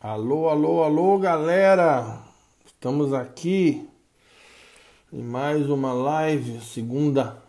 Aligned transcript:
Alô, 0.00 0.48
alô, 0.48 0.84
alô, 0.84 1.18
galera! 1.18 2.22
Estamos 2.64 3.12
aqui 3.12 3.84
em 5.12 5.20
mais 5.20 5.68
uma 5.68 5.92
live, 5.92 6.60
segunda, 6.60 7.42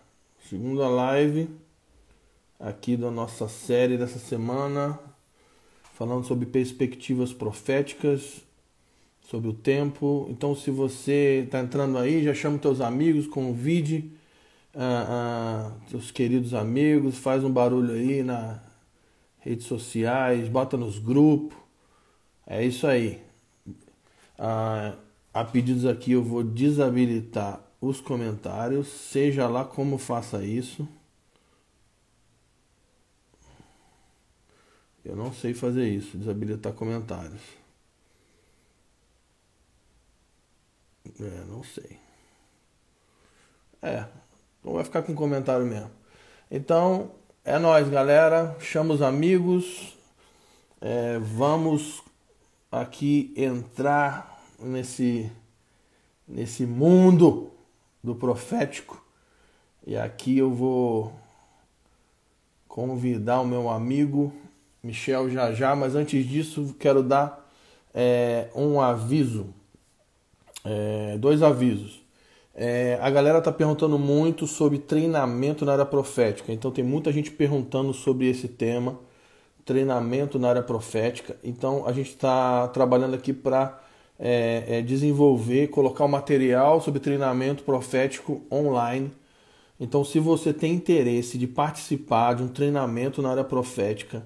segunda 0.49 0.88
live 0.88 1.47
aqui 2.59 2.97
da 2.97 3.12
nossa 3.12 3.47
série 3.47 3.99
dessa 3.99 4.17
semana, 4.17 4.99
falando 5.93 6.25
sobre 6.25 6.47
perspectivas 6.47 7.31
proféticas, 7.31 8.42
sobre 9.22 9.50
o 9.50 9.54
tempo. 9.54 10.26
Então, 10.31 10.56
se 10.56 10.72
você 10.72 11.44
está 11.46 11.60
entrando 11.60 12.00
aí, 12.00 12.24
já 12.24 12.34
chama 12.34 12.58
teus 12.58 12.81
amigos, 12.81 13.28
convide 13.28 14.12
ah, 14.74 15.70
ah, 15.70 15.72
seus 15.92 16.09
queridos 16.09 16.55
amigos, 16.55 17.16
faz 17.20 17.44
um 17.44 17.52
barulho 17.52 17.94
aí 17.94 18.23
nas 18.23 18.59
redes 19.38 19.68
sociais, 19.68 20.50
bota 20.50 20.76
nos 20.76 20.98
grupos 20.98 21.59
é 22.50 22.66
isso 22.66 22.88
aí. 22.88 23.23
Ah, 24.38 24.95
a 25.34 25.45
pedidos 25.45 25.85
aqui 25.85 26.13
eu 26.13 26.23
vou 26.23 26.44
desabilitar 26.44 27.62
os 27.80 28.02
comentários, 28.02 28.88
seja 28.88 29.48
lá 29.48 29.63
como 29.63 29.98
faça 29.98 30.44
isso. 30.44 30.88
Eu 35.05 35.16
não 35.16 35.31
sei 35.31 35.54
fazer 35.54 35.88
isso, 35.88 36.17
desabilitar 36.17 36.73
comentários. 36.73 37.41
É, 41.20 41.43
não 41.48 41.63
sei. 41.63 41.98
É, 43.81 44.05
então 44.59 44.73
vai 44.73 44.84
ficar 44.84 45.04
com 45.04 45.16
comentário 45.16 45.66
mesmo. 45.66 45.91
Então, 46.52 47.12
é 47.45 47.57
nós, 47.57 47.88
galera. 47.90 48.55
Chama 48.59 48.93
os 48.93 49.02
amigos. 49.02 49.98
É, 50.81 51.18
vamos 51.20 52.04
aqui 52.71 53.33
entrar 53.35 54.39
nesse, 54.59 55.31
nesse 56.27 56.65
mundo 56.65 57.51
do 58.03 58.15
profético. 58.15 59.03
E 59.85 59.98
aqui 59.98 60.37
eu 60.37 60.51
vou 60.51 61.13
convidar 62.67 63.41
o 63.41 63.45
meu 63.45 63.70
amigo 63.70 64.31
Michel 64.84 65.30
já 65.30 65.52
já, 65.52 65.76
mas 65.76 65.95
antes 65.95 66.26
disso 66.26 66.76
quero 66.80 67.03
dar 67.03 67.50
é, 67.94 68.50
um 68.56 68.80
aviso, 68.80 69.48
é, 70.64 71.17
dois 71.17 71.42
avisos. 71.42 72.02
É, 72.56 72.98
a 73.02 73.09
galera 73.09 73.42
tá 73.42 73.52
perguntando 73.52 73.98
muito 73.98 74.45
sobre 74.45 74.80
treinamento 74.80 75.66
na 75.66 75.73
área 75.73 75.86
profética, 75.86 76.52
então 76.52 76.72
tem 76.72 76.83
muita 76.83 77.11
gente 77.11 77.31
perguntando 77.31 77.94
sobre 77.94 78.30
esse 78.30 78.48
tema 78.48 79.00
treinamento 79.70 80.39
na 80.39 80.50
área 80.50 80.64
profética. 80.64 81.38
Então 81.44 81.86
a 81.86 81.94
gente 81.94 82.09
está 82.09 82.67
trabalhando 82.70 83.14
aqui 83.14 83.31
para 83.31 83.80
é, 84.17 84.64
é, 84.67 84.81
desenvolver, 84.81 85.67
colocar 85.67 86.06
o 86.06 86.08
um 86.08 86.09
material 86.09 86.81
sobre 86.81 87.00
treinamento 87.00 87.61
profético 87.64 88.42
online. 88.52 89.11
Então, 89.80 90.03
se 90.03 90.20
você 90.20 90.52
tem 90.52 90.73
interesse 90.73 91.38
de 91.38 91.45
participar 91.45 92.34
de 92.34 92.44
um 92.44 92.48
treinamento 92.48 93.22
na 93.22 93.30
área 93.30 93.44
profética, 93.44 94.26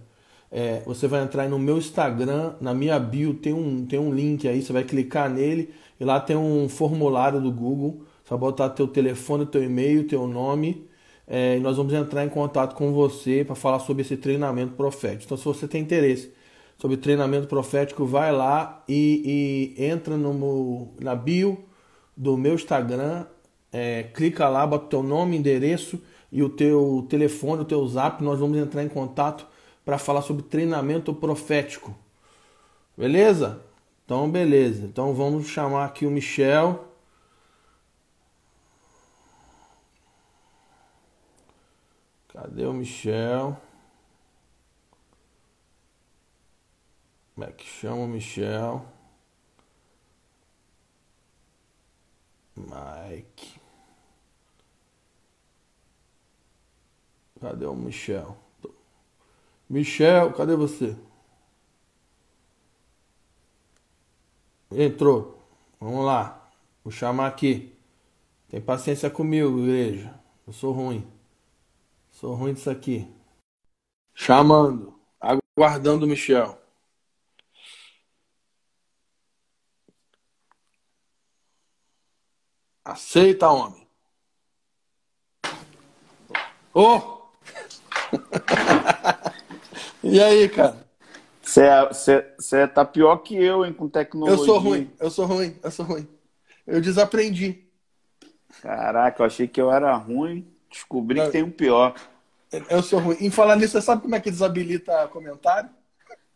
é, 0.49 0.81
você 0.85 1.07
vai 1.07 1.21
entrar 1.21 1.47
no 1.49 1.59
meu 1.59 1.77
Instagram, 1.77 2.53
na 2.61 2.73
minha 2.73 2.97
bio 2.97 3.33
tem 3.33 3.53
um, 3.53 3.85
tem 3.85 3.99
um 3.99 4.13
link 4.13 4.47
aí, 4.47 4.61
você 4.61 4.71
vai 4.71 4.83
clicar 4.83 5.29
nele 5.29 5.73
e 5.99 6.05
lá 6.05 6.19
tem 6.21 6.37
um 6.37 6.69
formulário 6.69 7.41
do 7.41 7.51
Google. 7.51 8.01
Você 8.23 8.29
vai 8.29 8.39
botar 8.39 8.69
teu 8.69 8.87
telefone, 8.87 9.45
teu 9.45 9.61
e-mail, 9.61 10.07
teu 10.07 10.25
nome 10.25 10.87
é, 11.27 11.57
nós 11.59 11.77
vamos 11.77 11.93
entrar 11.93 12.25
em 12.25 12.29
contato 12.29 12.75
com 12.75 12.91
você 12.91 13.43
para 13.45 13.55
falar 13.55 13.79
sobre 13.79 14.01
esse 14.01 14.17
treinamento 14.17 14.73
profético. 14.73 15.23
Então, 15.25 15.37
se 15.37 15.45
você 15.45 15.67
tem 15.67 15.81
interesse 15.81 16.31
sobre 16.77 16.97
treinamento 16.97 17.47
profético, 17.47 18.05
vai 18.05 18.31
lá 18.31 18.83
e, 18.87 19.73
e 19.77 19.85
entra 19.85 20.17
no, 20.17 20.89
na 20.99 21.15
bio 21.15 21.63
do 22.15 22.37
meu 22.37 22.55
Instagram, 22.55 23.25
é, 23.71 24.03
clica 24.03 24.47
lá, 24.49 24.67
bota 24.67 24.85
o 24.85 24.89
teu 24.89 25.03
nome, 25.03 25.37
endereço 25.37 26.01
e 26.31 26.43
o 26.43 26.49
teu 26.49 27.05
telefone, 27.09 27.61
o 27.61 27.65
teu 27.65 27.87
zap, 27.87 28.23
nós 28.23 28.39
vamos 28.39 28.57
entrar 28.57 28.83
em 28.83 28.89
contato 28.89 29.47
para 29.85 29.97
falar 29.97 30.21
sobre 30.21 30.43
treinamento 30.43 31.13
profético. 31.13 31.95
Beleza? 32.97 33.61
Então, 34.05 34.29
beleza. 34.29 34.83
Então, 34.85 35.13
vamos 35.13 35.47
chamar 35.47 35.85
aqui 35.85 36.05
o 36.05 36.11
Michel. 36.11 36.92
Cadê 42.43 42.65
o 42.65 42.73
Michel? 42.73 43.57
Como 47.33 47.47
é 47.47 47.51
que 47.53 47.63
chama 47.63 48.01
o 48.01 48.07
Michel? 48.07 48.85
Mike. 52.57 53.61
Cadê 57.39 57.65
o 57.65 57.73
Michel? 57.73 58.37
Michel, 59.69 60.33
cadê 60.33 60.57
você? 60.57 60.97
Entrou. 64.69 65.41
Vamos 65.79 66.03
lá. 66.03 66.51
Vou 66.83 66.91
chamar 66.91 67.27
aqui. 67.27 67.73
Tem 68.49 68.59
paciência 68.59 69.09
comigo, 69.09 69.59
igreja. 69.59 70.13
Eu 70.45 70.51
sou 70.51 70.73
ruim. 70.73 71.12
Sou 72.23 72.35
ruim 72.35 72.53
disso 72.53 72.69
aqui. 72.69 73.05
Chamando. 74.15 74.97
Aguardando 75.19 76.05
o 76.05 76.07
Michel. 76.07 76.57
Aceita, 82.85 83.49
homem. 83.49 83.85
Ô! 86.73 86.95
Oh! 86.95 87.23
e 90.01 90.21
aí, 90.21 90.47
cara? 90.47 90.87
Você 91.41 92.67
tá 92.73 92.85
pior 92.85 93.17
que 93.17 93.35
eu, 93.35 93.65
hein, 93.65 93.73
com 93.73 93.89
tecnologia. 93.89 94.41
Eu 94.41 94.45
sou 94.45 94.59
ruim, 94.59 94.89
eu 94.97 95.11
sou 95.11 95.25
ruim, 95.25 95.59
eu 95.61 95.71
sou 95.71 95.85
ruim. 95.85 96.07
Eu 96.65 96.79
desaprendi. 96.79 97.67
Caraca, 98.61 99.21
eu 99.21 99.25
achei 99.25 99.45
que 99.45 99.59
eu 99.59 99.69
era 99.69 99.93
ruim. 99.97 100.49
Descobri 100.69 101.19
Não. 101.19 101.25
que 101.25 101.33
tem 101.33 101.43
um 101.43 101.51
pior. 101.51 101.93
Eu 102.69 102.83
sou 102.83 102.99
ruim. 102.99 103.17
Em 103.19 103.29
falar 103.29 103.55
nisso, 103.55 103.73
você 103.73 103.81
sabe 103.81 104.01
como 104.01 104.15
é 104.15 104.19
que 104.19 104.29
desabilita 104.29 105.07
comentário? 105.07 105.69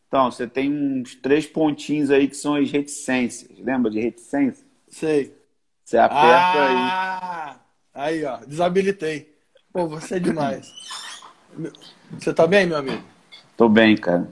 Então, 0.08 0.32
você 0.32 0.48
tem 0.48 0.72
uns 0.72 1.16
três 1.16 1.46
pontinhos 1.46 2.10
aí 2.10 2.28
que 2.28 2.36
são 2.36 2.56
as 2.56 2.72
reticências. 2.72 3.58
Lembra 3.60 3.92
de 3.92 4.00
reticência? 4.00 4.66
Sei. 4.88 5.36
Você 5.84 5.98
aperta 5.98 6.26
ah, 6.26 7.60
aí. 7.94 8.16
Aí, 8.16 8.26
ó. 8.26 8.38
Desabilitei. 8.38 9.36
Pô, 9.72 9.88
você 9.88 10.16
é 10.16 10.20
demais. 10.20 10.72
Você 12.12 12.34
tá 12.34 12.48
bem, 12.48 12.66
meu 12.66 12.78
amigo? 12.78 13.04
Tô 13.56 13.68
bem, 13.68 13.96
cara. 13.98 14.30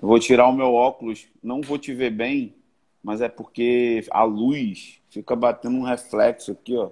Eu 0.00 0.08
vou 0.08 0.20
tirar 0.20 0.46
o 0.46 0.52
meu 0.52 0.72
óculos. 0.72 1.26
Não 1.42 1.60
vou 1.60 1.78
te 1.78 1.92
ver 1.92 2.10
bem, 2.10 2.54
mas 3.02 3.20
é 3.20 3.28
porque 3.28 4.04
a 4.10 4.22
luz 4.22 5.00
fica 5.10 5.34
batendo 5.34 5.76
um 5.76 5.82
reflexo 5.82 6.52
aqui, 6.52 6.76
ó. 6.76 6.90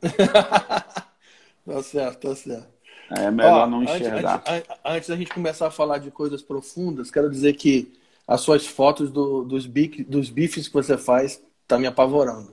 tá 1.64 1.82
certo, 1.82 2.28
tá 2.28 2.34
certo. 2.34 2.77
É 3.10 3.30
melhor 3.30 3.66
Ó, 3.66 3.66
não 3.66 3.82
enxergar. 3.82 4.36
Antes, 4.36 4.52
antes, 4.52 4.70
antes, 4.84 5.08
da 5.08 5.16
gente 5.16 5.32
começar 5.32 5.66
a 5.66 5.70
falar 5.70 5.98
de 5.98 6.10
coisas 6.10 6.42
profundas, 6.42 7.10
quero 7.10 7.30
dizer 7.30 7.54
que 7.54 7.92
as 8.26 8.42
suas 8.42 8.66
fotos 8.66 9.10
do, 9.10 9.42
dos, 9.44 9.66
bic, 9.66 10.04
dos 10.04 10.28
bifes 10.28 10.68
que 10.68 10.74
você 10.74 10.98
faz 10.98 11.42
tá 11.66 11.78
me 11.78 11.86
apavorando. 11.86 12.52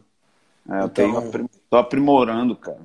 É, 0.69 0.81
eu 0.81 0.85
então, 0.85 1.31
tô 1.69 1.77
aprimorando, 1.77 2.55
cara. 2.55 2.79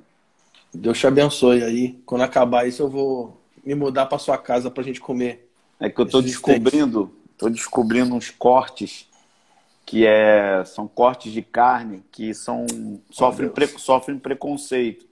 Deus 0.74 0.98
te 0.98 1.06
abençoe 1.06 1.62
aí. 1.62 2.00
Quando 2.04 2.22
acabar 2.22 2.66
isso, 2.66 2.82
eu 2.82 2.88
vou 2.88 3.40
me 3.64 3.74
mudar 3.74 4.06
para 4.06 4.18
sua 4.18 4.36
casa 4.36 4.70
pra 4.70 4.82
gente 4.82 5.00
comer. 5.00 5.48
É 5.78 5.88
que 5.88 6.00
eu 6.00 6.06
tô 6.06 6.20
descobrindo, 6.20 7.06
steaks. 7.06 7.34
tô 7.38 7.48
descobrindo 7.48 8.14
uns 8.14 8.30
cortes 8.30 9.08
que 9.86 10.06
é, 10.06 10.62
são 10.64 10.86
cortes 10.86 11.32
de 11.32 11.42
carne 11.42 12.04
que 12.12 12.32
são 12.34 12.66
sofrem, 13.10 13.48
pre, 13.48 13.66
sofrem 13.66 14.18
preconceito. 14.18 15.06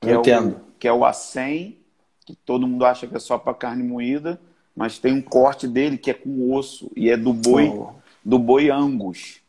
Que 0.00 0.08
eu 0.08 0.16
é 0.16 0.20
entendo. 0.20 0.56
O, 0.56 0.78
que 0.78 0.88
é 0.88 0.92
o 0.92 1.04
acém 1.04 1.79
que 2.24 2.34
todo 2.34 2.66
mundo 2.66 2.84
acha 2.84 3.06
que 3.06 3.16
é 3.16 3.18
só 3.18 3.38
para 3.38 3.54
carne 3.54 3.82
moída, 3.82 4.40
mas 4.74 4.98
tem 4.98 5.12
um 5.12 5.22
corte 5.22 5.66
dele 5.66 5.98
que 5.98 6.10
é 6.10 6.14
com 6.14 6.52
osso 6.54 6.90
e 6.96 7.10
é 7.10 7.16
do 7.16 7.32
boi, 7.32 7.68
oh. 7.68 7.92
do 8.24 8.38
boi 8.38 8.70
Angus. 8.70 9.40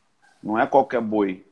Não 0.44 0.57
é 0.57 0.65
qualquer 0.65 1.01
boi. 1.01 1.45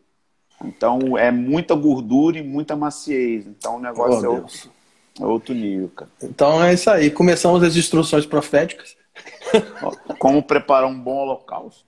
Então 0.63 1.17
é 1.17 1.31
muita 1.31 1.75
gordura 1.75 2.37
e 2.37 2.43
muita 2.43 2.75
maciez. 2.75 3.45
Então 3.47 3.77
o 3.77 3.79
negócio 3.79 4.21
oh, 4.21 4.25
é, 4.25 4.29
outro, 4.29 4.71
é, 5.19 5.25
outro, 5.25 5.55
nível, 5.55 5.89
cara. 5.89 6.11
Então 6.21 6.63
é 6.63 6.73
isso 6.73 6.89
aí. 6.89 7.09
Começamos 7.09 7.63
as 7.63 7.75
instruções 7.75 8.25
proféticas. 8.25 8.97
Como 10.19 10.43
preparar 10.43 10.89
um 10.89 10.99
bom 10.99 11.17
holocausto. 11.17 11.85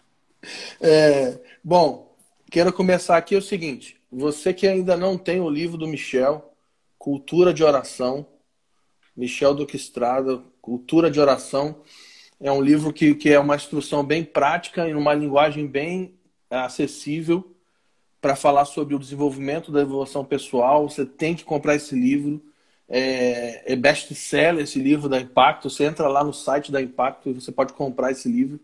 É, 0.79 1.37
bom, 1.63 2.15
quero 2.49 2.71
começar 2.71 3.17
aqui 3.17 3.35
o 3.35 3.41
seguinte. 3.41 3.99
Você 4.11 4.53
que 4.53 4.67
ainda 4.67 4.97
não 4.97 5.17
tem 5.17 5.39
o 5.39 5.49
livro 5.49 5.77
do 5.77 5.87
Michel, 5.87 6.53
Cultura 6.97 7.53
de 7.53 7.63
Oração, 7.63 8.25
Michel 9.15 9.53
Duque 9.53 9.75
Estrada, 9.75 10.41
Cultura 10.61 11.09
de 11.09 11.19
Oração. 11.19 11.81
É 12.39 12.51
um 12.51 12.61
livro 12.61 12.91
que, 12.91 13.13
que 13.13 13.29
é 13.29 13.39
uma 13.39 13.55
instrução 13.55 14.03
bem 14.03 14.23
prática 14.23 14.87
e 14.87 14.93
numa 14.93 15.13
linguagem 15.13 15.67
bem 15.67 16.15
acessível 16.49 17.55
para 18.19 18.35
falar 18.35 18.65
sobre 18.65 18.95
o 18.95 18.99
desenvolvimento 18.99 19.71
da 19.71 19.81
evolução 19.81 20.23
pessoal. 20.23 20.87
Você 20.89 21.05
tem 21.05 21.35
que 21.35 21.43
comprar 21.43 21.75
esse 21.75 21.95
livro. 21.95 22.41
É, 22.87 23.73
é 23.73 23.75
best-seller 23.75 24.63
esse 24.63 24.79
livro 24.79 25.07
da 25.07 25.19
Impacto. 25.19 25.69
Você 25.69 25.85
entra 25.85 26.07
lá 26.07 26.23
no 26.23 26.33
site 26.33 26.71
da 26.71 26.81
Impacto 26.81 27.29
e 27.29 27.33
você 27.33 27.51
pode 27.51 27.73
comprar 27.73 28.11
esse 28.11 28.29
livro. 28.29 28.59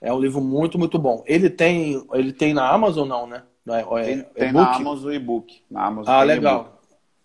É 0.00 0.12
um 0.12 0.20
livro 0.20 0.40
muito, 0.40 0.78
muito 0.78 0.98
bom. 0.98 1.22
Ele 1.26 1.50
tem, 1.50 2.02
ele 2.12 2.32
tem 2.32 2.54
na 2.54 2.68
Amazon, 2.68 3.06
não, 3.06 3.26
né? 3.26 3.42
É, 3.66 4.04
tem, 4.04 4.22
tem 4.22 4.52
na 4.52 4.74
Amazon 4.74 5.12
e-book. 5.12 5.60
Na 5.70 5.86
Amazon 5.86 6.14
ah, 6.14 6.22
legal. 6.22 6.80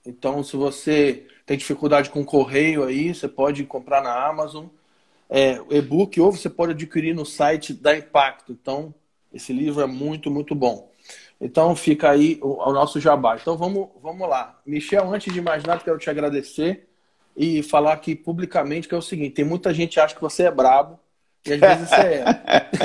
Então, 0.05 0.43
se 0.43 0.57
você 0.57 1.25
tem 1.45 1.57
dificuldade 1.57 2.09
com 2.09 2.23
correio 2.23 2.83
aí, 2.83 3.13
você 3.13 3.27
pode 3.27 3.63
comprar 3.65 4.01
na 4.01 4.27
Amazon. 4.27 4.65
É, 5.29 5.59
e-book 5.69 6.19
ou 6.21 6.31
você 6.31 6.49
pode 6.49 6.73
adquirir 6.73 7.15
no 7.15 7.25
site 7.25 7.73
da 7.73 7.97
Impacto. 7.97 8.51
Então, 8.51 8.93
esse 9.33 9.51
livro 9.51 9.81
é 9.81 9.87
muito, 9.87 10.29
muito 10.29 10.53
bom. 10.53 10.91
Então 11.41 11.75
fica 11.75 12.09
aí 12.09 12.39
o, 12.41 12.69
o, 12.69 12.71
nosso 12.71 12.99
jabá. 12.99 13.35
Então 13.35 13.57
vamos, 13.57 13.89
vamos 14.01 14.29
lá. 14.29 14.59
Michel, 14.65 15.13
antes 15.13 15.33
de 15.33 15.41
mais 15.41 15.63
nada, 15.63 15.83
quero 15.83 15.97
te 15.97 16.09
agradecer 16.09 16.87
e 17.35 17.61
falar 17.63 17.93
aqui 17.93 18.15
publicamente 18.15 18.87
que 18.87 18.95
é 18.95 18.97
o 18.97 19.01
seguinte: 19.01 19.33
tem 19.33 19.45
muita 19.45 19.73
gente 19.73 19.93
que 19.93 19.99
acha 19.99 20.15
que 20.15 20.21
você 20.21 20.43
é 20.43 20.51
brabo, 20.51 20.97
e 21.45 21.51
às 21.51 21.59
vezes 21.59 21.89
você 21.89 21.95
é. 21.95 22.25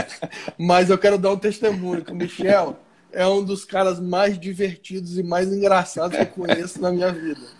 Mas 0.58 0.90
eu 0.90 0.98
quero 0.98 1.18
dar 1.18 1.30
um 1.30 1.38
testemunho 1.38 2.04
que 2.04 2.10
o 2.10 2.16
Michel 2.16 2.76
é 3.12 3.26
um 3.26 3.44
dos 3.44 3.64
caras 3.64 4.00
mais 4.00 4.38
divertidos 4.38 5.18
e 5.18 5.22
mais 5.22 5.52
engraçados 5.52 6.16
que 6.16 6.22
eu 6.22 6.26
conheço 6.26 6.80
na 6.80 6.90
minha 6.90 7.12
vida. 7.12 7.57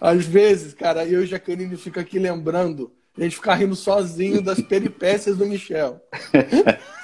Às 0.00 0.24
vezes, 0.26 0.74
cara, 0.74 1.04
eu 1.04 1.22
e 1.22 1.26
Jaqueline 1.26 1.76
fica 1.76 2.00
aqui 2.00 2.18
lembrando, 2.18 2.92
a 3.16 3.22
gente 3.22 3.36
fica 3.36 3.54
rindo 3.54 3.76
sozinho 3.76 4.42
das 4.42 4.60
peripécias 4.60 5.36
do 5.36 5.46
Michel. 5.46 6.00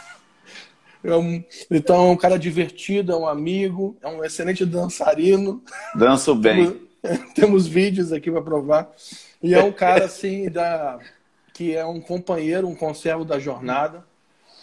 É 1.02 1.16
um, 1.16 1.42
então, 1.70 2.08
é 2.08 2.10
um 2.10 2.16
cara 2.16 2.38
divertido, 2.38 3.12
é 3.12 3.16
um 3.16 3.26
amigo, 3.26 3.96
é 4.02 4.08
um 4.08 4.22
excelente 4.22 4.66
dançarino. 4.66 5.62
Danço 5.94 6.34
bem. 6.34 6.78
Temos, 7.02 7.32
temos 7.34 7.66
vídeos 7.66 8.12
aqui 8.12 8.30
para 8.30 8.42
provar. 8.42 8.90
E 9.42 9.54
é 9.54 9.62
um 9.62 9.72
cara, 9.72 10.04
assim, 10.04 10.50
da, 10.50 10.98
que 11.54 11.74
é 11.74 11.84
um 11.86 12.00
companheiro, 12.00 12.68
um 12.68 12.74
conservo 12.74 13.24
da 13.24 13.38
jornada. 13.38 14.04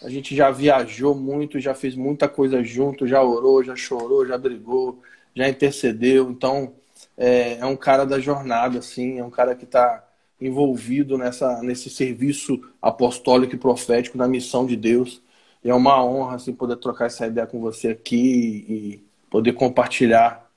A 0.04 0.10
gente 0.10 0.36
já 0.36 0.52
viajou 0.52 1.16
muito, 1.16 1.60
já 1.60 1.74
fez 1.74 1.96
muita 1.96 2.28
coisa 2.28 2.64
junto, 2.64 3.08
já 3.08 3.22
orou, 3.22 3.64
já 3.64 3.76
chorou, 3.76 4.26
já 4.26 4.38
brigou, 4.38 5.02
já 5.36 5.50
intercedeu. 5.50 6.30
Então, 6.30 6.74
é, 7.18 7.58
é 7.58 7.66
um 7.66 7.76
cara 7.76 8.06
da 8.06 8.20
jornada, 8.20 8.80
assim, 8.80 9.18
é 9.18 9.24
um 9.24 9.30
cara 9.30 9.56
que 9.56 9.66
está 9.66 10.04
envolvido 10.40 11.18
nessa, 11.18 11.62
nesse 11.64 11.90
serviço 11.90 12.62
apostólico 12.82 13.56
e 13.56 13.58
profético 13.58 14.18
na 14.18 14.28
missão 14.28 14.66
de 14.66 14.76
Deus. 14.76 15.22
E 15.64 15.70
é 15.70 15.74
uma 15.74 16.04
honra 16.04 16.36
assim, 16.36 16.54
poder 16.54 16.78
trocar 16.78 17.06
essa 17.06 17.26
ideia 17.26 17.48
com 17.48 17.60
você 17.60 17.90
aqui 17.90 18.66
e 18.70 19.08
poder 19.30 19.54
compartilhar. 19.54 20.48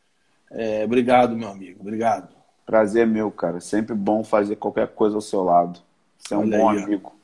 É, 0.51 0.85
obrigado, 0.85 1.35
meu 1.35 1.49
amigo. 1.49 1.81
Obrigado. 1.81 2.29
Prazer 2.67 3.07
meu, 3.07 3.31
cara. 3.31 3.61
Sempre 3.61 3.95
bom 3.95 4.23
fazer 4.23 4.57
qualquer 4.57 4.89
coisa 4.89 5.17
ao 5.17 5.23
seu 5.23 5.43
lado. 5.43 5.81
Você 6.19 6.35
é 6.35 6.37
um 6.37 6.41
Olha 6.41 6.59
bom 6.59 6.69
aí, 6.69 6.83
amigo. 6.83 7.21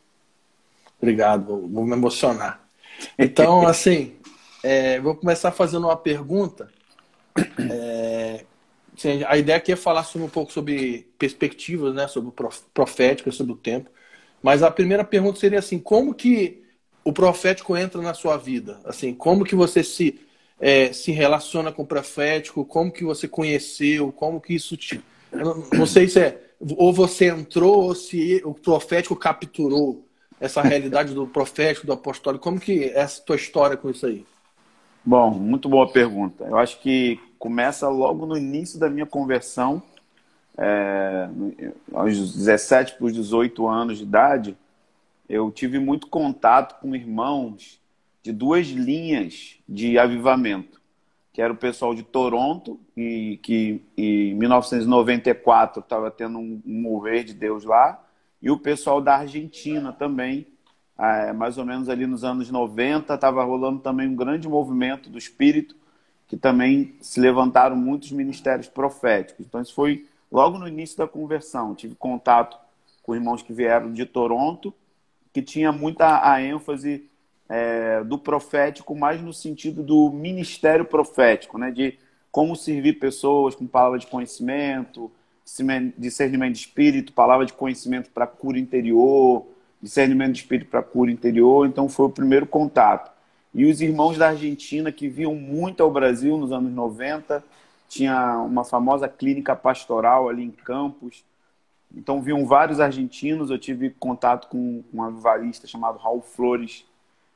Obrigado, 0.98 1.44
vou, 1.44 1.68
vou, 1.68 1.84
me 1.84 1.92
emocionar. 1.92 2.60
Então, 3.18 3.64
assim, 3.68 4.16
é, 4.62 4.98
vou 4.98 5.14
começar 5.14 5.52
fazendo 5.52 5.86
uma 5.86 5.96
pergunta. 5.96 6.70
É, 7.70 8.44
assim, 8.96 9.22
a 9.26 9.36
ideia 9.36 9.58
aqui 9.58 9.72
é 9.72 9.76
falar 9.76 10.04
sobre, 10.04 10.26
um 10.26 10.30
pouco 10.30 10.52
sobre 10.52 11.08
perspectivas, 11.18 11.94
né, 11.94 12.08
sobre 12.08 12.32
profética, 12.72 13.30
sobre 13.30 13.52
o 13.52 13.56
tempo. 13.56 13.90
Mas 14.42 14.62
a 14.62 14.70
primeira 14.70 15.04
pergunta 15.04 15.38
seria 15.38 15.58
assim: 15.58 15.78
como 15.78 16.14
que 16.14 16.62
o 17.04 17.12
profético 17.12 17.76
entra 17.76 18.00
na 18.00 18.14
sua 18.14 18.36
vida? 18.36 18.80
Assim, 18.84 19.14
como 19.14 19.44
que 19.44 19.54
você 19.54 19.82
se 19.82 20.20
é, 20.58 20.92
se 20.92 21.12
relaciona 21.12 21.70
com 21.70 21.82
o 21.82 21.86
profético? 21.86 22.64
Como 22.64 22.90
que 22.90 23.04
você 23.04 23.28
conheceu? 23.28 24.10
Como 24.12 24.40
que 24.40 24.54
isso 24.54 24.76
te... 24.76 25.00
não, 25.72 25.86
sei 25.86 26.08
se 26.08 26.20
é 26.20 26.42
ou 26.58 26.92
você 26.92 27.26
entrou 27.26 27.84
ou 27.84 27.94
se 27.94 28.40
o 28.44 28.54
profético 28.54 29.14
capturou 29.14 30.06
essa 30.40 30.62
realidade 30.62 31.14
do 31.14 31.26
profético, 31.26 31.86
do 31.86 31.92
apostólico. 31.92 32.42
Como 32.42 32.60
que 32.60 32.84
é 32.84 33.02
a 33.02 33.08
tua 33.08 33.36
história 33.36 33.76
com 33.76 33.90
isso 33.90 34.06
aí? 34.06 34.24
Bom, 35.08 35.30
muito 35.30 35.68
boa 35.68 35.86
pergunta. 35.86 36.42
Eu 36.42 36.58
acho 36.58 36.80
que 36.80 37.20
começa 37.38 37.88
logo 37.88 38.26
no 38.26 38.36
início 38.36 38.76
da 38.76 38.90
minha 38.90 39.06
conversão, 39.06 39.80
é, 40.58 41.28
aos 41.94 42.34
17 42.34 42.96
para 42.96 43.06
os 43.06 43.12
18 43.12 43.68
anos 43.68 43.98
de 43.98 44.02
idade, 44.02 44.56
eu 45.28 45.48
tive 45.52 45.78
muito 45.78 46.08
contato 46.08 46.80
com 46.80 46.92
irmãos 46.92 47.80
de 48.20 48.32
duas 48.32 48.66
linhas 48.66 49.60
de 49.68 49.96
avivamento, 49.96 50.80
que 51.32 51.40
era 51.40 51.52
o 51.52 51.56
pessoal 51.56 51.94
de 51.94 52.02
Toronto, 52.02 52.80
e 52.96 53.38
que 53.44 53.80
em 53.96 54.34
1994 54.34 55.82
estava 55.82 56.10
tendo 56.10 56.36
um, 56.36 56.60
mover 56.66 57.22
de 57.22 57.32
Deus 57.32 57.62
lá, 57.62 58.04
e 58.42 58.50
o 58.50 58.58
pessoal 58.58 59.00
da 59.00 59.18
Argentina 59.18 59.92
também, 59.92 60.48
é, 60.98 61.32
mais 61.32 61.58
ou 61.58 61.64
menos 61.64 61.88
ali 61.88 62.06
nos 62.06 62.24
anos 62.24 62.50
90, 62.50 63.14
estava 63.14 63.44
rolando 63.44 63.80
também 63.80 64.08
um 64.08 64.16
grande 64.16 64.48
movimento 64.48 65.10
do 65.10 65.18
Espírito, 65.18 65.76
que 66.26 66.36
também 66.36 66.94
se 67.00 67.20
levantaram 67.20 67.76
muitos 67.76 68.10
ministérios 68.12 68.68
proféticos. 68.68 69.46
Então, 69.46 69.60
isso 69.60 69.74
foi 69.74 70.06
logo 70.30 70.58
no 70.58 70.66
início 70.66 70.96
da 70.96 71.06
conversão. 71.06 71.74
tive 71.74 71.94
contato 71.94 72.58
com 73.02 73.14
irmãos 73.14 73.42
que 73.42 73.52
vieram 73.52 73.92
de 73.92 74.04
Toronto 74.04 74.74
que 75.36 75.42
tinha 75.42 75.70
muita 75.70 76.26
a 76.26 76.40
ênfase 76.40 77.04
é, 77.46 78.02
do 78.02 78.16
profético, 78.16 78.96
mais 78.96 79.20
no 79.20 79.34
sentido 79.34 79.82
do 79.82 80.10
ministério 80.10 80.86
profético, 80.86 81.58
né? 81.58 81.70
de 81.70 81.98
como 82.32 82.56
servir 82.56 82.94
pessoas 82.94 83.54
com 83.54 83.66
palavra 83.66 83.98
de 83.98 84.06
conhecimento, 84.06 85.12
discernimento 85.98 86.54
de 86.54 86.60
espírito, 86.60 87.12
palavra 87.12 87.44
de 87.44 87.52
conhecimento 87.52 88.10
para 88.12 88.26
cura 88.26 88.58
interior, 88.58 89.46
discernimento 89.82 90.32
de 90.32 90.40
espírito 90.40 90.70
para 90.70 90.82
cura 90.82 91.10
interior. 91.10 91.66
Então 91.66 91.88
foi 91.88 92.06
o 92.06 92.10
primeiro 92.10 92.46
contato. 92.46 93.10
E 93.54 93.64
os 93.64 93.80
irmãos 93.80 94.18
da 94.18 94.28
Argentina 94.28 94.92
que 94.92 95.08
viam 95.08 95.34
muito 95.34 95.82
ao 95.82 95.90
Brasil 95.90 96.36
nos 96.36 96.52
anos 96.52 96.72
90, 96.72 97.42
tinha 97.88 98.38
uma 98.40 98.64
famosa 98.64 99.08
clínica 99.08 99.54
pastoral 99.56 100.28
ali 100.28 100.42
em 100.42 100.50
Campos, 100.50 101.24
então 101.94 102.20
viam 102.20 102.44
vários 102.44 102.80
argentinos, 102.80 103.50
eu 103.50 103.58
tive 103.58 103.90
contato 103.90 104.48
com 104.48 104.84
um 104.92 105.02
avivalista 105.02 105.66
chamado 105.66 105.98
Raul 105.98 106.20
Flores, 106.20 106.84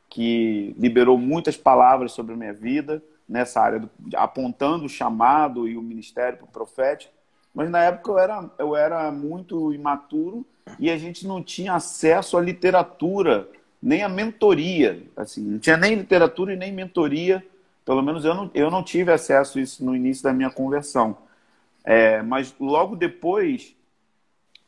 que 0.09 0.75
liberou 0.79 1.17
muitas 1.17 1.57
palavras 1.57 2.13
sobre 2.13 2.35
a 2.35 2.37
minha 2.37 2.53
vida 2.53 3.03
nessa 3.29 3.61
área, 3.61 3.79
do, 3.79 3.91
apontando 4.17 4.85
o 4.85 4.89
chamado 4.89 5.69
e 5.69 5.77
o 5.77 5.83
ministério 5.83 6.37
para 6.37 6.47
o 6.47 6.51
profético. 6.51 7.13
Mas 7.55 7.71
na 7.71 7.83
época 7.85 8.13
eu 8.13 8.19
era, 8.19 8.51
eu 8.59 8.77
era 8.77 9.11
muito 9.11 9.73
imaturo 9.73 10.47
e 10.79 10.91
a 10.91 10.97
gente 10.97 11.27
não 11.27 11.43
tinha 11.43 11.75
acesso 11.75 12.37
à 12.37 12.41
literatura, 12.41 13.49
nem 13.83 14.03
à 14.03 14.09
mentoria. 14.09 15.03
Assim, 15.17 15.43
não 15.43 15.59
tinha 15.59 15.77
nem 15.77 15.95
literatura 15.95 16.53
e 16.53 16.57
nem 16.57 16.73
mentoria. 16.73 17.45
Pelo 17.85 18.03
menos 18.03 18.25
eu 18.25 18.35
não, 18.35 18.51
eu 18.55 18.71
não 18.71 18.83
tive 18.83 19.13
acesso 19.13 19.59
a 19.59 19.63
isso 19.63 19.85
no 19.85 19.97
início 19.97 20.23
da 20.23 20.33
minha 20.33 20.51
conversão. 20.51 21.17
É, 21.85 22.23
mas 22.23 22.55
logo 22.61 22.95
depois 22.95 23.75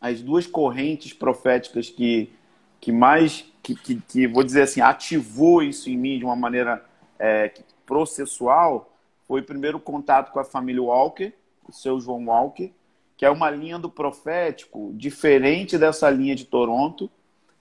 as 0.00 0.20
duas 0.20 0.46
correntes 0.46 1.12
proféticas 1.12 1.88
que, 1.88 2.32
que 2.80 2.90
mais, 2.90 3.44
que, 3.62 3.76
que, 3.76 4.00
que 4.00 4.26
vou 4.26 4.42
dizer 4.42 4.62
assim, 4.62 4.80
ativou 4.80 5.62
isso 5.62 5.88
em 5.88 5.96
mim 5.96 6.18
de 6.18 6.24
uma 6.24 6.34
maneira 6.34 6.84
é, 7.18 7.52
processual, 7.86 8.92
foi 9.28 9.40
o 9.40 9.44
primeiro 9.44 9.78
contato 9.78 10.32
com 10.32 10.40
a 10.40 10.44
família 10.44 10.82
Walker, 10.82 11.32
o 11.72 11.74
seu 11.74 12.00
João 12.00 12.26
Walker, 12.26 12.72
que 13.16 13.24
é 13.24 13.30
uma 13.30 13.50
linha 13.50 13.78
do 13.78 13.88
profético 13.88 14.92
diferente 14.94 15.78
dessa 15.78 16.08
linha 16.10 16.34
de 16.34 16.44
Toronto. 16.44 17.10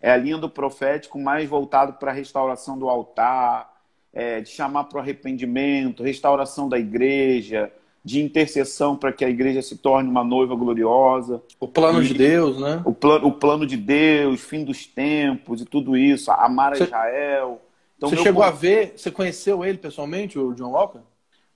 É 0.01 0.12
a 0.12 0.18
linha 0.18 0.38
do 0.38 0.50
profético 0.50 1.20
mais 1.20 1.48
voltado 1.48 1.94
para 1.94 2.12
a 2.12 2.13
restauração 2.13 2.77
do 2.77 2.89
altar, 2.89 3.72
é, 4.13 4.41
de 4.41 4.50
chamar 4.50 4.86
para 4.86 4.98
o 4.98 5.01
arrependimento, 5.01 6.03
restauração 6.03 6.68
da 6.68 6.77
igreja, 6.77 7.72
de 8.03 8.22
intercessão 8.22 8.96
para 8.96 9.13
que 9.13 9.24
a 9.24 9.30
igreja 9.30 9.62
se 9.62 9.77
torne 9.77 10.10
uma 10.10 10.24
noiva 10.24 10.56
gloriosa. 10.56 11.41
O 11.60 11.68
plano 11.68 12.01
e, 12.01 12.08
de 12.08 12.13
Deus, 12.15 12.60
né? 12.60 12.82
O, 12.84 12.94
plan, 12.94 13.22
o 13.24 13.32
plano 13.32 13.65
de 13.65 13.77
Deus, 13.77 14.41
fim 14.41 14.65
dos 14.65 14.86
tempos 14.88 15.62
e 15.62 15.65
tudo 15.65 15.96
isso, 15.96 16.32
amar 16.32 16.75
você, 16.75 16.86
Israel. 16.86 17.62
Então, 17.96 18.10
você 18.10 18.18
chegou 18.18 18.44
a 18.44 18.50
ver, 18.50 18.94
você 18.98 19.12
conheceu 19.12 19.63
ele 19.63 19.77
pessoalmente, 19.77 20.39
o 20.39 20.53
John 20.53 20.72
Walker? 20.72 21.00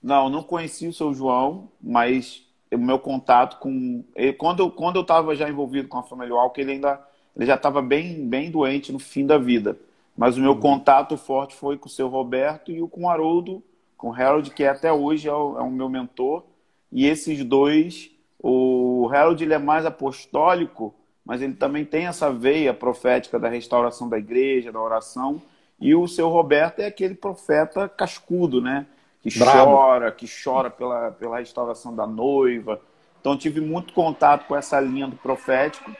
Não, 0.00 0.30
não 0.30 0.44
conheci 0.44 0.86
o 0.86 0.92
seu 0.92 1.12
João, 1.12 1.68
mas 1.82 2.45
o 2.72 2.78
meu 2.78 2.98
contato 2.98 3.58
com 3.58 4.04
ele, 4.14 4.32
quando 4.32 4.60
eu 4.60 4.70
quando 4.70 4.96
eu 4.96 5.02
estava 5.02 5.34
já 5.34 5.48
envolvido 5.48 5.88
com 5.88 5.98
a 5.98 6.02
família 6.02 6.34
Walker, 6.34 6.60
ele 6.60 6.72
ainda 6.72 7.00
ele 7.34 7.46
já 7.46 7.54
estava 7.54 7.80
bem 7.80 8.26
bem 8.28 8.50
doente 8.50 8.92
no 8.92 8.98
fim 8.98 9.26
da 9.26 9.38
vida. 9.38 9.78
Mas 10.16 10.36
o 10.36 10.40
meu 10.40 10.52
uhum. 10.52 10.60
contato 10.60 11.16
forte 11.16 11.54
foi 11.54 11.76
com 11.76 11.86
o 11.86 11.90
seu 11.90 12.08
Roberto 12.08 12.72
e 12.72 12.80
o 12.82 12.88
com 12.88 13.04
o 13.04 13.08
Haroldo 13.08 13.62
com 13.96 14.10
o 14.10 14.14
Harold, 14.14 14.50
que 14.50 14.62
até 14.64 14.92
hoje 14.92 15.26
é 15.26 15.32
o, 15.32 15.58
é 15.58 15.62
o 15.62 15.70
meu 15.70 15.88
mentor. 15.88 16.44
E 16.92 17.06
esses 17.06 17.42
dois, 17.42 18.10
o 18.42 19.08
Harold 19.10 19.42
ele 19.42 19.54
é 19.54 19.58
mais 19.58 19.86
apostólico 19.86 20.94
mas 21.26 21.42
ele 21.42 21.54
também 21.54 21.84
tem 21.84 22.06
essa 22.06 22.32
veia 22.32 22.72
profética 22.72 23.36
da 23.36 23.48
restauração 23.48 24.08
da 24.08 24.16
igreja, 24.16 24.70
da 24.70 24.80
oração. 24.80 25.42
E 25.80 25.92
o 25.92 26.06
seu 26.06 26.28
Roberto 26.28 26.78
é 26.78 26.86
aquele 26.86 27.16
profeta 27.16 27.88
cascudo, 27.88 28.60
né? 28.62 28.86
Que 29.30 29.38
Bravo. 29.40 29.72
chora, 29.72 30.12
que 30.12 30.26
chora 30.26 30.70
pela, 30.70 31.10
pela 31.10 31.38
restauração 31.38 31.94
da 31.94 32.06
noiva. 32.06 32.80
Então 33.20 33.36
tive 33.36 33.60
muito 33.60 33.92
contato 33.92 34.46
com 34.46 34.54
essa 34.54 34.78
linha 34.78 35.08
do 35.08 35.16
profético, 35.16 35.90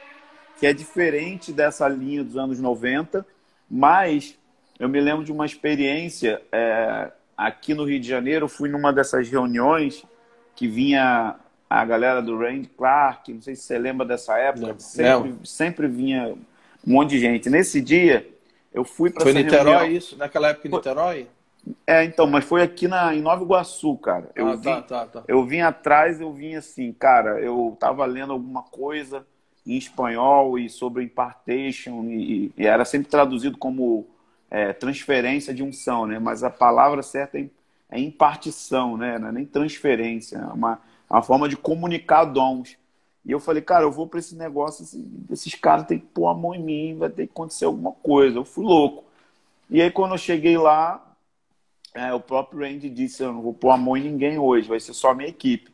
que 0.57 0.65
é 0.65 0.73
diferente 0.73 1.51
dessa 1.51 1.87
linha 1.89 2.23
dos 2.23 2.37
anos 2.37 2.57
90, 2.57 3.25
mas 3.69 4.37
eu 4.79 4.87
me 4.87 5.01
lembro 5.01 5.25
de 5.25 5.31
uma 5.31 5.45
experiência 5.45 6.41
é, 6.51 7.11
aqui 7.35 7.73
no 7.73 7.83
Rio 7.83 7.99
de 7.99 8.07
Janeiro, 8.07 8.45
eu 8.45 8.49
fui 8.49 8.69
numa 8.69 8.93
dessas 8.93 9.27
reuniões 9.27 10.05
que 10.55 10.67
vinha 10.67 11.35
a 11.69 11.83
galera 11.83 12.21
do 12.21 12.37
Randy 12.37 12.69
Clark, 12.69 13.33
não 13.33 13.41
sei 13.41 13.55
se 13.55 13.63
você 13.63 13.77
lembra 13.77 14.05
dessa 14.05 14.37
época, 14.37 14.67
não, 14.67 14.79
sempre, 14.79 15.29
não. 15.29 15.45
sempre 15.45 15.87
vinha 15.87 16.33
um 16.85 16.93
monte 16.93 17.09
de 17.09 17.19
gente. 17.19 17.49
Nesse 17.49 17.81
dia, 17.81 18.25
eu 18.73 18.85
fui 18.85 19.09
para 19.09 19.23
Foi 19.23 19.33
Niterói 19.33 19.73
reunião. 19.73 19.91
isso? 19.91 20.17
Naquela 20.17 20.47
época 20.49 20.67
em 20.67 20.71
Niterói? 20.71 21.27
É, 21.85 22.03
então, 22.03 22.27
mas 22.27 22.45
foi 22.45 22.61
aqui 22.61 22.87
na, 22.87 23.13
em 23.13 23.21
Nova 23.21 23.43
Iguaçu, 23.43 23.97
cara. 23.97 24.29
Eu, 24.35 24.47
ah, 24.47 24.55
vim, 24.55 24.63
tá, 24.63 24.81
tá, 24.81 25.05
tá. 25.05 25.23
eu 25.27 25.43
vim 25.45 25.61
atrás, 25.61 26.21
eu 26.21 26.31
vim 26.31 26.55
assim, 26.55 26.93
cara, 26.93 27.39
eu 27.41 27.75
tava 27.79 28.05
lendo 28.05 28.33
alguma 28.33 28.63
coisa 28.63 29.25
em 29.65 29.75
espanhol 29.75 30.57
e 30.57 30.69
sobre 30.69 31.03
impartation, 31.03 32.05
e, 32.05 32.53
e 32.57 32.65
era 32.65 32.85
sempre 32.85 33.09
traduzido 33.09 33.57
como 33.57 34.07
é, 34.49 34.71
transferência 34.71 35.53
de 35.53 35.61
unção, 35.61 36.05
né? 36.05 36.19
Mas 36.19 36.43
a 36.43 36.49
palavra 36.49 37.03
certa 37.03 37.37
é, 37.37 37.49
é 37.89 37.99
impartição, 37.99 38.95
né? 38.95 39.19
Não 39.19 39.27
é 39.27 39.31
nem 39.33 39.45
transferência, 39.45 40.37
é 40.37 40.53
uma, 40.53 40.79
uma 41.09 41.21
forma 41.21 41.49
de 41.49 41.57
comunicar 41.57 42.23
dons. 42.23 42.77
E 43.25 43.31
eu 43.31 43.41
falei, 43.41 43.61
cara, 43.61 43.83
eu 43.83 43.91
vou 43.91 44.07
para 44.07 44.19
esse 44.19 44.35
negócio, 44.35 44.85
esses 45.29 45.53
caras 45.55 45.85
têm 45.85 45.99
que 45.99 46.05
pôr 46.05 46.29
a 46.29 46.33
mão 46.33 46.55
em 46.55 46.63
mim, 46.63 46.97
vai 46.97 47.09
ter 47.09 47.25
que 47.25 47.33
acontecer 47.33 47.65
alguma 47.65 47.91
coisa. 47.91 48.37
Eu 48.37 48.45
fui 48.45 48.63
louco. 48.63 49.03
E 49.69 49.81
aí, 49.81 49.91
quando 49.91 50.13
eu 50.13 50.17
cheguei 50.17 50.57
lá, 50.57 51.06
é, 51.97 52.13
o 52.13 52.19
próprio 52.19 52.59
Randy 52.59 52.89
disse: 52.89 53.23
Eu 53.23 53.33
não 53.33 53.41
vou 53.41 53.53
pôr 53.53 53.71
a 53.71 53.77
mão 53.77 53.97
em 53.97 54.03
ninguém 54.03 54.37
hoje, 54.37 54.69
vai 54.69 54.79
ser 54.79 54.93
só 54.93 55.13
minha 55.13 55.29
equipe. 55.29 55.71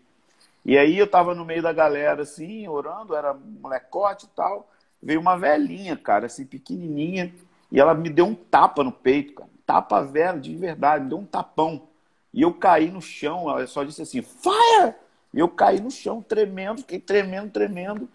E 0.66 0.78
aí, 0.78 0.98
eu 0.98 1.06
tava 1.06 1.36
no 1.36 1.44
meio 1.44 1.62
da 1.62 1.74
galera, 1.74 2.22
assim, 2.22 2.68
orando, 2.68 3.16
era 3.16 3.34
molecote 3.34 4.26
e 4.26 4.30
tal. 4.30 4.72
Veio 5.02 5.20
uma 5.20 5.38
velhinha, 5.38 5.98
cara, 5.98 6.28
assim, 6.28 6.46
pequenininha, 6.46 7.34
e 7.70 7.80
ela 7.80 7.94
me 7.94 8.10
deu 8.10 8.26
um 8.26 8.34
tapa 8.34 8.84
no 8.84 8.92
peito, 8.92 9.34
cara. 9.34 9.50
Tapa 9.66 10.02
velho, 10.02 10.40
de 10.40 10.56
verdade, 10.56 11.04
me 11.04 11.10
deu 11.10 11.20
um 11.20 11.26
tapão. 11.26 11.90
E 12.34 12.42
eu 12.42 12.54
caí 12.54 12.90
no 12.90 13.02
chão, 13.02 13.50
ela 13.50 13.68
só 13.68 13.84
disse 13.84 14.02
assim: 14.02 14.22
Fire! 14.22 14.96
E 15.34 15.40
eu 15.40 15.50
caí 15.50 15.82
no 15.82 15.92
chão, 15.92 16.22
tremendo, 16.22 16.80
fiquei 16.80 17.00
tremendo, 17.00 17.52
tremendo. 17.52 18.08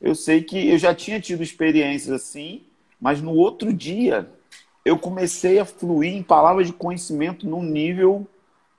Eu 0.00 0.14
sei 0.16 0.42
que 0.42 0.68
eu 0.70 0.78
já 0.78 0.94
tinha 0.94 1.20
tido 1.20 1.42
experiências 1.42 2.12
assim, 2.12 2.64
mas 3.00 3.22
no 3.22 3.32
outro 3.32 3.72
dia 3.72 4.28
eu 4.84 4.98
comecei 4.98 5.58
a 5.58 5.64
fluir 5.64 6.14
em 6.14 6.22
palavras 6.22 6.66
de 6.66 6.72
conhecimento 6.72 7.46
num 7.48 7.62
nível 7.62 8.26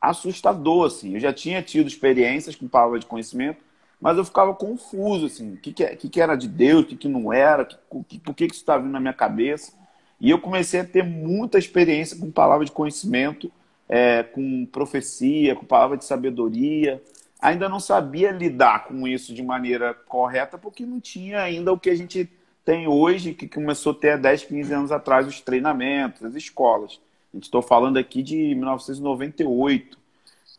assustador, 0.02 0.88
assim. 0.88 1.14
Eu 1.14 1.20
já 1.20 1.32
tinha 1.32 1.62
tido 1.62 1.88
experiências 1.88 2.56
com 2.56 2.68
palavras 2.68 3.02
de 3.02 3.06
conhecimento, 3.06 3.64
mas 4.02 4.18
eu 4.18 4.26
ficava 4.26 4.54
confuso, 4.54 5.28
assim. 5.28 5.54
O 5.54 5.58
que, 5.58 5.72
que, 5.72 5.84
é, 5.84 5.96
que, 5.96 6.10
que 6.10 6.20
era 6.20 6.36
de 6.36 6.48
Deus, 6.48 6.84
o 6.84 6.86
que, 6.86 6.98
que 6.98 7.08
não 7.08 7.32
era, 7.32 7.64
que, 7.64 7.78
que, 8.08 8.20
por 8.20 8.36
que, 8.36 8.48
que 8.48 8.54
isso 8.54 8.62
estava 8.62 8.84
vindo 8.84 8.92
na 8.92 9.00
minha 9.00 9.14
cabeça. 9.14 9.72
E 10.20 10.30
eu 10.30 10.40
comecei 10.40 10.82
a 10.82 10.86
ter 10.86 11.04
muita 11.04 11.58
experiência 11.58 12.18
com 12.18 12.30
palavra 12.32 12.66
de 12.66 12.72
conhecimento, 12.72 13.52
é, 13.88 14.24
com 14.24 14.66
profecia, 14.66 15.56
com 15.56 15.66
palavra 15.66 15.98
de 15.98 16.06
sabedoria, 16.06 17.02
ainda 17.42 17.68
não 17.68 17.80
sabia 17.80 18.32
lidar 18.32 18.86
com 18.86 19.06
isso 19.08 19.34
de 19.34 19.44
maneira 19.44 19.94
correta, 19.94 20.58
porque 20.58 20.86
não 20.86 21.00
tinha 21.00 21.42
ainda 21.42 21.74
o 21.74 21.80
que 21.80 21.90
a 21.90 21.96
gente 21.96 22.30
tem 22.65 22.88
hoje, 22.88 23.34
que 23.34 23.48
começou 23.48 23.91
a 23.91 23.96
ter 23.96 24.12
há 24.12 24.17
10, 24.17 24.46
15 24.46 24.74
anos 24.74 24.91
atrás, 24.91 25.27
os 25.27 25.41
treinamentos, 25.41 26.24
as 26.24 26.36
escolas. 26.36 27.00
A 27.34 27.38
gente 27.38 27.46
estou 27.46 27.62
falando 27.62 27.98
aqui 27.98 28.22
de 28.22 28.55
1998. 28.55 29.98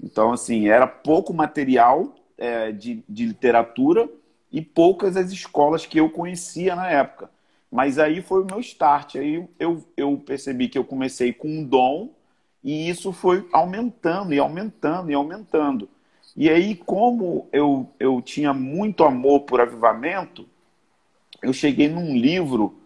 Então, 0.03 0.33
assim, 0.33 0.69
era 0.69 0.87
pouco 0.87 1.33
material 1.33 2.15
é, 2.37 2.73
de, 2.73 3.03
de 3.09 3.27
literatura 3.27 4.09
e 4.53 4.61
poucas 4.61 5.17
as 5.17 5.33
escolas 5.33 5.87
que 5.87 5.99
eu 5.99 6.11
conhecia 6.11 6.77
na 6.77 6.91
época. 6.91 7.31
Mas 7.71 7.99
aí 7.99 8.23
foi 8.23 8.43
o 8.43 8.47
meu 8.47 8.61
start. 8.61 9.17
Aí 9.17 9.49
eu, 9.59 9.85
eu 9.97 10.17
percebi 10.17 10.69
que 10.69 10.79
eu 10.79 10.85
comecei 10.85 11.33
com 11.33 11.49
um 11.49 11.65
dom 11.65 12.11
e 12.63 12.89
isso 12.89 13.13
foi 13.13 13.49
aumentando 13.53 14.33
e 14.33 14.39
aumentando 14.39 15.11
e 15.11 15.15
aumentando. 15.15 15.89
E 16.37 16.51
aí, 16.51 16.75
como 16.75 17.49
eu, 17.53 17.89
eu 17.99 18.21
tinha 18.21 18.53
muito 18.53 19.05
amor 19.05 19.41
por 19.41 19.61
avivamento, 19.61 20.49
eu 21.45 21.53
cheguei 21.53 21.89
num 21.89 22.17
livro 22.17 22.79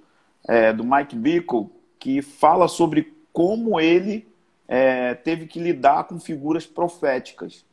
é, 0.46 0.72
do 0.72 0.84
Mike 0.84 1.16
Bickle 1.16 1.70
que 1.98 2.22
fala 2.22 2.68
sobre 2.68 3.12
como 3.32 3.80
ele 3.80 4.26
é, 4.66 5.14
teve 5.14 5.46
que 5.46 5.58
lidar 5.58 6.04
com 6.04 6.20
figuras 6.20 6.66
proféticas. 6.66 7.64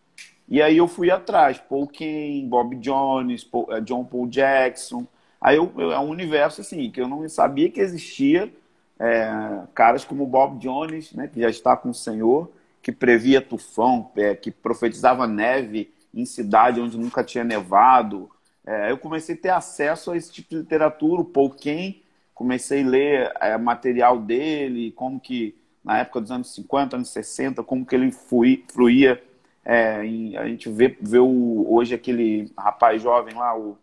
E 0.47 0.61
aí 0.61 0.77
eu 0.77 0.87
fui 0.87 1.09
atrás, 1.09 1.57
Paul 1.57 1.87
King, 1.87 2.47
Bob 2.47 2.75
Jones, 2.75 3.43
Paul, 3.43 3.67
é, 3.71 3.81
John 3.81 4.05
Paul 4.05 4.27
Jackson. 4.27 5.05
Aí 5.41 5.57
eu, 5.57 5.71
eu, 5.77 5.91
é 5.91 5.99
um 5.99 6.09
universo 6.09 6.61
assim 6.61 6.89
que 6.89 7.01
eu 7.01 7.07
não 7.07 7.27
sabia 7.27 7.69
que 7.69 7.79
existia 7.79 8.51
é, 8.99 9.63
caras 9.73 10.05
como 10.05 10.25
Bob 10.25 10.59
Jones, 10.59 11.13
né, 11.13 11.27
que 11.27 11.41
já 11.41 11.49
está 11.49 11.75
com 11.75 11.89
o 11.89 11.93
Senhor, 11.93 12.51
que 12.81 12.91
previa 12.91 13.41
tufão, 13.41 14.11
é, 14.15 14.35
que 14.35 14.51
profetizava 14.51 15.27
neve 15.27 15.91
em 16.13 16.25
cidade 16.25 16.79
onde 16.79 16.97
nunca 16.97 17.23
tinha 17.23 17.43
nevado. 17.43 18.29
É, 18.65 18.91
eu 18.91 18.97
comecei 18.97 19.35
a 19.35 19.37
ter 19.37 19.49
acesso 19.49 20.11
a 20.11 20.17
esse 20.17 20.31
tipo 20.31 20.49
de 20.49 20.57
literatura, 20.57 21.21
o 21.21 21.25
Paul 21.25 21.51
Ken, 21.51 21.95
comecei 22.33 22.83
a 22.83 22.87
ler 22.87 23.33
é, 23.39 23.57
material 23.57 24.19
dele, 24.19 24.91
como 24.91 25.19
que 25.19 25.55
na 25.83 25.99
época 25.99 26.19
dos 26.19 26.31
anos 26.31 26.53
50, 26.55 26.95
anos 26.95 27.09
60, 27.09 27.63
como 27.63 27.85
que 27.85 27.95
ele 27.95 28.11
fui, 28.11 28.65
fluía. 28.71 29.23
É, 29.63 30.03
em, 30.03 30.35
a 30.35 30.47
gente 30.47 30.69
vê, 30.69 30.97
vê 30.99 31.19
o, 31.19 31.65
hoje 31.69 31.93
aquele 31.93 32.51
rapaz 32.57 33.01
jovem 33.01 33.35
lá, 33.35 33.55
o 33.57 33.77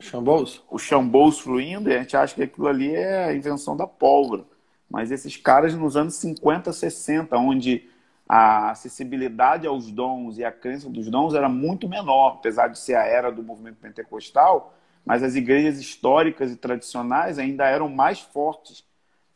Chambous? 0.00 0.62
O 0.68 0.78
Chambous 0.78 1.38
fluindo, 1.38 1.88
e 1.88 1.94
a 1.94 1.98
gente 2.00 2.16
acha 2.16 2.34
que 2.34 2.42
aquilo 2.42 2.66
ali 2.66 2.94
é 2.94 3.24
a 3.24 3.34
invenção 3.34 3.76
da 3.76 3.86
pólvora. 3.86 4.44
Mas 4.90 5.10
esses 5.10 5.36
caras 5.36 5.74
nos 5.74 5.96
anos 5.96 6.14
50, 6.16 6.72
60, 6.72 7.36
onde 7.36 7.88
a 8.28 8.70
acessibilidade 8.70 9.66
aos 9.66 9.90
dons 9.90 10.38
e 10.38 10.44
a 10.44 10.50
crença 10.50 10.88
dos 10.90 11.08
dons 11.08 11.34
era 11.34 11.48
muito 11.48 11.88
menor, 11.88 12.36
apesar 12.38 12.68
de 12.68 12.78
ser 12.78 12.96
a 12.96 13.04
era 13.04 13.30
do 13.30 13.42
movimento 13.42 13.76
pentecostal, 13.76 14.74
mas 15.04 15.22
as 15.22 15.36
igrejas 15.36 15.78
históricas 15.78 16.50
e 16.50 16.56
tradicionais 16.56 17.38
ainda 17.38 17.64
eram 17.66 17.88
mais 17.88 18.20
fortes 18.20 18.84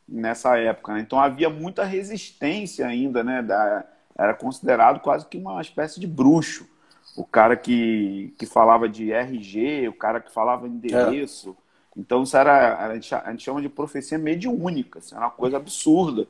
nessa 0.07 0.57
época. 0.57 0.93
Né? 0.93 0.99
Então 0.99 1.19
havia 1.19 1.49
muita 1.49 1.85
resistência 1.85 2.85
ainda, 2.85 3.23
né? 3.23 3.41
Da, 3.41 3.85
era 4.17 4.33
considerado 4.33 4.99
quase 4.99 5.25
que 5.25 5.37
uma 5.37 5.61
espécie 5.61 5.99
de 5.99 6.05
bruxo. 6.05 6.69
O 7.15 7.25
cara 7.25 7.55
que, 7.55 8.33
que 8.37 8.45
falava 8.45 8.87
de 8.87 9.11
RG, 9.11 9.87
o 9.87 9.93
cara 9.93 10.19
que 10.19 10.31
falava 10.31 10.67
endereço. 10.67 11.51
É. 11.51 11.99
Então 11.99 12.23
isso 12.23 12.35
era, 12.37 12.77
a 12.85 12.93
gente, 12.93 13.13
a 13.15 13.31
gente 13.31 13.43
chama 13.43 13.61
de 13.61 13.69
profecia 13.69 14.17
mediúnica, 14.17 14.99
isso 14.99 15.15
era 15.15 15.25
uma 15.25 15.31
coisa 15.31 15.57
absurda. 15.57 16.27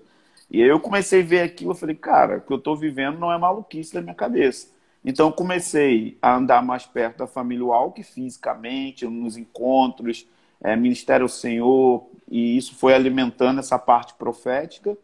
E 0.51 0.61
aí 0.61 0.67
eu 0.67 0.81
comecei 0.81 1.21
a 1.21 1.25
ver 1.25 1.41
aquilo, 1.43 1.71
eu 1.71 1.75
falei, 1.75 1.95
cara, 1.95 2.37
o 2.37 2.41
que 2.41 2.51
eu 2.51 2.57
estou 2.57 2.75
vivendo 2.75 3.17
não 3.17 3.31
é 3.31 3.37
maluquice 3.37 3.93
da 3.93 4.01
minha 4.01 4.13
cabeça. 4.13 4.67
Então 5.03 5.31
comecei 5.31 6.17
a 6.21 6.35
andar 6.35 6.61
mais 6.61 6.85
perto 6.85 7.19
da 7.19 7.27
família 7.27 7.63
Walk 7.63 8.03
fisicamente, 8.03 9.07
nos 9.07 9.37
encontros, 9.37 10.27
é, 10.59 10.75
Ministério 10.75 11.23
ao 11.23 11.29
Senhor, 11.29 12.05
e 12.29 12.57
isso 12.57 12.75
foi 12.75 12.93
alimentando 12.93 13.61
essa 13.61 13.79
parte 13.79 14.13
profética 14.15 14.97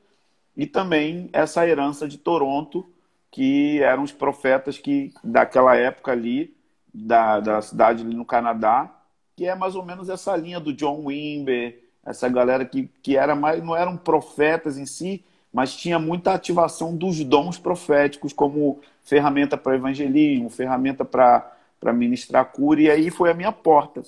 e 0.55 0.65
também 0.65 1.29
essa 1.31 1.65
herança 1.65 2.09
de 2.09 2.17
Toronto, 2.17 2.85
que 3.31 3.81
eram 3.81 4.03
os 4.03 4.11
profetas 4.11 4.77
que 4.77 5.13
daquela 5.23 5.77
época 5.77 6.11
ali, 6.11 6.53
da, 6.93 7.39
da 7.39 7.61
cidade 7.61 8.03
ali 8.03 8.15
no 8.15 8.25
Canadá, 8.25 8.93
que 9.33 9.45
é 9.45 9.55
mais 9.55 9.75
ou 9.75 9.85
menos 9.85 10.09
essa 10.09 10.35
linha 10.35 10.59
do 10.59 10.73
John 10.73 11.05
Wimber, 11.05 11.79
essa 12.05 12.27
galera 12.27 12.65
que, 12.65 12.89
que 13.01 13.15
era 13.15 13.33
mais, 13.33 13.63
não 13.63 13.75
eram 13.75 13.95
profetas 13.95 14.77
em 14.77 14.85
si, 14.85 15.23
mas 15.57 15.75
tinha 15.75 15.97
muita 15.97 16.33
ativação 16.33 16.95
dos 16.95 17.23
dons 17.23 17.57
proféticos 17.57 18.31
como 18.31 18.79
ferramenta 19.03 19.57
para 19.57 19.75
evangelismo, 19.75 20.51
ferramenta 20.51 21.03
para 21.03 21.93
ministrar 21.95 22.45
cura, 22.51 22.79
e 22.79 22.91
aí 22.91 23.09
foi 23.09 23.31
a 23.31 23.33
minha 23.33 23.51
porta. 23.51 24.03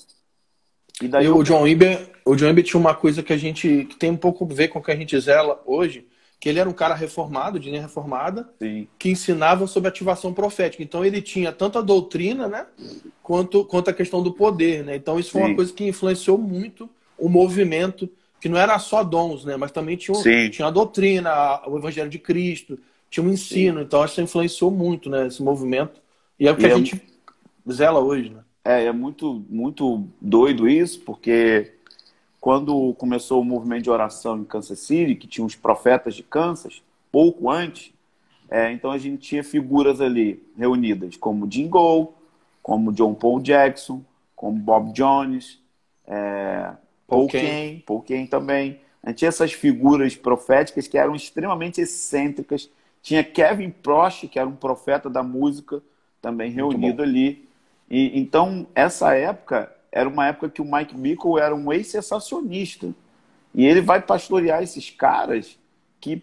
E 1.01 1.08
daí 1.08 1.24
e 1.24 1.27
eu... 1.27 1.36
o 1.36 1.44
John 1.44 1.68
Iber, 1.68 2.08
o 2.24 2.36
John 2.36 2.50
Iber 2.50 2.63
tinha 2.63 2.79
uma 2.79 2.94
coisa 2.94 3.24
que 3.24 3.34
a 3.34 3.38
gente 3.38 3.88
que 3.89 3.96
tem 3.96 4.12
um 4.12 4.15
pouco 4.15 4.44
a 4.46 4.53
ver 4.53 4.68
com 4.68 4.77
o 4.77 4.84
que 4.84 4.91
a 4.91 4.96
gente 4.96 5.20
zela 5.20 5.60
hoje, 5.65 6.06
que 6.39 6.48
ele 6.48 6.60
era 6.60 6.70
um 6.70 6.74
cara 6.74 6.94
reformado, 6.94 7.60
de 7.60 7.72
linha 7.72 7.82
reformada, 7.82 8.48
Sim. 8.60 8.88
que 9.00 9.10
ensinava 9.10 9.65
sobre 9.65 9.89
ativação 9.89 10.32
profética. 10.32 10.84
Então 10.84 11.03
ele 11.03 11.20
tinha 11.20 11.51
tanto 11.51 11.79
a 11.79 11.82
doutrina, 11.82 12.48
né, 12.48 12.68
quanto, 13.24 13.65
quanto 13.65 13.89
a 13.89 13.94
questão 13.94 14.22
do 14.22 14.34
poder, 14.34 14.84
né? 14.84 14.96
Então 14.96 15.20
isso 15.20 15.32
foi 15.32 15.41
Sim. 15.41 15.48
uma 15.48 15.56
coisa 15.56 15.74
que 15.74 15.88
influenciou 15.88 16.38
muito 16.38 16.88
o 17.18 17.27
movimento 17.27 18.08
que 18.39 18.50
não 18.50 18.58
era 18.58 18.77
só 18.79 19.03
dons, 19.03 19.46
né? 19.46 19.58
Mas 19.58 19.72
também 19.72 19.98
tinha, 19.98 20.50
tinha 20.50 20.67
a 20.67 20.72
doutrina, 20.72 21.62
o 21.67 21.77
Evangelho 21.77 22.10
de 22.10 22.19
Cristo, 22.19 22.79
tinha 23.10 23.24
um 23.25 23.29
ensino. 23.29 23.79
Sim. 23.79 23.86
Então 23.86 24.05
isso 24.05 24.22
influenciou 24.22 24.72
muito, 24.72 25.10
né? 25.10 25.27
Esse 25.27 25.41
movimento. 25.41 26.01
E 26.39 26.48
é 26.48 26.51
o 26.51 26.55
que 26.55 26.63
e 26.63 26.65
a 26.65 26.69
é... 26.69 26.75
gente 26.75 27.01
zela 27.72 28.00
hoje, 28.00 28.29
né? 28.29 28.41
É, 28.63 28.86
é 28.86 28.91
muito, 28.91 29.43
muito 29.50 30.08
doido 30.22 30.67
isso, 30.67 31.00
porque 31.01 31.74
quando 32.39 32.93
começou 32.96 33.41
o 33.41 33.46
movimento 33.46 33.84
de 33.84 33.89
oração 33.89 34.38
em 34.38 34.43
Kansas 34.43 34.79
City, 34.79 35.15
que 35.15 35.27
tinha 35.27 35.46
os 35.46 35.55
profetas 35.55 36.15
de 36.15 36.24
Kansas, 36.24 36.81
pouco 37.12 37.50
antes, 37.50 37.91
é, 38.50 38.72
então 38.72 38.91
a 38.91 38.98
gente 38.98 39.22
tinha 39.22 39.43
figuras 39.43 40.01
ali 40.01 40.43
reunidas, 40.58 41.15
como 41.15 41.50
Jim 41.50 41.67
Gold, 41.67 42.10
como 42.62 42.91
John 42.91 43.13
Paul 43.13 43.39
Jackson, 43.39 44.03
como 44.36 44.58
Bob 44.58 44.93
Jones, 44.93 45.60
é, 46.08 46.72
Paul, 47.86 48.01
Kane 48.01 48.28
também. 48.28 48.80
A 49.01 49.10
gente 49.10 49.20
tinha 49.20 49.30
essas 49.30 49.54
figuras 49.54 50.16
proféticas 50.16 50.88
que 50.88 50.98
eram 50.98 51.16
extremamente 51.16 51.82
excêntricas. 51.82 52.70
Tinha 53.01 53.24
Kevin 53.24 53.72
Prost, 53.72 54.28
que 54.28 54.38
era 54.38 54.48
um 54.48 54.56
profeta 54.56 55.10
da 55.10 55.24
música, 55.24 55.82
também 56.22 56.51
reunido 56.51 57.01
ali. 57.01 57.48
E, 57.89 58.20
então, 58.20 58.68
essa 58.75 59.16
época 59.16 59.74
era 59.92 60.08
uma 60.08 60.28
época 60.28 60.50
que 60.50 60.62
o 60.62 60.66
Mike 60.66 60.96
Bickle 60.96 61.39
era 61.39 61.56
um 61.56 61.72
ex-sensacionista. 61.72 62.94
E 63.54 63.66
ele 63.66 63.82
vai 63.82 64.01
pastorear 64.01 64.62
esses 64.62 64.89
caras 64.89 65.58
que, 66.00 66.22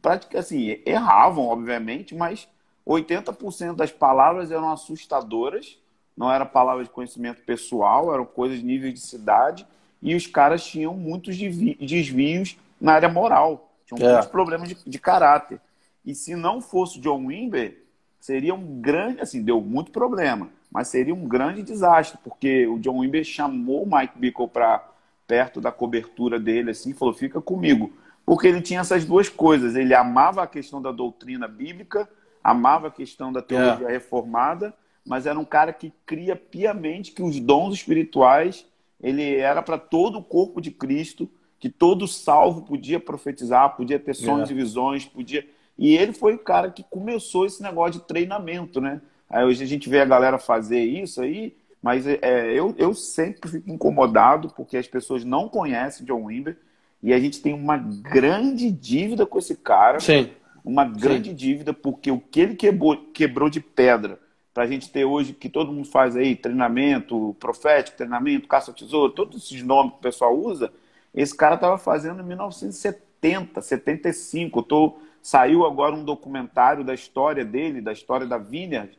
praticamente, 0.00 0.36
assim, 0.36 0.80
erravam, 0.86 1.46
obviamente, 1.46 2.14
mas 2.14 2.46
80% 2.86 3.74
das 3.74 3.90
palavras 3.90 4.50
eram 4.50 4.70
assustadoras, 4.70 5.78
não 6.16 6.32
era 6.32 6.46
palavra 6.46 6.84
de 6.84 6.90
conhecimento 6.90 7.42
pessoal, 7.42 8.12
eram 8.12 8.24
coisas 8.24 8.58
de 8.58 8.64
nível 8.64 8.92
de 8.92 9.00
cidade, 9.00 9.66
e 10.02 10.14
os 10.14 10.26
caras 10.26 10.64
tinham 10.64 10.94
muitos 10.94 11.36
desvios 11.36 12.56
na 12.80 12.92
área 12.92 13.08
moral, 13.08 13.72
tinham 13.86 14.08
é. 14.08 14.12
muitos 14.12 14.30
problemas 14.30 14.68
de, 14.68 14.76
de, 14.86 14.98
caráter. 14.98 15.60
E 16.04 16.14
se 16.14 16.36
não 16.36 16.60
fosse 16.60 16.98
o 16.98 17.00
John 17.00 17.26
Wimber, 17.26 17.84
seria 18.20 18.54
um 18.54 18.80
grande, 18.80 19.20
assim, 19.20 19.42
deu 19.42 19.60
muito 19.60 19.90
problema, 19.90 20.48
mas 20.70 20.88
seria 20.88 21.14
um 21.14 21.26
grande 21.26 21.62
desastre, 21.62 22.18
porque 22.22 22.66
o 22.66 22.78
John 22.78 22.98
Wimber 23.00 23.24
chamou 23.24 23.82
o 23.82 23.96
Mike 23.96 24.18
Bickle 24.18 24.48
para 24.48 24.86
perto 25.26 25.60
da 25.60 25.72
cobertura 25.72 26.38
dele, 26.38 26.70
assim, 26.70 26.94
falou, 26.94 27.12
fica 27.12 27.40
comigo. 27.40 27.92
Porque 28.24 28.46
ele 28.46 28.60
tinha 28.60 28.80
essas 28.80 29.04
duas 29.04 29.28
coisas, 29.28 29.74
ele 29.74 29.94
amava 29.94 30.42
a 30.42 30.46
questão 30.46 30.80
da 30.80 30.92
doutrina 30.92 31.48
bíblica, 31.48 32.08
amava 32.44 32.88
a 32.88 32.90
questão 32.90 33.32
da 33.32 33.42
teologia 33.42 33.88
é. 33.88 33.92
reformada, 33.92 34.74
mas 35.04 35.26
era 35.26 35.38
um 35.38 35.44
cara 35.44 35.72
que 35.72 35.92
cria 36.04 36.36
piamente 36.36 37.12
que 37.12 37.22
os 37.22 37.40
dons 37.40 37.74
espirituais 37.74 38.66
ele 39.00 39.36
era 39.36 39.62
para 39.62 39.78
todo 39.78 40.18
o 40.18 40.24
corpo 40.24 40.60
de 40.60 40.70
Cristo, 40.70 41.28
que 41.58 41.68
todo 41.68 42.06
salvo 42.06 42.62
podia 42.62 43.00
profetizar, 43.00 43.76
podia 43.76 43.98
ter 43.98 44.14
sonhos 44.14 44.48
é. 44.48 44.52
e 44.52 44.56
visões, 44.56 45.04
podia. 45.04 45.46
E 45.76 45.96
ele 45.96 46.12
foi 46.12 46.34
o 46.34 46.38
cara 46.38 46.70
que 46.70 46.84
começou 46.84 47.46
esse 47.46 47.62
negócio 47.62 48.00
de 48.00 48.06
treinamento, 48.06 48.80
né? 48.80 49.00
Aí 49.28 49.44
hoje 49.44 49.62
a 49.62 49.66
gente 49.66 49.88
vê 49.88 50.00
a 50.00 50.04
galera 50.04 50.38
fazer 50.38 50.80
isso 50.80 51.20
aí, 51.20 51.56
mas 51.82 52.06
é, 52.06 52.52
eu, 52.52 52.74
eu 52.78 52.94
sempre 52.94 53.50
fico 53.50 53.70
incomodado 53.70 54.52
porque 54.56 54.76
as 54.76 54.88
pessoas 54.88 55.24
não 55.24 55.48
conhecem 55.48 56.06
John 56.06 56.24
Wimber 56.24 56.56
e 57.02 57.12
a 57.12 57.20
gente 57.20 57.40
tem 57.40 57.54
uma 57.54 57.76
grande 57.76 58.70
dívida 58.70 59.24
com 59.26 59.38
esse 59.38 59.54
cara. 59.56 60.00
Sim. 60.00 60.30
Uma 60.64 60.84
grande 60.84 61.30
Sim. 61.30 61.36
dívida 61.36 61.72
porque 61.72 62.10
o 62.10 62.18
que 62.18 62.40
ele 62.40 62.56
quebrou, 62.56 62.96
quebrou 63.12 63.48
de 63.48 63.60
pedra 63.60 64.18
para 64.58 64.64
a 64.64 64.66
gente 64.66 64.90
ter 64.90 65.04
hoje, 65.04 65.34
que 65.34 65.48
todo 65.48 65.72
mundo 65.72 65.86
faz 65.86 66.16
aí, 66.16 66.34
treinamento 66.34 67.36
profético, 67.38 67.96
treinamento, 67.96 68.48
caça 68.48 68.72
ao 68.72 68.74
tesouro, 68.74 69.12
todos 69.12 69.44
esses 69.44 69.62
nomes 69.62 69.92
que 69.92 69.98
o 69.98 70.02
pessoal 70.02 70.36
usa, 70.36 70.72
esse 71.14 71.32
cara 71.32 71.54
estava 71.54 71.78
fazendo 71.78 72.22
em 72.22 72.26
1970, 72.26 73.62
75. 73.62 74.60
Tô, 74.64 74.96
saiu 75.22 75.64
agora 75.64 75.94
um 75.94 76.02
documentário 76.02 76.82
da 76.82 76.92
história 76.92 77.44
dele, 77.44 77.80
da 77.80 77.92
história 77.92 78.26
da 78.26 78.36
Vineyard, 78.36 78.98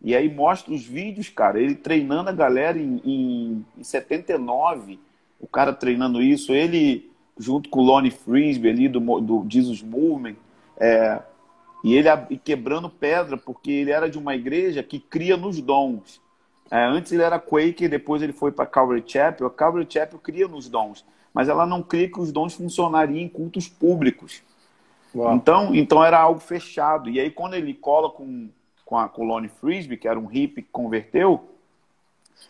e 0.00 0.16
aí 0.16 0.34
mostra 0.34 0.72
os 0.72 0.86
vídeos, 0.86 1.28
cara, 1.28 1.60
ele 1.60 1.74
treinando 1.74 2.30
a 2.30 2.32
galera 2.32 2.78
em, 2.78 3.02
em, 3.04 3.66
em 3.76 3.84
79, 3.84 4.98
o 5.38 5.46
cara 5.46 5.74
treinando 5.74 6.22
isso, 6.22 6.50
ele 6.50 7.12
junto 7.38 7.68
com 7.68 7.80
o 7.80 7.84
Lonnie 7.84 8.10
Frisbee 8.10 8.70
ali 8.70 8.88
do, 8.88 9.00
do 9.20 9.44
Jesus 9.50 9.82
Movement, 9.82 10.36
é, 10.78 11.20
e 11.84 11.94
ele 11.94 12.08
quebrando 12.42 12.88
pedra, 12.88 13.36
porque 13.36 13.70
ele 13.70 13.90
era 13.90 14.08
de 14.08 14.16
uma 14.16 14.34
igreja 14.34 14.82
que 14.82 14.98
cria 14.98 15.36
nos 15.36 15.60
dons. 15.60 16.18
É, 16.70 16.82
antes 16.82 17.12
ele 17.12 17.22
era 17.22 17.38
Quaker, 17.38 17.90
depois 17.90 18.22
ele 18.22 18.32
foi 18.32 18.50
para 18.50 18.64
Calvary 18.64 19.04
Chapel. 19.06 19.46
A 19.46 19.50
Calvary 19.50 19.86
Chapel 19.86 20.18
cria 20.18 20.48
nos 20.48 20.66
dons, 20.66 21.04
mas 21.34 21.46
ela 21.46 21.66
não 21.66 21.82
cria 21.82 22.10
que 22.10 22.18
os 22.18 22.32
dons 22.32 22.54
funcionariam 22.54 23.18
em 23.18 23.28
cultos 23.28 23.68
públicos. 23.68 24.42
Então, 25.34 25.74
então 25.74 26.02
era 26.02 26.18
algo 26.18 26.40
fechado. 26.40 27.10
E 27.10 27.20
aí 27.20 27.30
quando 27.30 27.52
ele 27.52 27.74
cola 27.74 28.08
com, 28.08 28.48
com 28.86 28.96
a 28.96 29.06
Colone 29.06 29.48
Frisbee, 29.48 29.98
que 29.98 30.08
era 30.08 30.18
um 30.18 30.24
hippie 30.24 30.62
que 30.62 30.70
converteu, 30.72 31.50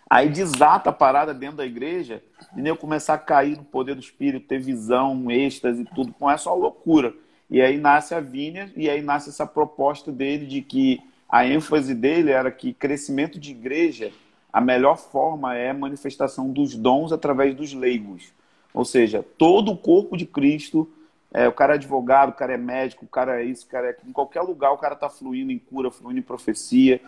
aí 0.09 0.29
desata 0.29 0.91
a 0.91 0.93
parada 0.93 1.35
dentro 1.35 1.57
da 1.57 1.67
igreja 1.67 2.23
e 2.57 2.67
eu 2.67 2.77
começar 2.77 3.15
a 3.15 3.19
cair 3.19 3.57
no 3.57 3.65
poder 3.65 3.97
do 3.97 4.01
Espírito, 4.01 4.47
ter 4.47 4.61
visão, 4.61 5.29
êxtase, 5.29 5.85
tudo 5.93 6.13
com 6.13 6.31
essa 6.31 6.53
loucura. 6.53 7.13
E 7.51 7.61
aí 7.61 7.77
nasce 7.79 8.15
a 8.15 8.21
Vinha, 8.21 8.73
e 8.77 8.89
aí 8.89 9.03
nasce 9.03 9.29
essa 9.29 9.47
proposta 9.47 10.11
dele 10.11 10.47
de 10.47 10.63
que 10.63 11.01
a 11.29 11.47
ênfase 11.47 11.95
dele 11.95 12.31
era 12.31 12.51
que 12.51 12.73
crescimento 12.73 13.39
de 13.39 13.51
igreja, 13.51 14.13
a 14.53 14.61
melhor 14.61 14.97
forma 14.97 15.57
é 15.57 15.71
a 15.71 15.75
manifestação 15.75 16.51
dos 16.51 16.75
dons 16.77 17.13
através 17.13 17.55
dos 17.55 17.75
leigos. 17.75 18.33
Ou 18.73 18.85
seja, 18.85 19.25
todo 19.37 19.73
o 19.73 19.77
corpo 19.77 20.17
de 20.17 20.27
Cristo, 20.27 20.89
é, 21.33 21.49
o 21.49 21.53
cara 21.53 21.75
é 21.75 21.77
advogado, 21.77 22.31
o 22.31 22.35
cara 22.35 22.55
é 22.55 22.57
médico, 22.57 23.05
o 23.05 23.09
cara 23.09 23.43
é 23.43 23.45
isso, 23.45 23.67
o 23.67 23.69
cara 23.69 23.91
é... 23.91 23.97
Em 24.07 24.13
qualquer 24.13 24.43
lugar 24.43 24.73
o 24.73 24.79
cara 24.79 24.95
está 24.95 25.09
fluindo 25.09 25.51
em 25.51 25.59
cura, 25.59 25.91
fluindo 25.91 26.21
em 26.21 26.23
profecia. 26.23 27.01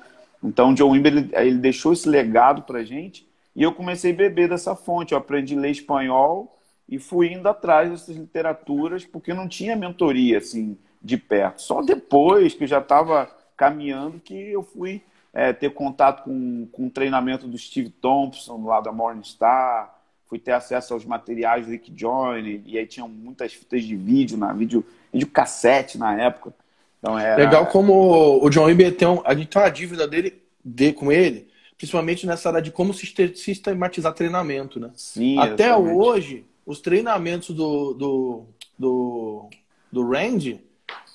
Então, 0.42 0.74
John 0.74 0.90
Wimber, 0.90 1.12
ele, 1.12 1.30
ele 1.32 1.58
deixou 1.58 1.92
esse 1.92 2.08
legado 2.08 2.62
para 2.62 2.84
gente, 2.84 3.26
e 3.54 3.62
eu 3.62 3.72
comecei 3.72 4.12
a 4.12 4.16
beber 4.16 4.48
dessa 4.48 4.74
fonte. 4.74 5.12
Eu 5.12 5.18
aprendi 5.18 5.56
a 5.56 5.60
ler 5.60 5.70
espanhol, 5.70 6.55
e 6.88 6.98
fui 6.98 7.32
indo 7.32 7.48
atrás 7.48 7.90
dessas 7.90 8.16
literaturas 8.16 9.04
porque 9.04 9.34
não 9.34 9.48
tinha 9.48 9.76
mentoria 9.76 10.38
assim 10.38 10.78
de 11.02 11.16
perto. 11.16 11.62
Só 11.62 11.82
depois 11.82 12.54
que 12.54 12.64
eu 12.64 12.68
já 12.68 12.78
estava 12.78 13.30
caminhando 13.56 14.20
que 14.20 14.34
eu 14.34 14.62
fui 14.62 15.02
é, 15.32 15.52
ter 15.52 15.70
contato 15.70 16.24
com, 16.24 16.66
com 16.72 16.86
o 16.86 16.90
treinamento 16.90 17.46
do 17.46 17.58
Steve 17.58 17.90
Thompson 17.90 18.64
lá 18.64 18.80
da 18.80 18.92
Morningstar, 18.92 19.94
fui 20.26 20.38
ter 20.38 20.52
acesso 20.52 20.94
aos 20.94 21.04
materiais 21.04 21.66
do 21.66 21.72
Rick 21.72 21.92
Joyner, 21.94 22.60
e 22.64 22.78
aí 22.78 22.86
tinham 22.86 23.08
muitas 23.08 23.52
fitas 23.52 23.84
de 23.84 23.94
vídeo, 23.94 24.36
na 24.36 24.52
vídeo, 24.52 24.84
vídeo 25.12 25.28
cassete 25.28 25.98
na 25.98 26.20
época. 26.20 26.54
Então 26.98 27.18
era... 27.18 27.36
Legal 27.36 27.66
como 27.66 28.44
o 28.44 28.50
John 28.50 28.68
Iber 28.68 28.96
tem 28.96 29.06
um, 29.06 29.20
a 29.24 29.34
gente 29.34 29.48
tem 29.48 29.62
uma 29.62 29.68
dívida 29.68 30.08
dele 30.08 30.42
de, 30.64 30.92
com 30.92 31.12
ele, 31.12 31.48
principalmente 31.76 32.26
nessa 32.26 32.48
área 32.48 32.62
de 32.62 32.72
como 32.72 32.92
sistematizar 32.92 34.14
treinamento, 34.14 34.80
né? 34.80 34.90
Sim, 34.96 35.38
Até 35.38 35.66
exatamente. 35.66 35.96
hoje, 35.96 36.44
os 36.66 36.80
treinamentos 36.80 37.54
do, 37.54 37.94
do, 37.94 38.44
do, 38.76 39.48
do 39.90 40.08
Randy 40.10 40.60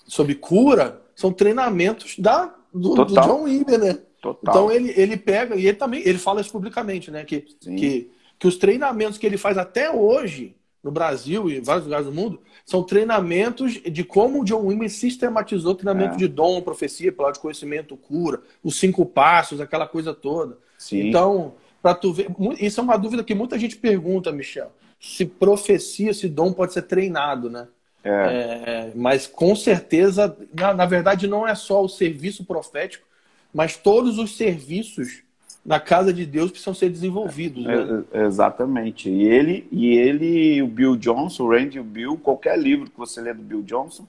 sobre 0.08 0.34
cura 0.34 1.02
são 1.14 1.34
treinamentos 1.34 2.18
da, 2.18 2.56
do, 2.74 2.96
do 2.96 3.14
John 3.22 3.44
Wimber, 3.44 3.78
né? 3.78 4.00
Total. 4.22 4.54
Então 4.54 4.72
ele, 4.72 4.94
ele 4.96 5.18
pega, 5.18 5.56
e 5.56 5.68
ele 5.68 5.78
também 5.78 6.02
ele 6.06 6.18
fala 6.18 6.40
isso 6.40 6.52
publicamente, 6.52 7.12
né? 7.12 7.26
Que, 7.26 7.42
que, 7.42 8.12
que 8.40 8.48
os 8.48 8.56
treinamentos 8.56 9.18
que 9.18 9.26
ele 9.26 9.38
faz 9.38 9.58
até 9.58 9.92
hoje 9.92 10.56
no 10.82 10.92
Brasil 10.92 11.50
e 11.50 11.58
em 11.58 11.62
vários 11.62 11.84
lugares 11.84 12.06
do 12.06 12.14
mundo 12.14 12.40
são 12.66 12.82
treinamentos 12.82 13.74
de 13.74 14.04
como 14.04 14.42
o 14.42 14.46
John 14.46 14.68
Wimber 14.68 14.90
sistematizou 14.90 15.76
treinamento 15.76 16.16
é. 16.16 16.18
de 16.18 16.28
dom, 16.28 16.62
profecia, 16.62 17.12
palavra 17.12 17.36
de 17.36 17.42
conhecimento, 17.42 17.98
cura, 17.98 18.42
os 18.64 18.80
cinco 18.80 19.06
passos, 19.06 19.60
aquela 19.60 19.88
coisa 19.88 20.14
toda. 20.14 20.58
Sim. 20.78 21.10
Então, 21.10 21.56
para 21.82 21.94
tu 21.94 22.14
ver, 22.14 22.28
isso 22.60 22.80
é 22.80 22.84
uma 22.84 22.98
dúvida 22.98 23.24
que 23.24 23.36
muita 23.36 23.60
gente 23.60 23.76
pergunta, 23.76 24.32
Michel 24.32 24.72
se 25.02 25.26
profecia, 25.26 26.14
se 26.14 26.30
dom 26.30 26.54
pode 26.54 26.74
ser 26.74 26.84
treinado, 26.84 27.50
né? 27.50 27.68
É. 28.04 28.10
É, 28.10 28.92
mas 28.96 29.26
com 29.26 29.56
certeza, 29.56 30.36
na, 30.54 30.74
na, 30.74 30.86
verdade, 30.86 31.28
não 31.28 31.48
é 31.48 31.56
só 31.56 31.84
o 31.84 31.90
serviço 31.90 32.46
profético, 32.46 33.06
mas 33.54 33.76
todos 33.76 34.18
os 34.18 34.38
serviços 34.38 35.24
na 35.66 35.80
casa 35.80 36.12
de 36.14 36.26
Deus 36.26 36.50
precisam 36.50 36.74
ser 36.74 36.90
desenvolvidos. 36.90 37.64
Né? 37.64 38.04
É, 38.12 38.26
exatamente. 38.26 39.10
E 39.10 39.24
ele, 39.24 39.68
e 39.72 39.96
ele, 39.96 40.62
o 40.62 40.68
Bill 40.68 40.96
Johnson, 40.96 41.44
o 41.44 41.50
Randy 41.50 41.80
o 41.80 41.84
Bill, 41.84 42.18
qualquer 42.18 42.58
livro 42.58 42.90
que 42.90 42.98
você 42.98 43.22
lê 43.22 43.34
do 43.34 43.44
Bill 43.44 43.62
Johnson, 43.64 44.08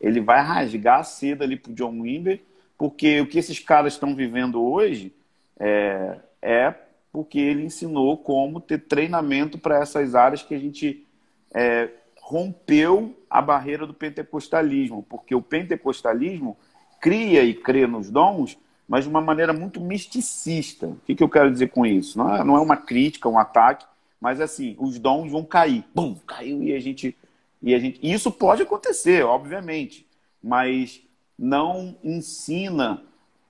ele 0.00 0.20
vai 0.20 0.40
rasgar 0.42 1.00
a 1.00 1.04
seda 1.04 1.44
ali 1.44 1.56
pro 1.56 1.72
John 1.72 2.00
Wimber, 2.00 2.40
porque 2.76 3.20
o 3.20 3.26
que 3.26 3.38
esses 3.38 3.58
caras 3.58 3.94
estão 3.94 4.14
vivendo 4.14 4.62
hoje 4.62 5.12
é, 5.58 6.16
é 6.40 6.74
porque 7.12 7.38
ele 7.38 7.64
ensinou 7.64 8.16
como 8.16 8.60
ter 8.60 8.78
treinamento 8.78 9.58
para 9.58 9.78
essas 9.78 10.14
áreas 10.14 10.42
que 10.42 10.54
a 10.54 10.58
gente 10.58 11.06
é, 11.54 11.90
rompeu 12.20 13.14
a 13.28 13.42
barreira 13.42 13.86
do 13.86 13.92
pentecostalismo, 13.92 15.04
porque 15.08 15.34
o 15.34 15.42
pentecostalismo 15.42 16.56
cria 17.00 17.42
e 17.42 17.52
crê 17.52 17.86
nos 17.86 18.10
dons, 18.10 18.56
mas 18.88 19.04
de 19.04 19.10
uma 19.10 19.20
maneira 19.20 19.52
muito 19.52 19.80
misticista. 19.80 20.86
O 20.86 21.00
que, 21.04 21.14
que 21.14 21.22
eu 21.22 21.28
quero 21.28 21.50
dizer 21.50 21.68
com 21.68 21.84
isso? 21.84 22.16
Não 22.16 22.34
é, 22.34 22.44
não 22.44 22.56
é 22.56 22.60
uma 22.60 22.76
crítica, 22.76 23.28
um 23.28 23.38
ataque, 23.38 23.84
mas 24.20 24.40
assim, 24.40 24.76
os 24.78 24.98
dons 24.98 25.30
vão 25.30 25.44
cair. 25.44 25.84
Bum, 25.94 26.14
caiu 26.26 26.62
e 26.62 26.74
a 26.74 26.80
gente. 26.80 27.16
E 27.60 27.74
a 27.74 27.78
gente. 27.78 27.98
Isso 28.02 28.30
pode 28.30 28.62
acontecer, 28.62 29.24
obviamente, 29.24 30.06
mas 30.42 31.02
não 31.38 31.96
ensina 32.02 33.02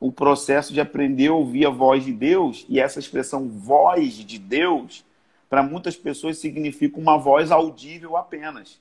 o 0.02 0.10
processo 0.10 0.72
de 0.72 0.80
aprender 0.80 1.28
a 1.28 1.32
ouvir 1.32 1.64
a 1.64 1.70
voz 1.70 2.04
de 2.04 2.12
Deus, 2.12 2.66
e 2.68 2.80
essa 2.80 2.98
expressão 2.98 3.48
voz 3.48 4.14
de 4.14 4.36
Deus, 4.36 5.04
para 5.48 5.62
muitas 5.62 5.94
pessoas 5.94 6.38
significa 6.38 6.98
uma 6.98 7.16
voz 7.16 7.52
audível 7.52 8.16
apenas. 8.16 8.80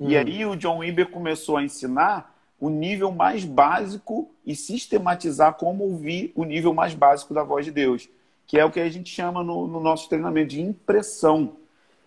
Hum. 0.00 0.08
E 0.08 0.16
aí 0.16 0.44
o 0.44 0.56
John 0.56 0.78
Wimber 0.78 1.10
começou 1.10 1.56
a 1.56 1.62
ensinar 1.62 2.34
o 2.58 2.68
nível 2.68 3.12
mais 3.12 3.44
básico 3.44 4.28
e 4.44 4.56
sistematizar 4.56 5.54
como 5.54 5.84
ouvir 5.84 6.32
o 6.34 6.42
nível 6.42 6.74
mais 6.74 6.92
básico 6.92 7.32
da 7.32 7.44
voz 7.44 7.64
de 7.64 7.70
Deus, 7.70 8.08
que 8.44 8.58
é 8.58 8.64
o 8.64 8.70
que 8.72 8.80
a 8.80 8.88
gente 8.88 9.14
chama 9.14 9.44
no, 9.44 9.68
no 9.68 9.78
nosso 9.78 10.08
treinamento 10.08 10.48
de 10.48 10.60
impressão, 10.60 11.52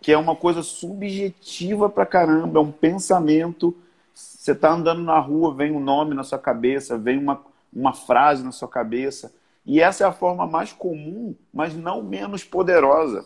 que 0.01 0.11
é 0.11 0.17
uma 0.17 0.35
coisa 0.35 0.61
subjetiva 0.61 1.89
pra 1.89 2.05
caramba, 2.05 2.59
é 2.59 2.61
um 2.61 2.71
pensamento. 2.71 3.73
Você 4.13 4.51
está 4.51 4.73
andando 4.73 5.01
na 5.01 5.19
rua, 5.19 5.53
vem 5.53 5.71
um 5.71 5.79
nome 5.79 6.13
na 6.13 6.23
sua 6.23 6.37
cabeça, 6.37 6.97
vem 6.97 7.17
uma, 7.17 7.41
uma 7.73 7.93
frase 7.93 8.43
na 8.43 8.51
sua 8.51 8.67
cabeça. 8.67 9.33
E 9.65 9.79
essa 9.79 10.03
é 10.03 10.07
a 10.07 10.11
forma 10.11 10.45
mais 10.47 10.73
comum, 10.73 11.35
mas 11.53 11.75
não 11.75 12.03
menos 12.03 12.43
poderosa. 12.43 13.25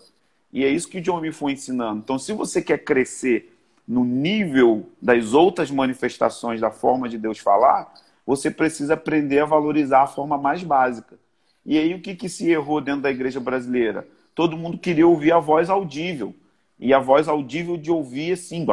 E 0.52 0.64
é 0.64 0.70
isso 0.70 0.88
que 0.88 1.00
o 1.00 1.02
John 1.02 1.22
me 1.22 1.32
foi 1.32 1.54
ensinando. 1.54 2.00
Então, 2.00 2.20
se 2.20 2.34
você 2.34 2.62
quer 2.62 2.80
crescer 2.80 3.58
no 3.88 4.04
nível 4.04 4.90
das 5.02 5.34
outras 5.34 5.70
manifestações 5.70 6.60
da 6.60 6.72
forma 6.72 7.08
de 7.08 7.18
Deus 7.18 7.40
falar, 7.40 7.94
você 8.26 8.50
precisa 8.50 8.96
aprender 8.96 9.40
a 9.40 9.46
valorizar 9.46 10.02
a 10.02 10.08
forma 10.08 10.38
mais 10.38 10.64
básica. 10.64 11.18
E 11.66 11.78
aí, 11.78 11.94
o 11.94 12.02
que, 12.02 12.16
que 12.16 12.30
se 12.30 12.50
errou 12.50 12.82
dentro 12.82 13.02
da 13.02 13.12
igreja 13.12 13.40
brasileira? 13.40 14.08
Todo 14.34 14.58
mundo 14.58 14.78
queria 14.78 15.08
ouvir 15.08 15.32
a 15.32 15.40
voz 15.40 15.70
audível. 15.70 16.34
E 16.80 16.94
a 16.94 17.00
voz 17.00 17.28
audível 17.28 17.78
de 17.78 17.90
ouvir 17.90 18.34
assim. 18.34 18.66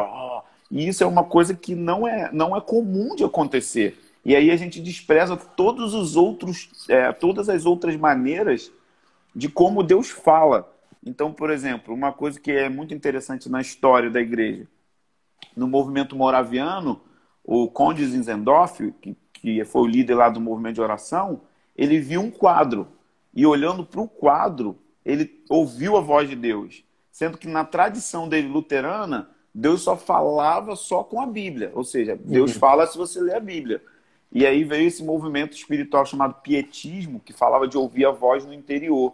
E 0.70 0.88
isso 0.88 1.04
é 1.04 1.06
uma 1.06 1.22
coisa 1.22 1.54
que 1.54 1.74
não 1.74 2.06
é, 2.06 2.30
não 2.32 2.56
é 2.56 2.60
comum 2.60 3.14
de 3.14 3.24
acontecer. 3.24 3.98
E 4.24 4.36
aí 4.36 4.50
a 4.50 4.56
gente 4.56 4.80
despreza 4.80 5.36
todos 5.36 5.94
os 5.94 6.16
outros, 6.16 6.70
é, 6.88 7.12
todas 7.12 7.48
as 7.48 7.66
outras 7.66 7.96
maneiras 7.96 8.70
de 9.34 9.48
como 9.48 9.82
Deus 9.82 10.10
fala. 10.10 10.72
Então, 11.04 11.32
por 11.32 11.50
exemplo, 11.50 11.92
uma 11.92 12.12
coisa 12.12 12.38
que 12.38 12.52
é 12.52 12.68
muito 12.68 12.94
interessante 12.94 13.48
na 13.48 13.60
história 13.60 14.08
da 14.10 14.20
igreja, 14.20 14.68
no 15.56 15.66
movimento 15.66 16.14
moraviano, 16.14 17.00
o 17.42 17.68
Conde 17.68 18.06
Zinzendorf, 18.06 18.92
que, 19.00 19.16
que 19.32 19.64
foi 19.64 19.82
o 19.82 19.86
líder 19.86 20.14
lá 20.14 20.28
do 20.28 20.40
movimento 20.40 20.76
de 20.76 20.80
oração, 20.80 21.40
ele 21.76 21.98
viu 21.98 22.20
um 22.20 22.30
quadro 22.30 22.86
e 23.34 23.44
olhando 23.44 23.84
para 23.84 24.00
o 24.00 24.06
quadro, 24.06 24.78
ele 25.04 25.42
ouviu 25.48 25.96
a 25.96 26.00
voz 26.00 26.28
de 26.28 26.36
Deus, 26.36 26.84
sendo 27.10 27.36
que 27.36 27.48
na 27.48 27.64
tradição 27.64 28.28
dele 28.28 28.46
luterana, 28.46 29.28
Deus 29.52 29.82
só 29.82 29.96
falava 29.96 30.76
só 30.76 31.02
com 31.02 31.20
a 31.20 31.26
Bíblia, 31.26 31.72
ou 31.74 31.82
seja, 31.82 32.16
Deus 32.16 32.54
uhum. 32.54 32.60
fala 32.60 32.86
se 32.86 32.96
você 32.96 33.20
ler 33.20 33.36
a 33.36 33.40
Bíblia. 33.40 33.82
E 34.34 34.46
aí 34.46 34.64
veio 34.64 34.88
esse 34.88 35.04
movimento 35.04 35.54
espiritual 35.54 36.06
chamado 36.06 36.34
pietismo, 36.42 37.20
que 37.20 37.32
falava 37.32 37.68
de 37.68 37.76
ouvir 37.76 38.06
a 38.06 38.10
voz 38.10 38.44
no 38.46 38.54
interior. 38.54 39.12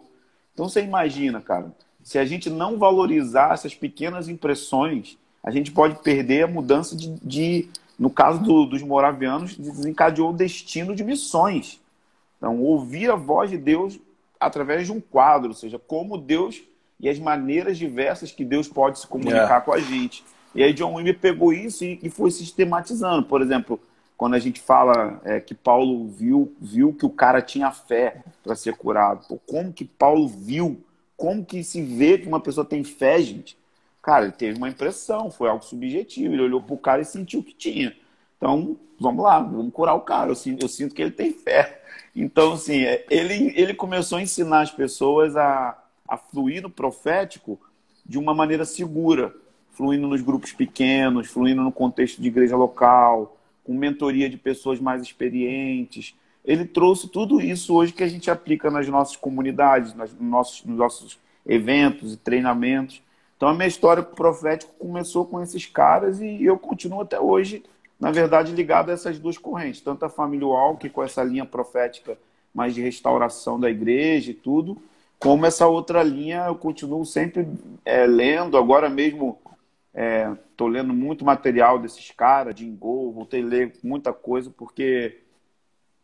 Então 0.53 0.69
você 0.69 0.81
imagina, 0.81 1.41
cara, 1.41 1.73
se 2.01 2.17
a 2.17 2.25
gente 2.25 2.49
não 2.49 2.77
valorizar 2.77 3.53
essas 3.53 3.75
pequenas 3.75 4.29
impressões, 4.29 5.17
a 5.43 5.51
gente 5.51 5.71
pode 5.71 5.95
perder 6.01 6.43
a 6.43 6.47
mudança 6.47 6.95
de, 6.95 7.09
de 7.21 7.69
no 7.97 8.09
caso 8.09 8.41
do, 8.41 8.65
dos 8.65 8.81
moravianos, 8.81 9.57
desencadeou 9.57 10.29
o 10.29 10.33
destino 10.33 10.95
de 10.95 11.03
missões. 11.03 11.81
Então, 12.37 12.61
ouvir 12.61 13.11
a 13.11 13.15
voz 13.15 13.49
de 13.49 13.57
Deus 13.57 13.99
através 14.39 14.85
de 14.85 14.93
um 14.93 15.01
quadro, 15.01 15.49
ou 15.49 15.53
seja, 15.53 15.77
como 15.77 16.17
Deus 16.17 16.61
e 16.97 17.09
as 17.09 17.19
maneiras 17.19 17.77
diversas 17.77 18.31
que 18.31 18.45
Deus 18.45 18.69
pode 18.69 18.99
se 18.99 19.07
comunicar 19.07 19.57
é. 19.57 19.61
com 19.61 19.73
a 19.73 19.79
gente. 19.79 20.23
E 20.55 20.63
aí 20.63 20.73
John 20.73 20.95
Wimber 20.95 21.19
pegou 21.19 21.51
isso 21.51 21.83
e, 21.83 21.99
e 22.01 22.09
foi 22.09 22.31
sistematizando. 22.31 23.23
Por 23.23 23.41
exemplo, 23.41 23.79
quando 24.19 24.33
a 24.33 24.39
gente 24.39 24.59
fala 24.59 25.21
é, 25.23 25.39
que 25.39 25.55
Paulo 25.55 26.09
viu, 26.09 26.53
viu 26.59 26.93
que 26.93 27.05
o 27.05 27.09
cara 27.09 27.41
tinha 27.41 27.71
fé 27.71 28.21
para 28.43 28.53
ser 28.53 28.75
curado. 28.75 29.25
Pô, 29.25 29.39
como 29.47 29.71
que 29.71 29.85
Paulo 29.85 30.27
viu? 30.27 30.83
Como 31.15 31.45
que 31.45 31.63
se 31.63 31.81
vê 31.81 32.17
que 32.17 32.27
uma 32.27 32.41
pessoa 32.41 32.65
tem 32.65 32.83
fé, 32.83 33.21
gente? 33.21 33.57
Cara, 34.01 34.25
ele 34.25 34.33
teve 34.33 34.57
uma 34.57 34.67
impressão, 34.67 35.31
foi 35.31 35.47
algo 35.47 35.63
subjetivo. 35.63 36.33
Ele 36.33 36.43
olhou 36.43 36.61
pro 36.61 36.75
cara 36.75 37.01
e 37.01 37.05
sentiu 37.05 37.41
que 37.41 37.53
tinha. 37.53 37.95
Então, 38.35 38.75
vamos 38.99 39.23
lá, 39.23 39.39
vamos 39.39 39.71
curar 39.71 39.95
o 39.95 40.01
cara. 40.01 40.31
Eu 40.31 40.35
sinto, 40.35 40.65
eu 40.65 40.67
sinto 40.67 40.93
que 40.93 41.01
ele 41.01 41.11
tem 41.11 41.31
fé. 41.31 41.81
Então, 42.13 42.51
assim, 42.51 42.83
é, 42.83 43.05
ele, 43.09 43.53
ele 43.55 43.73
começou 43.73 44.17
a 44.17 44.21
ensinar 44.21 44.63
as 44.63 44.71
pessoas 44.71 45.37
a, 45.37 45.81
a 46.05 46.17
fluir 46.17 46.61
no 46.61 46.69
profético 46.69 47.57
de 48.05 48.19
uma 48.19 48.33
maneira 48.33 48.65
segura, 48.65 49.33
fluindo 49.71 50.09
nos 50.09 50.21
grupos 50.21 50.51
pequenos, 50.51 51.27
fluindo 51.27 51.63
no 51.63 51.71
contexto 51.71 52.21
de 52.21 52.27
igreja 52.27 52.57
local, 52.57 53.38
com 53.69 53.75
mentoria 53.75 54.27
de 54.27 54.35
pessoas 54.35 54.79
mais 54.79 54.99
experientes. 54.99 56.15
Ele 56.43 56.65
trouxe 56.65 57.07
tudo 57.07 57.39
isso 57.39 57.75
hoje 57.75 57.93
que 57.93 58.01
a 58.01 58.07
gente 58.07 58.31
aplica 58.31 58.71
nas 58.71 58.87
nossas 58.87 59.15
comunidades, 59.15 59.93
nas, 59.93 60.11
nos, 60.11 60.27
nossos, 60.27 60.65
nos 60.65 60.75
nossos 60.75 61.19
eventos 61.45 62.15
e 62.15 62.17
treinamentos. 62.17 62.99
Então 63.37 63.47
a 63.47 63.53
minha 63.53 63.67
história 63.67 64.01
profética 64.01 64.71
começou 64.79 65.23
com 65.23 65.39
esses 65.39 65.67
caras 65.67 66.19
e 66.19 66.43
eu 66.43 66.57
continuo 66.57 67.01
até 67.01 67.19
hoje, 67.19 67.61
na 67.99 68.09
verdade, 68.09 68.53
ligado 68.53 68.89
a 68.89 68.93
essas 68.93 69.19
duas 69.19 69.37
correntes, 69.37 69.81
tanto 69.81 70.03
a 70.03 70.09
família 70.09 70.47
Walk 70.47 70.89
com 70.89 71.03
essa 71.03 71.23
linha 71.23 71.45
profética 71.45 72.17
mais 72.51 72.73
de 72.73 72.81
restauração 72.81 73.59
da 73.59 73.69
igreja 73.69 74.31
e 74.31 74.33
tudo, 74.33 74.81
como 75.19 75.45
essa 75.45 75.67
outra 75.67 76.01
linha 76.01 76.45
eu 76.47 76.55
continuo 76.55 77.05
sempre 77.05 77.47
é, 77.85 78.07
lendo, 78.07 78.57
agora 78.57 78.89
mesmo 78.89 79.37
Estou 79.93 80.67
é, 80.67 80.71
lendo 80.71 80.93
muito 80.93 81.25
material 81.25 81.79
desses 81.79 82.11
caras, 82.11 82.55
de 82.55 82.65
Ingol, 82.65 83.11
voltei 83.11 83.41
a 83.41 83.45
ler 83.45 83.73
muita 83.83 84.13
coisa, 84.13 84.49
porque 84.49 85.21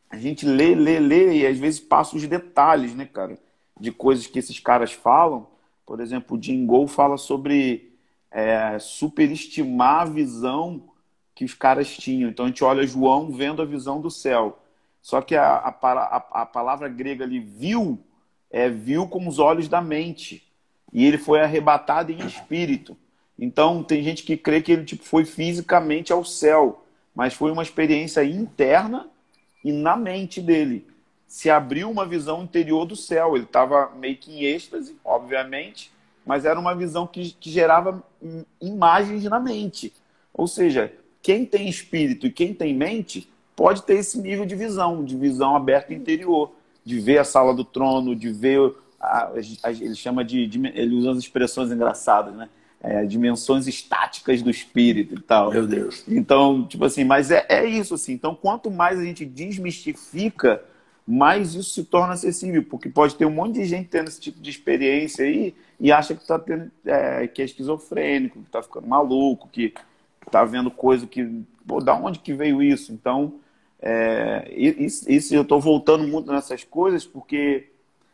a 0.10 0.18
gente 0.18 0.46
lê, 0.46 0.74
lê, 0.74 1.00
lê 1.00 1.40
e 1.40 1.48
às 1.48 1.58
vezes 1.58 1.80
passa 1.80 2.16
os 2.16 2.26
detalhes, 2.28 2.96
né, 2.96 3.06
cara, 3.06 3.38
de 3.80 3.92
coisas 3.92 4.28
que 4.28 4.40
esses 4.40 4.60
caras 4.60 4.94
falam. 4.94 5.48
Por 5.86 6.00
exemplo, 6.00 6.38
o 6.38 6.42
Jim 6.42 6.66
Gol 6.66 6.88
fala 6.88 7.18
sobre 7.18 7.94
é, 8.32 8.80
superestimar 8.80 10.02
a 10.02 10.06
visão 10.06 10.90
que 11.36 11.46
os 11.46 11.54
caras 11.54 11.96
tinham. 11.96 12.30
Então 12.30 12.46
a 12.46 12.48
gente 12.48 12.64
olha 12.64 12.88
João 12.88 13.32
vendo 13.32 13.62
a 13.62 13.66
visão 13.66 14.02
do 14.02 14.10
céu. 14.10 14.60
Só 15.02 15.22
que 15.22 15.36
a, 15.36 15.46
a, 15.46 15.70
a, 15.70 16.42
a 16.42 16.46
palavra 16.46 16.90
grega 16.90 17.24
ali, 17.24 17.40
viu, 17.40 18.00
é 18.50 18.70
viu 18.70 19.08
com 19.08 19.28
os 19.28 19.38
olhos 19.38 19.68
da 19.68 19.82
mente. 19.82 20.44
E 20.92 21.06
ele 21.06 21.18
foi 21.18 21.42
arrebatado 21.42 22.12
em 22.12 22.26
espírito. 22.26 22.98
Então, 23.38 23.84
tem 23.84 24.02
gente 24.04 24.24
que 24.24 24.38
crê 24.38 24.62
que 24.62 24.72
ele 24.72 24.86
tipo, 24.86 25.04
foi 25.04 25.26
fisicamente 25.26 26.14
ao 26.14 26.24
céu, 26.24 26.86
mas 27.14 27.34
foi 27.34 27.52
uma 27.52 27.64
experiência 27.64 28.24
interna 28.24 29.08
e 29.64 29.72
na 29.72 29.98
mente 29.98 30.42
dele. 30.42 30.86
Se 31.28 31.50
abriu 31.50 31.90
uma 31.90 32.06
visão 32.06 32.44
interior 32.44 32.86
do 32.86 32.96
céu. 32.96 33.36
Ele 33.36 33.46
estava 33.46 33.92
meio 33.96 34.16
que 34.16 34.32
em 34.32 34.44
êxtase, 34.44 34.96
obviamente, 35.04 35.92
mas 36.26 36.46
era 36.46 36.60
uma 36.60 36.76
visão 36.76 37.06
que, 37.06 37.32
que 37.32 37.50
gerava 37.50 38.04
imagens 38.62 39.24
na 39.26 39.40
mente. 39.40 39.92
Ou 40.34 40.48
seja, 40.48 40.94
quem 41.22 41.46
tem 41.46 41.68
espírito 41.68 42.28
e 42.28 42.32
quem 42.32 42.54
tem 42.54 42.74
mente 42.74 43.30
pode 43.56 43.84
ter 43.84 43.96
esse 43.96 44.20
nível 44.20 44.46
de 44.46 44.56
visão, 44.56 45.04
de 45.04 45.16
visão 45.16 45.56
aberta 45.56 45.94
interior, 45.94 46.52
de 46.84 47.00
ver 47.00 47.18
a 47.18 47.24
sala 47.24 47.54
do 47.54 47.64
trono, 47.64 48.16
de 48.16 48.32
ver. 48.32 48.74
A, 49.00 49.32
a, 49.64 49.72
ele 49.72 49.96
chama 49.96 50.24
de, 50.24 50.46
de. 50.46 50.60
Ele 50.68 50.96
usa 50.96 51.12
as 51.12 51.18
expressões 51.18 51.72
engraçadas, 51.72 52.36
né? 52.36 52.50
É, 52.86 53.04
dimensões 53.04 53.66
estáticas 53.66 54.44
do 54.44 54.50
espírito 54.50 55.16
e 55.16 55.20
tal. 55.20 55.52
Meu 55.52 55.66
Deus. 55.66 56.04
Então, 56.08 56.64
tipo 56.68 56.86
assim, 56.86 57.04
mas 57.04 57.32
é, 57.32 57.44
é 57.50 57.66
isso, 57.66 57.96
assim. 57.96 58.14
Então, 58.14 58.36
quanto 58.36 58.70
mais 58.70 59.00
a 59.00 59.04
gente 59.04 59.26
desmistifica, 59.26 60.64
mais 61.06 61.56
isso 61.56 61.72
se 61.72 61.84
torna 61.84 62.14
acessível, 62.14 62.64
porque 62.64 62.88
pode 62.88 63.16
ter 63.16 63.26
um 63.26 63.32
monte 63.32 63.56
de 63.56 63.66
gente 63.66 63.90
tendo 63.90 64.08
esse 64.08 64.22
tipo 64.22 64.40
de 64.40 64.52
experiência 64.52 65.26
aí 65.26 65.56
e 65.80 65.92
acha 65.92 66.14
que, 66.14 66.26
tá 66.26 66.38
tendo, 66.38 66.72
é, 66.86 67.28
que 67.28 67.42
é 67.42 67.46
esquizofrênico, 67.46 68.40
que 68.44 68.50
tá 68.52 68.62
ficando 68.62 68.88
maluco, 68.88 69.50
que 69.52 69.74
tá 70.30 70.46
vendo 70.46 70.70
coisa 70.70 71.08
que. 71.08 71.44
Pô, 71.68 71.82
da 71.82 71.96
onde 71.96 72.20
que 72.20 72.34
veio 72.34 72.62
isso? 72.62 72.94
Então, 72.94 73.40
é, 73.82 74.48
isso, 74.56 75.12
isso 75.12 75.34
eu 75.34 75.42
estou 75.42 75.60
voltando 75.60 76.08
muito 76.08 76.32
nessas 76.32 76.64
coisas 76.64 77.04
porque, 77.04 77.72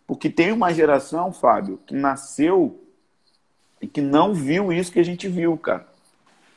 porque 0.08 0.30
tem 0.30 0.54
uma 0.54 0.74
geração, 0.74 1.34
Fábio, 1.34 1.78
que 1.86 1.94
nasceu 1.94 2.80
e 3.82 3.88
que 3.88 4.02
não 4.02 4.34
viu 4.34 4.72
isso 4.72 4.92
que 4.92 5.00
a 5.00 5.06
gente 5.06 5.28
viu, 5.28 5.58
cara. 5.58 5.88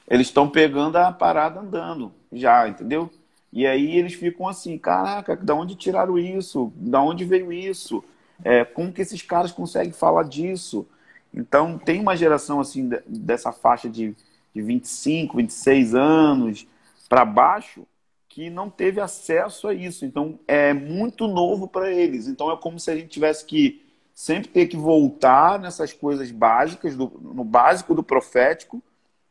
Eles 0.08 0.26
estão 0.26 0.48
pegando 0.48 0.96
a 0.96 1.10
parada 1.10 1.60
andando 1.60 2.12
já, 2.32 2.68
entendeu? 2.68 3.10
E 3.52 3.66
aí 3.66 3.96
eles 3.96 4.14
ficam 4.14 4.48
assim, 4.48 4.76
caraca, 4.76 5.36
da 5.36 5.54
onde 5.54 5.74
tiraram 5.76 6.18
isso? 6.18 6.72
Da 6.76 7.00
onde 7.00 7.24
veio 7.24 7.52
isso? 7.52 8.04
É, 8.42 8.64
como 8.64 8.92
que 8.92 9.00
esses 9.00 9.22
caras 9.22 9.52
conseguem 9.52 9.92
falar 9.92 10.24
disso? 10.24 10.86
Então 11.32 11.78
tem 11.78 12.00
uma 12.00 12.16
geração 12.16 12.60
assim 12.60 12.90
dessa 13.06 13.52
faixa 13.52 13.88
de, 13.88 14.14
de 14.54 14.60
25, 14.60 15.36
26 15.36 15.94
anos 15.94 16.66
para 17.08 17.24
baixo 17.24 17.86
que 18.28 18.50
não 18.50 18.68
teve 18.68 19.00
acesso 19.00 19.68
a 19.68 19.74
isso. 19.74 20.04
Então 20.04 20.38
é 20.48 20.74
muito 20.74 21.28
novo 21.28 21.68
para 21.68 21.92
eles. 21.92 22.26
Então 22.26 22.50
é 22.50 22.56
como 22.56 22.80
se 22.80 22.90
a 22.90 22.96
gente 22.96 23.08
tivesse 23.08 23.44
que 23.46 23.83
sempre 24.14 24.48
ter 24.48 24.66
que 24.66 24.76
voltar 24.76 25.58
nessas 25.58 25.92
coisas 25.92 26.30
básicas, 26.30 26.96
do, 26.96 27.12
no 27.20 27.44
básico 27.44 27.94
do 27.94 28.02
profético, 28.02 28.82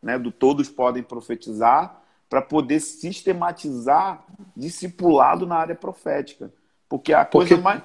né, 0.01 0.19
do 0.19 0.31
todos 0.31 0.69
podem 0.69 1.01
profetizar, 1.01 2.01
para 2.29 2.41
poder 2.41 2.79
sistematizar 2.81 4.25
discipulado 4.55 5.47
na 5.47 5.55
área 5.55 5.75
profética. 5.75 6.51
Porque 6.89 7.13
a 7.13 7.23
coisa 7.23 7.55
Porque 7.55 7.63
mais. 7.63 7.81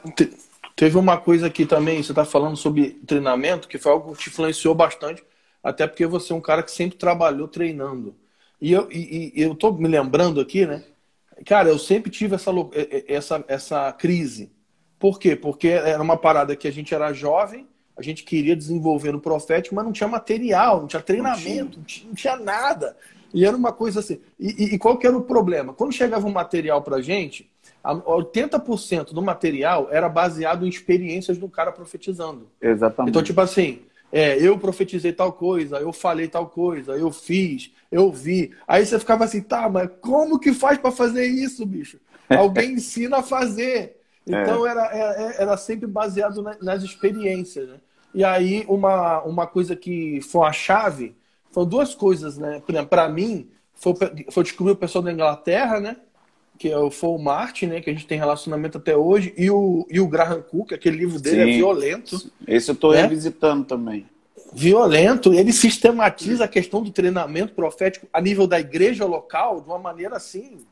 Teve 0.75 0.97
uma 0.97 1.17
coisa 1.17 1.49
aqui 1.49 1.67
também, 1.67 2.01
você 2.01 2.13
está 2.13 2.25
falando 2.25 2.57
sobre 2.57 2.91
treinamento, 3.05 3.67
que 3.67 3.79
foi 3.79 3.91
algo 3.91 4.13
que 4.13 4.23
te 4.23 4.29
influenciou 4.29 4.77
bastante, 4.77 5.25
até 5.61 5.89
porque 5.89 6.07
você 6.07 6.33
é 6.33 6.37
um 6.37 6.41
cara 6.41 6.63
que 6.63 6.71
sempre 6.71 6.97
trabalhou 6.97 7.49
treinando. 7.49 8.15
E 8.61 8.73
eu, 8.73 8.89
e, 8.91 9.33
e 9.35 9.43
eu 9.43 9.57
tô 9.57 9.73
me 9.73 9.89
lembrando 9.89 10.41
aqui, 10.41 10.67
né? 10.67 10.85
Cara, 11.45 11.69
eu 11.69 11.79
sempre 11.79 12.11
tive 12.11 12.37
essa, 12.37 12.53
essa, 13.09 13.45
essa 13.49 13.93
crise. 13.93 14.53
Por 14.99 15.19
quê? 15.19 15.37
Porque 15.37 15.69
era 15.69 16.03
uma 16.03 16.17
parada 16.17 16.57
que 16.57 16.67
a 16.67 16.73
gente 16.73 16.95
era 16.95 17.13
jovem, 17.13 17.67
a 17.97 18.03
gente 18.03 18.25
queria 18.25 18.57
desenvolver 18.57 19.13
no 19.13 19.21
profético, 19.21 19.75
mas 19.75 19.85
não 19.85 19.93
tinha 19.93 20.09
material, 20.09 20.81
não 20.81 20.87
tinha 20.87 21.03
treinamento, 21.03 21.79
não 21.79 21.85
tinha, 21.85 22.09
não 22.09 22.15
tinha 22.15 22.37
nada. 22.37 22.97
E 23.33 23.45
era 23.45 23.57
uma 23.57 23.73
coisa 23.73 24.01
assim. 24.01 24.21
E, 24.39 24.75
e, 24.75 24.79
qual 24.79 24.97
que 24.97 25.07
era 25.07 25.17
o 25.17 25.23
problema? 25.23 25.75
Quando 25.75 25.93
chegava 25.93 26.27
um 26.27 26.33
material 26.33 26.83
pra 26.83 27.01
gente, 27.01 27.51
80% 27.85 29.13
do 29.13 29.23
material 29.23 29.89
era 29.91 30.09
baseado 30.09 30.65
em 30.65 30.69
experiências 30.69 31.39
do 31.39 31.49
cara 31.49 31.73
profetizando. 31.73 32.49
Exatamente. 32.61 33.11
Então, 33.11 33.23
tipo 33.23 33.41
assim, 33.41 33.81
é, 34.11 34.39
eu 34.39 34.59
profetizei 34.59 35.13
tal 35.13 35.33
coisa, 35.33 35.77
eu 35.77 35.93
falei 35.93 36.29
tal 36.29 36.47
coisa, 36.47 36.93
eu 36.93 37.13
fiz, 37.13 37.71
eu 37.93 38.11
vi. 38.11 38.53
Aí 38.67 38.85
você 38.85 38.99
ficava 38.99 39.25
assim, 39.25 39.43
tá, 39.43 39.69
mas 39.69 39.91
como 40.01 40.39
que 40.39 40.53
faz 40.53 40.79
para 40.79 40.91
fazer 40.91 41.27
isso, 41.27 41.67
bicho? 41.67 41.99
Alguém 42.29 42.73
ensina 42.73 43.19
a 43.19 43.23
fazer. 43.23 43.98
Então 44.29 44.67
é. 44.67 44.71
era, 44.71 44.85
era, 44.87 45.35
era, 45.39 45.57
sempre 45.57 45.87
baseado 45.87 46.43
nas 46.61 46.83
experiências. 46.83 47.69
Né? 47.69 47.77
E 48.15 48.25
aí, 48.25 48.65
uma, 48.69 49.23
uma 49.23 49.47
coisa 49.47 49.75
que 49.75 50.21
foi 50.21 50.47
a 50.47 50.53
chave, 50.53 51.17
foram 51.51 51.69
duas 51.69 51.95
coisas, 51.95 52.37
né? 52.37 52.63
Para 52.89 53.09
mim, 53.09 53.49
foi, 53.75 53.95
foi 54.31 54.43
descobrir 54.43 54.73
o 54.73 54.77
pessoal 54.77 55.03
da 55.03 55.13
Inglaterra, 55.13 55.81
né? 55.81 55.97
que 56.59 56.69
é 56.69 56.77
o 56.77 57.19
Martin, 57.19 57.67
né, 57.67 57.81
que 57.81 57.89
a 57.89 57.93
gente 57.93 58.05
tem 58.05 58.19
relacionamento 58.19 58.79
até 58.79 58.97
hoje, 58.97 59.33
e 59.39 59.49
o, 59.49 59.87
e 59.89 60.01
o 60.01 60.09
Graham 60.09 60.43
Cook, 60.43 60.73
aquele 60.73 60.97
livro 60.97 61.21
dele 61.21 61.41
é 61.41 61.45
Sim. 61.45 61.51
é 61.53 61.57
violento. 61.57 62.33
Esse 62.49 62.71
eu 62.71 62.75
estou 62.75 62.93
né? 62.93 63.03
revisitando 63.03 63.65
também. 63.65 64.07
Violento, 64.53 65.33
ele 65.33 65.53
sistematiza 65.53 66.45
a 66.45 66.49
questão 66.49 66.83
do 66.83 66.91
treinamento 66.91 67.55
profético 67.55 68.09
a 68.13 68.21
nível 68.21 68.47
da 68.47 68.59
igreja 68.59 69.05
local 69.05 69.61
de 69.61 69.69
uma 69.69 69.79
maneira 69.79 70.17
assim 70.17 70.67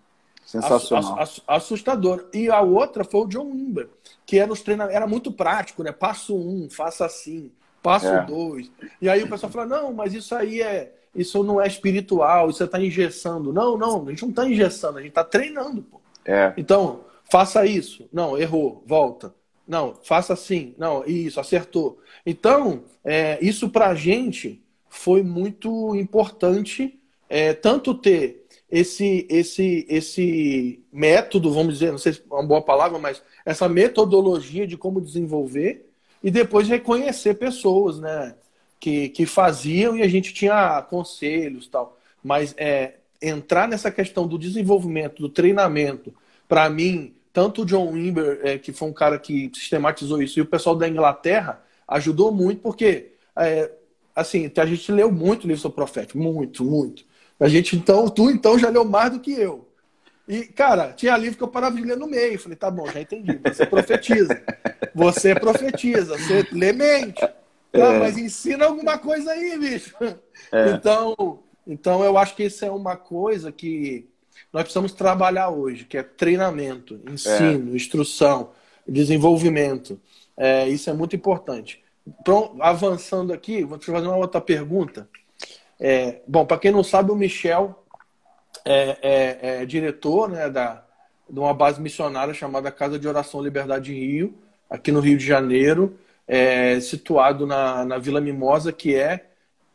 sensacional, 0.47 1.19
assustadora. 1.47 2.25
E 2.33 2.49
a 2.49 2.61
outra 2.61 3.05
foi 3.05 3.21
o 3.23 3.27
John 3.27 3.51
Wimber, 3.51 3.89
que 4.25 4.39
era 4.39 4.51
os 4.51 4.63
treinamentos, 4.63 4.97
era 4.97 5.07
muito 5.07 5.33
prático, 5.33 5.83
né? 5.83 5.91
Passo 5.93 6.35
um, 6.35 6.71
faça 6.71 7.05
assim, 7.05 7.51
passo 7.83 8.07
é. 8.07 8.25
dois. 8.25 8.71
E 9.03 9.09
aí 9.09 9.23
o 9.23 9.29
pessoal 9.29 9.53
fala: 9.53 9.67
não, 9.67 9.93
mas 9.93 10.15
isso 10.15 10.35
aí 10.35 10.63
é 10.63 10.93
isso 11.15 11.43
não 11.43 11.61
é 11.61 11.67
espiritual, 11.67 12.49
isso 12.49 12.59
você 12.59 12.65
está 12.65 12.81
engessando. 12.81 13.53
Não, 13.53 13.77
não, 13.77 14.07
a 14.07 14.11
gente 14.11 14.23
não 14.23 14.31
está 14.31 14.47
engessando, 14.47 14.99
a 14.99 15.01
gente 15.01 15.11
está 15.11 15.25
treinando. 15.25 15.83
Pô. 15.83 16.01
É. 16.25 16.53
Então, 16.57 17.05
faça 17.31 17.65
isso. 17.67 18.09
Não, 18.13 18.39
errou, 18.39 18.83
volta. 18.87 19.35
Não, 19.67 19.95
faça 20.03 20.35
assim. 20.35 20.75
Não, 20.79 21.05
isso, 21.07 21.41
acertou. 21.41 21.99
Então, 22.25 22.85
é, 23.03 23.39
isso 23.41 23.69
para 23.71 23.89
a 23.89 23.95
gente 23.95 24.63
foi 24.89 25.23
muito 25.23 25.97
importante, 25.97 27.01
é, 27.29 27.53
tanto 27.53 27.95
ter 27.95 28.46
esse, 28.71 29.27
esse, 29.31 29.87
esse 29.89 30.81
método, 30.93 31.53
vamos 31.53 31.75
dizer, 31.75 31.91
não 31.91 31.99
sei 31.99 32.15
se 32.15 32.21
é 32.21 32.35
uma 32.35 32.43
boa 32.43 32.63
palavra, 32.63 32.99
mas 32.99 33.23
essa 33.45 33.69
metodologia 33.69 34.67
de 34.67 34.77
como 34.77 35.01
desenvolver 35.01 35.89
e 36.23 36.31
depois 36.31 36.69
reconhecer 36.69 37.35
pessoas, 37.35 37.99
né? 38.01 38.35
que, 38.81 39.09
que 39.09 39.27
faziam 39.27 39.97
e 39.97 40.03
a 40.03 40.09
gente 40.09 40.33
tinha 40.33 40.83
conselhos 40.83 41.67
tal. 41.67 41.99
Mas 42.23 42.55
é, 42.57 42.95
entrar 43.21 43.69
nessa 43.69 43.91
questão 43.91 44.27
do 44.27 44.39
desenvolvimento, 44.39 45.23
do 45.23 45.29
treinamento, 45.29 46.15
para 46.49 46.69
mim, 46.69 47.15
tanto 47.33 47.63
o 47.63 47.67
John 47.67 47.93
Wimber, 47.93 48.41
é, 48.43 48.59
que 48.59 48.73
foi 48.73 48.89
um 48.89 48.93
cara 48.93 49.19
que 49.19 49.51
sistematizou 49.55 50.23
isso, 50.23 50.39
e 50.39 50.43
o 50.43 50.47
pessoal 50.47 50.77
da 50.77 50.89
Inglaterra 50.89 51.63
ajudou 51.89 52.33
muito, 52.33 52.61
porque 52.61 53.13
é, 53.37 53.71
assim, 54.15 54.51
a 54.57 54.67
gente 54.67 54.91
leu 54.93 55.11
muito 55.11 55.47
livro 55.47 55.63
sobre 55.63 55.77
profético, 55.77 56.19
muito, 56.19 56.65
muito. 56.65 57.05
A 57.39 57.49
gente, 57.49 57.77
então, 57.77 58.09
tu 58.09 58.31
então 58.31 58.59
já 58.59 58.69
leu 58.69 58.85
mais 58.85 59.13
do 59.13 59.21
que 59.21 59.33
eu. 59.33 59.69
E, 60.29 60.45
cara, 60.45 60.93
tinha 60.93 61.17
livro 61.17 61.37
que 61.37 61.45
eu 61.45 61.49
parava 61.49 61.77
de 61.77 61.83
ler 61.83 61.97
no 61.97 62.07
meio. 62.07 62.39
Falei, 62.39 62.57
tá 62.57 62.71
bom, 62.71 62.87
já 62.91 63.01
entendi. 63.01 63.39
Você 63.45 63.65
profetiza. 63.65 64.43
Você 64.95 65.35
profetiza, 65.35 66.17
você 66.17 66.47
lê 66.53 66.73
mente. 66.73 67.23
Não, 67.73 67.93
é. 67.93 67.99
mas 67.99 68.19
ensina 68.19 68.65
alguma 68.65 68.99
coisa 68.99 69.31
aí, 69.31 69.59
bicho. 69.59 69.95
É. 70.53 70.71
Então, 70.71 71.41
então, 71.67 72.05
eu 72.05 72.17
acho 72.17 72.35
que 72.35 72.45
isso 72.45 72.65
é 72.65 72.71
uma 72.71 72.97
coisa 72.97 73.53
que 73.53 74.09
nós 74.53 74.63
precisamos 74.63 74.93
trabalhar 74.93 75.51
hoje, 75.51 75.85
que 75.85 75.99
é 75.99 76.03
treinamento, 76.03 77.01
ensino, 77.11 77.73
é. 77.73 77.77
instrução, 77.77 78.51
desenvolvimento. 78.87 80.01
É, 80.37 80.69
isso 80.69 80.89
é 80.89 80.93
muito 80.93 81.17
importante. 81.17 81.83
Então, 82.07 82.57
avançando 82.61 83.33
aqui, 83.33 83.65
vou 83.65 83.79
te 83.79 83.87
fazer 83.87 84.07
uma 84.07 84.17
outra 84.17 84.41
pergunta. 84.41 85.09
É, 85.79 86.21
bom, 86.27 86.47
para 86.47 86.59
quem 86.59 86.71
não 86.71 86.83
sabe, 86.83 87.11
o 87.13 87.17
Michel 87.17 87.85
é, 88.65 88.99
é, 89.03 89.39
é, 89.63 89.67
diretor 89.67 90.29
né, 90.29 90.49
da, 90.49 90.83
de 91.29 91.39
uma 91.39 91.53
base 91.53 91.81
missionária 91.81 92.33
chamada 92.33 92.71
Casa 92.71 92.99
de 92.99 93.07
Oração 93.07 93.43
Liberdade 93.43 93.93
Rio, 93.93 94.35
aqui 94.69 94.91
no 94.91 95.01
Rio 95.01 95.19
de 95.19 95.25
Janeiro 95.25 95.99
é, 96.27 96.81
situado 96.81 97.47
na, 97.47 97.85
na 97.85 97.99
Vila 97.99 98.21
Mimosa, 98.21 98.73
que 98.73 98.95
é, 98.95 99.27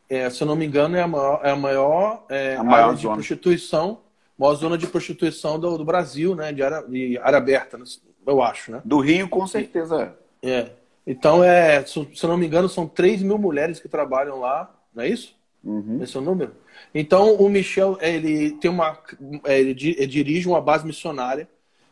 é, 0.08 0.28
se 0.28 0.42
eu 0.42 0.46
não 0.46 0.54
me 0.54 0.66
engano, 0.66 0.96
é 0.96 1.02
a 1.02 1.08
maior, 1.08 1.40
é 1.42 1.50
a 1.50 1.56
maior, 1.56 2.24
a 2.58 2.62
maior 2.62 2.84
área 2.84 2.96
de 2.96 3.06
prostituição, 3.06 4.00
maior 4.38 4.54
zona 4.54 4.76
de 4.76 4.86
prostituição 4.86 5.58
do, 5.58 5.78
do 5.78 5.84
Brasil, 5.84 6.34
né? 6.34 6.52
De 6.52 6.62
área, 6.62 6.82
de 6.82 7.18
área 7.18 7.38
aberta, 7.38 7.78
eu 8.26 8.42
acho, 8.42 8.72
né? 8.72 8.82
Do 8.84 9.00
Rio, 9.00 9.28
com 9.28 9.46
certeza. 9.46 10.14
É. 10.42 10.70
Então, 11.06 11.42
é, 11.42 11.84
se 11.84 11.98
eu 11.98 12.28
não 12.28 12.36
me 12.36 12.46
engano, 12.46 12.68
são 12.68 12.86
3 12.86 13.22
mil 13.22 13.38
mulheres 13.38 13.80
que 13.80 13.88
trabalham 13.88 14.38
lá, 14.38 14.70
não 14.94 15.02
é 15.02 15.08
isso? 15.08 15.34
Uhum. 15.64 16.02
Esse 16.02 16.16
é 16.16 16.20
o 16.20 16.22
número? 16.22 16.54
Então, 16.94 17.34
o 17.36 17.48
Michel, 17.48 17.96
ele 18.00 18.52
tem 18.52 18.70
uma, 18.70 18.98
é, 19.44 19.60
ele 19.60 19.74
dirige 19.74 20.48
uma 20.48 20.60
base 20.60 20.84
missionária 20.84 21.48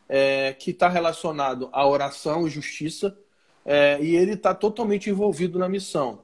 é, 0.09 0.53
que 0.53 0.71
está 0.71 0.89
relacionado 0.89 1.69
à 1.71 1.87
oração 1.87 2.45
e 2.45 2.49
justiça, 2.49 3.17
é, 3.65 3.97
e 4.01 4.15
ele 4.15 4.33
está 4.33 4.53
totalmente 4.53 5.09
envolvido 5.09 5.57
na 5.57 5.69
missão. 5.69 6.21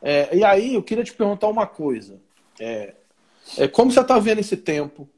É, 0.00 0.36
e 0.36 0.44
aí 0.44 0.74
eu 0.74 0.82
queria 0.82 1.02
te 1.02 1.12
perguntar 1.12 1.48
uma 1.48 1.66
coisa. 1.66 2.20
É, 2.60 2.94
é 3.58 3.68
como 3.68 3.90
você 3.90 4.00
está 4.00 4.18
vendo 4.18 4.38
esse 4.38 4.56
tempo 4.56 5.08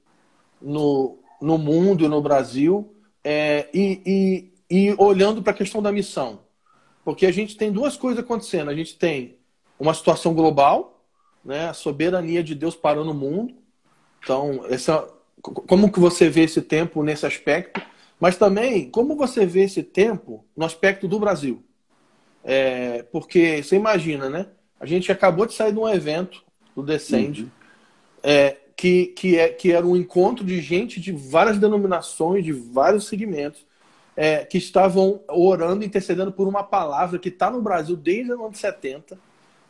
no, 0.61 1.19
no 1.41 1.59
mundo 1.59 2.05
e 2.05 2.09
no 2.09 2.23
Brasil 2.23 2.95
é, 3.23 3.69
e, 3.75 4.51
e, 4.71 4.89
e 4.89 4.95
olhando 4.99 5.43
para 5.43 5.53
a 5.53 5.57
questão 5.57 5.83
da 5.83 5.93
missão? 5.93 6.41
Porque 7.05 7.27
a 7.27 7.33
gente 7.33 7.57
tem 7.57 7.71
duas 7.71 7.97
coisas 7.97 8.25
acontecendo. 8.25 8.71
A 8.71 8.75
gente 8.75 8.97
tem 8.97 9.37
uma 9.79 9.95
situação 9.95 10.35
global, 10.35 10.96
né, 11.47 11.69
a 11.69 11.73
soberania 11.73 12.43
de 12.43 12.55
Deus 12.55 12.75
parando 12.75 13.13
o 13.13 13.15
mundo. 13.15 13.55
Então, 14.23 14.67
essa, 14.69 15.09
como 15.41 15.91
que 15.91 16.01
você 16.01 16.29
vê 16.29 16.43
esse 16.43 16.61
tempo 16.61 17.03
nesse 17.03 17.25
aspecto? 17.25 17.81
Mas 18.19 18.37
também, 18.37 18.91
como 18.91 19.15
você 19.17 19.47
vê 19.47 19.63
esse 19.63 19.83
tempo 19.83 20.45
no 20.57 20.65
aspecto 20.65 21.07
do 21.07 21.21
Brasil? 21.21 21.63
É, 22.43 23.05
porque 23.13 23.63
você 23.63 23.77
imagina, 23.77 24.29
né? 24.29 24.47
A 24.81 24.87
gente 24.87 25.11
acabou 25.13 25.47
de 25.47 25.55
sair 25.55 25.73
de 25.73 25.79
um 25.79 25.89
evento 25.89 26.43
do 26.75 26.83
Descende, 26.83 27.45
uhum. 27.45 27.51
é, 28.23 28.57
que, 28.77 29.07
que, 29.07 29.39
é, 29.39 29.49
que 29.49 29.73
era 29.73 29.87
um 29.87 29.97
encontro 29.97 30.45
de 30.45 30.61
gente 30.61 31.01
de 31.01 31.13
várias 31.13 31.59
denominações, 31.59 32.45
de 32.45 32.53
vários 32.53 33.07
segmentos, 33.07 33.65
é, 34.17 34.45
que 34.45 34.59
estavam 34.59 35.21
orando, 35.29 35.85
intercedendo 35.85 36.33
por 36.33 36.49
uma 36.49 36.63
palavra 36.63 37.19
que 37.19 37.29
está 37.29 37.51
no 37.51 37.63
Brasil 37.63 37.97
desde 37.97 38.33
os 38.33 38.41
anos 38.41 38.59
70, 38.59 39.19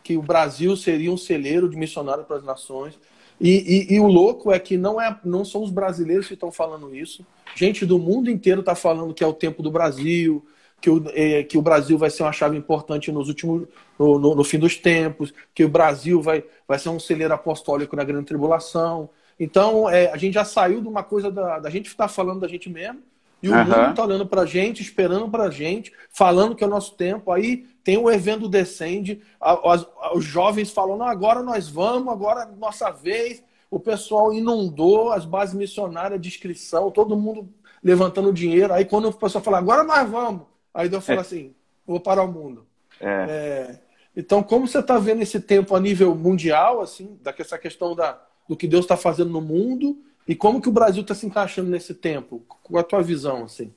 que 0.06 0.16
o 0.16 0.22
Brasil 0.22 0.76
seria 0.76 1.10
um 1.10 1.16
celeiro 1.16 1.68
de 1.68 1.76
missionário 1.76 2.22
para 2.22 2.36
as 2.36 2.44
nações. 2.44 2.96
E, 3.40 3.88
e, 3.90 3.94
e, 3.96 4.00
o 4.00 4.06
louco 4.06 4.52
é 4.52 4.58
que 4.60 4.76
não, 4.76 5.00
é, 5.00 5.18
não 5.24 5.44
são 5.44 5.64
os 5.64 5.70
brasileiros 5.70 6.28
que 6.28 6.34
estão 6.34 6.52
falando 6.52 6.94
isso. 6.94 7.26
Gente 7.56 7.84
do 7.84 7.98
mundo 7.98 8.30
inteiro 8.30 8.60
está 8.60 8.76
falando 8.76 9.12
que 9.12 9.24
é 9.24 9.26
o 9.26 9.32
tempo 9.32 9.64
do 9.64 9.70
Brasil, 9.70 10.46
que 10.80 10.88
o, 10.88 11.02
é, 11.12 11.42
que 11.42 11.58
o 11.58 11.62
Brasil 11.62 11.98
vai 11.98 12.08
ser 12.08 12.22
uma 12.22 12.30
chave 12.30 12.56
importante 12.56 13.10
nos 13.10 13.26
últimos, 13.26 13.66
no, 13.98 14.16
no, 14.16 14.36
no, 14.36 14.44
fim 14.44 14.60
dos 14.60 14.76
tempos, 14.76 15.34
que 15.52 15.64
o 15.64 15.68
Brasil 15.68 16.22
vai, 16.22 16.44
vai 16.68 16.78
ser 16.78 16.90
um 16.90 17.00
celeiro 17.00 17.34
apostólico 17.34 17.96
na 17.96 18.04
grande 18.04 18.26
tribulação. 18.26 19.10
Então, 19.40 19.90
é, 19.90 20.12
a 20.12 20.16
gente 20.16 20.34
já 20.34 20.44
saiu 20.44 20.80
de 20.80 20.86
uma 20.86 21.02
coisa 21.02 21.32
da, 21.32 21.58
da 21.58 21.68
gente 21.68 21.88
estar 21.88 22.06
falando 22.06 22.38
da 22.38 22.48
gente 22.48 22.70
mesmo, 22.70 23.02
e 23.42 23.48
o 23.48 23.52
uhum. 23.52 23.64
mundo 23.64 23.90
está 23.90 24.04
olhando 24.04 24.26
para 24.26 24.42
a 24.42 24.46
gente, 24.46 24.82
esperando 24.82 25.28
para 25.28 25.44
a 25.44 25.50
gente, 25.50 25.92
falando 26.10 26.54
que 26.54 26.64
é 26.64 26.66
o 26.66 26.70
nosso 26.70 26.94
tempo. 26.94 27.30
Aí 27.30 27.66
tem 27.84 27.98
o 27.98 28.10
evento 28.10 28.48
Descende, 28.48 29.20
os 30.14 30.24
jovens 30.24 30.70
falando, 30.70 31.04
agora 31.04 31.42
nós 31.42 31.68
vamos, 31.68 32.12
agora 32.12 32.42
é 32.42 32.56
nossa 32.56 32.90
vez. 32.90 33.42
O 33.70 33.78
pessoal 33.78 34.32
inundou 34.32 35.12
as 35.12 35.24
bases 35.24 35.54
missionárias 35.54 36.20
de 36.20 36.28
inscrição, 36.28 36.90
todo 36.90 37.16
mundo 37.16 37.48
levantando 37.82 38.32
dinheiro. 38.32 38.72
Aí 38.72 38.84
quando 38.84 39.08
o 39.08 39.12
pessoal 39.12 39.44
fala, 39.44 39.58
agora 39.58 39.84
nós 39.84 40.08
vamos. 40.08 40.42
Aí 40.72 40.88
Deus 40.88 41.04
fala 41.04 41.18
é. 41.18 41.22
assim, 41.22 41.54
vou 41.86 42.00
parar 42.00 42.24
o 42.24 42.32
mundo. 42.32 42.66
É. 43.00 43.26
É, 43.28 43.80
então, 44.16 44.42
como 44.42 44.66
você 44.66 44.78
está 44.78 44.98
vendo 44.98 45.20
esse 45.20 45.38
tempo 45.38 45.76
a 45.76 45.80
nível 45.80 46.14
mundial, 46.14 46.80
assim, 46.80 47.18
dessa 47.22 47.58
questão 47.58 47.94
da, 47.94 48.18
do 48.48 48.56
que 48.56 48.66
Deus 48.66 48.86
está 48.86 48.96
fazendo 48.96 49.30
no 49.30 49.42
mundo 49.42 49.98
e 50.28 50.34
como 50.34 50.60
que 50.60 50.68
o 50.68 50.72
Brasil 50.72 51.02
está 51.02 51.14
se 51.14 51.26
encaixando 51.26 51.70
nesse 51.70 51.94
tempo? 51.94 52.42
Qual 52.62 52.80
a 52.80 52.84
tua 52.84 53.02
visão, 53.02 53.44
assim? 53.44 53.72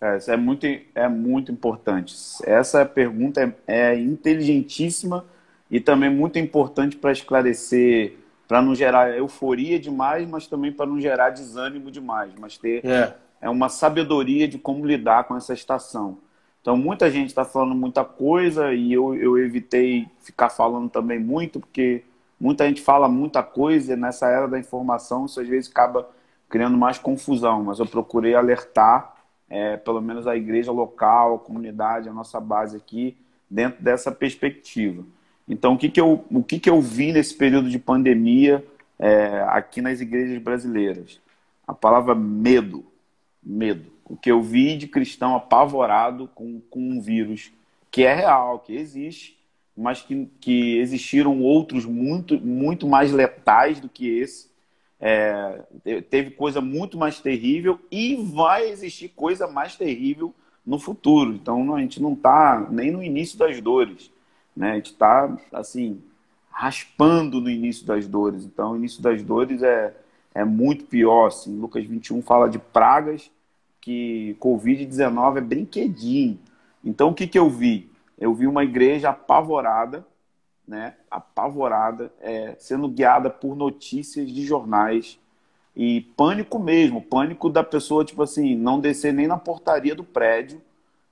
É, 0.00 0.16
isso 0.16 0.30
é 0.30 0.36
muito, 0.36 0.66
é 0.94 1.08
muito 1.08 1.52
importante. 1.52 2.14
Essa 2.44 2.84
pergunta 2.84 3.54
é, 3.66 3.92
é 3.92 3.98
inteligentíssima 4.00 5.24
e 5.70 5.80
também 5.80 6.10
muito 6.10 6.38
importante 6.38 6.96
para 6.96 7.12
esclarecer, 7.12 8.14
para 8.48 8.60
não 8.60 8.74
gerar 8.74 9.16
euforia 9.16 9.78
demais, 9.78 10.28
mas 10.28 10.46
também 10.46 10.72
para 10.72 10.86
não 10.86 11.00
gerar 11.00 11.30
desânimo 11.30 11.90
demais, 11.90 12.32
mas 12.38 12.58
ter 12.58 12.84
é. 12.84 13.14
é 13.40 13.48
uma 13.48 13.68
sabedoria 13.68 14.48
de 14.48 14.58
como 14.58 14.84
lidar 14.84 15.24
com 15.24 15.36
essa 15.36 15.54
estação. 15.54 16.18
Então, 16.60 16.76
muita 16.76 17.10
gente 17.10 17.28
está 17.28 17.44
falando 17.44 17.74
muita 17.74 18.04
coisa 18.04 18.72
e 18.72 18.92
eu, 18.92 19.14
eu 19.14 19.38
evitei 19.38 20.06
ficar 20.20 20.48
falando 20.48 20.88
também 20.88 21.18
muito, 21.18 21.60
porque 21.60 22.02
muita 22.42 22.66
gente 22.66 22.82
fala 22.82 23.08
muita 23.08 23.42
coisa 23.42 23.94
nessa 23.96 24.28
era 24.28 24.48
da 24.48 24.58
informação 24.58 25.26
isso 25.26 25.40
às 25.40 25.46
vezes 25.46 25.70
acaba 25.70 26.08
criando 26.48 26.76
mais 26.76 26.98
confusão. 26.98 27.62
Mas 27.62 27.78
eu 27.78 27.86
procurei 27.86 28.34
alertar, 28.34 29.14
é, 29.48 29.76
pelo 29.76 30.00
menos 30.00 30.26
a 30.26 30.36
igreja 30.36 30.72
local, 30.72 31.36
a 31.36 31.38
comunidade, 31.38 32.08
a 32.08 32.12
nossa 32.12 32.40
base 32.40 32.76
aqui, 32.76 33.16
dentro 33.48 33.82
dessa 33.82 34.10
perspectiva. 34.10 35.04
Então, 35.48 35.74
o 35.74 35.78
que, 35.78 35.88
que, 35.88 36.00
eu, 36.00 36.24
o 36.30 36.42
que, 36.42 36.58
que 36.58 36.70
eu 36.70 36.80
vi 36.80 37.12
nesse 37.12 37.34
período 37.34 37.70
de 37.70 37.78
pandemia 37.78 38.64
é, 38.98 39.44
aqui 39.48 39.80
nas 39.80 40.00
igrejas 40.00 40.42
brasileiras? 40.42 41.20
A 41.66 41.72
palavra 41.72 42.14
medo. 42.14 42.84
Medo 43.42 43.92
o 44.12 44.16
que 44.16 44.30
eu 44.30 44.42
vi 44.42 44.76
de 44.76 44.86
cristão 44.86 45.34
apavorado 45.34 46.28
com, 46.34 46.60
com 46.68 46.80
um 46.80 47.00
vírus 47.00 47.50
que 47.90 48.02
é 48.02 48.14
real, 48.14 48.58
que 48.58 48.74
existe, 48.76 49.38
mas 49.76 50.02
que, 50.02 50.28
que 50.40 50.78
existiram 50.78 51.40
outros 51.40 51.84
muito, 51.84 52.38
muito 52.38 52.86
mais 52.86 53.12
letais 53.12 53.80
do 53.80 53.88
que 53.88 54.08
esse. 54.08 54.50
É, 55.00 55.62
teve 56.08 56.30
coisa 56.30 56.60
muito 56.60 56.96
mais 56.96 57.18
terrível 57.18 57.80
e 57.90 58.14
vai 58.16 58.68
existir 58.68 59.08
coisa 59.08 59.48
mais 59.48 59.74
terrível 59.74 60.32
no 60.64 60.78
futuro. 60.78 61.32
Então 61.32 61.74
a 61.74 61.80
gente 61.80 62.00
não 62.00 62.12
está 62.12 62.68
nem 62.70 62.90
no 62.90 63.02
início 63.02 63.36
das 63.38 63.60
dores. 63.60 64.10
Né? 64.56 64.72
A 64.72 64.74
gente 64.76 64.92
está 64.92 65.36
assim, 65.52 66.00
raspando 66.50 67.40
no 67.40 67.50
início 67.50 67.84
das 67.84 68.06
dores. 68.06 68.44
Então 68.44 68.72
o 68.72 68.76
início 68.76 69.02
das 69.02 69.22
dores 69.22 69.62
é, 69.62 69.92
é 70.34 70.44
muito 70.44 70.84
pior. 70.84 71.26
Assim. 71.26 71.58
Lucas 71.58 71.84
21 71.84 72.22
fala 72.22 72.48
de 72.48 72.58
pragas 72.58 73.30
que 73.82 74.36
Covid-19 74.40 75.38
é 75.38 75.40
brinquedinho. 75.40 76.38
Então, 76.84 77.10
o 77.10 77.14
que, 77.14 77.26
que 77.26 77.38
eu 77.38 77.50
vi? 77.50 77.90
Eu 78.18 78.34
vi 78.34 78.46
uma 78.46 78.64
igreja 78.64 79.10
apavorada, 79.10 80.06
né? 80.66 80.96
Apavorada, 81.10 82.12
é, 82.20 82.54
sendo 82.58 82.88
guiada 82.88 83.30
por 83.30 83.56
notícias 83.56 84.30
de 84.30 84.44
jornais 84.44 85.18
e 85.74 86.02
pânico 86.16 86.58
mesmo, 86.58 87.02
pânico 87.02 87.48
da 87.48 87.64
pessoa, 87.64 88.04
tipo 88.04 88.22
assim, 88.22 88.54
não 88.54 88.78
descer 88.78 89.12
nem 89.12 89.26
na 89.26 89.38
portaria 89.38 89.94
do 89.94 90.04
prédio 90.04 90.60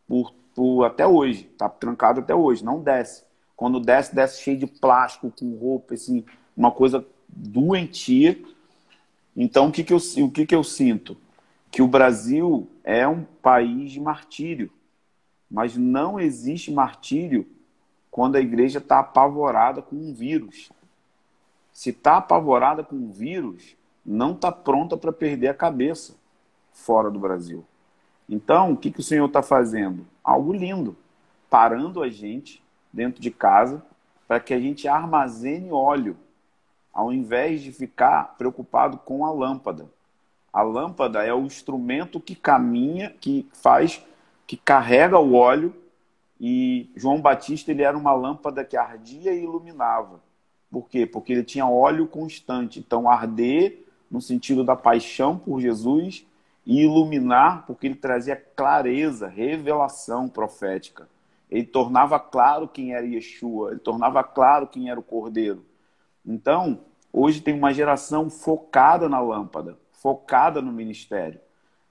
por, 0.06 0.32
por 0.54 0.84
até 0.84 1.06
hoje, 1.06 1.44
tá 1.56 1.68
trancado 1.68 2.20
até 2.20 2.34
hoje, 2.34 2.64
não 2.64 2.80
desce. 2.80 3.24
Quando 3.56 3.80
desce, 3.80 4.14
desce 4.14 4.42
cheio 4.42 4.58
de 4.58 4.66
plástico, 4.66 5.32
com 5.38 5.56
roupa, 5.56 5.94
assim, 5.94 6.24
uma 6.56 6.70
coisa 6.70 7.04
doentia. 7.28 8.38
Então, 9.36 9.68
o 9.68 9.72
que, 9.72 9.84
que, 9.84 9.92
eu, 9.92 9.98
o 10.24 10.30
que, 10.30 10.46
que 10.46 10.54
eu 10.54 10.64
sinto? 10.64 11.16
que 11.70 11.80
o 11.80 11.86
Brasil 11.86 12.68
é 12.82 13.06
um 13.06 13.22
país 13.22 13.92
de 13.92 14.00
martírio, 14.00 14.70
mas 15.50 15.76
não 15.76 16.20
existe 16.20 16.70
martírio 16.70 17.46
quando 18.10 18.36
a 18.36 18.40
igreja 18.40 18.78
está 18.78 19.00
apavorada 19.00 19.82
com 19.82 19.96
um 19.96 20.12
vírus. 20.12 20.70
Se 21.72 21.90
está 21.90 22.16
apavorada 22.18 22.82
com 22.82 22.96
um 22.96 23.10
vírus, 23.10 23.76
não 24.04 24.32
está 24.32 24.52
pronta 24.52 24.96
para 24.96 25.12
perder 25.12 25.48
a 25.48 25.54
cabeça 25.54 26.14
fora 26.72 27.10
do 27.10 27.18
Brasil. 27.18 27.64
Então, 28.28 28.72
o 28.72 28.76
que, 28.76 28.90
que 28.90 29.00
o 29.00 29.04
Senhor 29.04 29.26
está 29.26 29.42
fazendo? 29.42 30.06
Algo 30.22 30.52
lindo. 30.52 30.96
Parando 31.48 32.02
a 32.02 32.08
gente 32.08 32.62
dentro 32.92 33.20
de 33.20 33.30
casa 33.30 33.82
para 34.28 34.38
que 34.38 34.54
a 34.54 34.60
gente 34.60 34.86
armazene 34.86 35.72
óleo, 35.72 36.16
ao 36.92 37.12
invés 37.12 37.62
de 37.62 37.72
ficar 37.72 38.36
preocupado 38.38 38.98
com 38.98 39.26
a 39.26 39.32
lâmpada. 39.32 39.88
A 40.52 40.62
lâmpada 40.62 41.24
é 41.24 41.34
o 41.34 41.44
instrumento 41.44 42.20
que 42.20 42.36
caminha, 42.36 43.10
que 43.20 43.48
faz, 43.52 44.04
que 44.50 44.56
carrega 44.56 45.16
o 45.16 45.34
óleo. 45.34 45.72
E 46.40 46.90
João 46.96 47.20
Batista 47.20 47.70
ele 47.70 47.84
era 47.84 47.96
uma 47.96 48.12
lâmpada 48.12 48.64
que 48.64 48.76
ardia 48.76 49.32
e 49.32 49.44
iluminava. 49.44 50.20
Por 50.68 50.88
quê? 50.88 51.06
Porque 51.06 51.32
ele 51.32 51.44
tinha 51.44 51.68
óleo 51.68 52.08
constante. 52.08 52.80
Então, 52.80 53.08
arder 53.08 53.86
no 54.10 54.20
sentido 54.20 54.64
da 54.64 54.74
paixão 54.74 55.38
por 55.38 55.60
Jesus 55.60 56.26
e 56.66 56.82
iluminar, 56.82 57.64
porque 57.64 57.86
ele 57.86 57.94
trazia 57.94 58.34
clareza, 58.34 59.28
revelação 59.28 60.28
profética. 60.28 61.08
Ele 61.48 61.64
tornava 61.64 62.18
claro 62.18 62.66
quem 62.66 62.92
era 62.92 63.06
Yeshua, 63.06 63.70
ele 63.70 63.78
tornava 63.78 64.24
claro 64.24 64.66
quem 64.66 64.90
era 64.90 64.98
o 64.98 65.04
Cordeiro. 65.04 65.64
Então, 66.26 66.80
hoje 67.12 67.40
tem 67.40 67.54
uma 67.54 67.72
geração 67.72 68.28
focada 68.28 69.08
na 69.08 69.20
lâmpada 69.20 69.78
focada 70.00 70.62
no 70.62 70.72
ministério. 70.72 71.38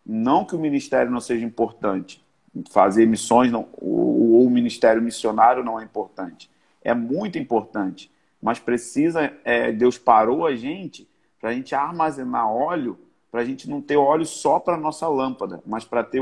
Não 0.06 0.44
que 0.44 0.56
o 0.56 0.60
ministério 0.60 1.12
não 1.12 1.22
seja 1.22 1.46
importante, 1.46 2.26
fazer 2.70 3.06
missões 3.06 3.52
não, 3.52 3.68
ou, 3.74 4.46
o 4.46 4.50
ministério 4.50 5.02
missionário 5.02 5.64
não 5.64 5.80
é 5.80 5.84
importante. 5.84 6.50
É 6.84 6.94
muito 6.94 7.38
importante, 7.38 8.12
mas 8.42 8.60
precisa, 8.60 9.34
é, 9.44 9.72
Deus 9.72 9.98
parou 9.98 10.46
a 10.46 10.56
gente 10.56 11.08
para 11.40 11.52
a 11.52 11.54
gente 11.54 11.74
armazenar 11.74 12.52
óleo, 12.52 13.00
para 13.32 13.42
a 13.42 13.46
gente 13.46 13.70
não 13.70 13.82
ter 13.82 13.98
óleo 13.98 14.26
só 14.26 14.60
para 14.60 14.78
nossa 14.78 15.08
lâmpada, 15.08 15.62
mas 15.66 15.86
para 15.86 16.04
ter, 16.04 16.22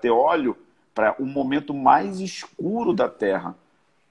ter 0.00 0.10
óleo 0.10 0.56
para 0.94 1.14
o 1.20 1.26
momento 1.26 1.72
mais 1.72 2.20
escuro 2.20 2.92
da 2.92 3.08
terra. 3.08 3.54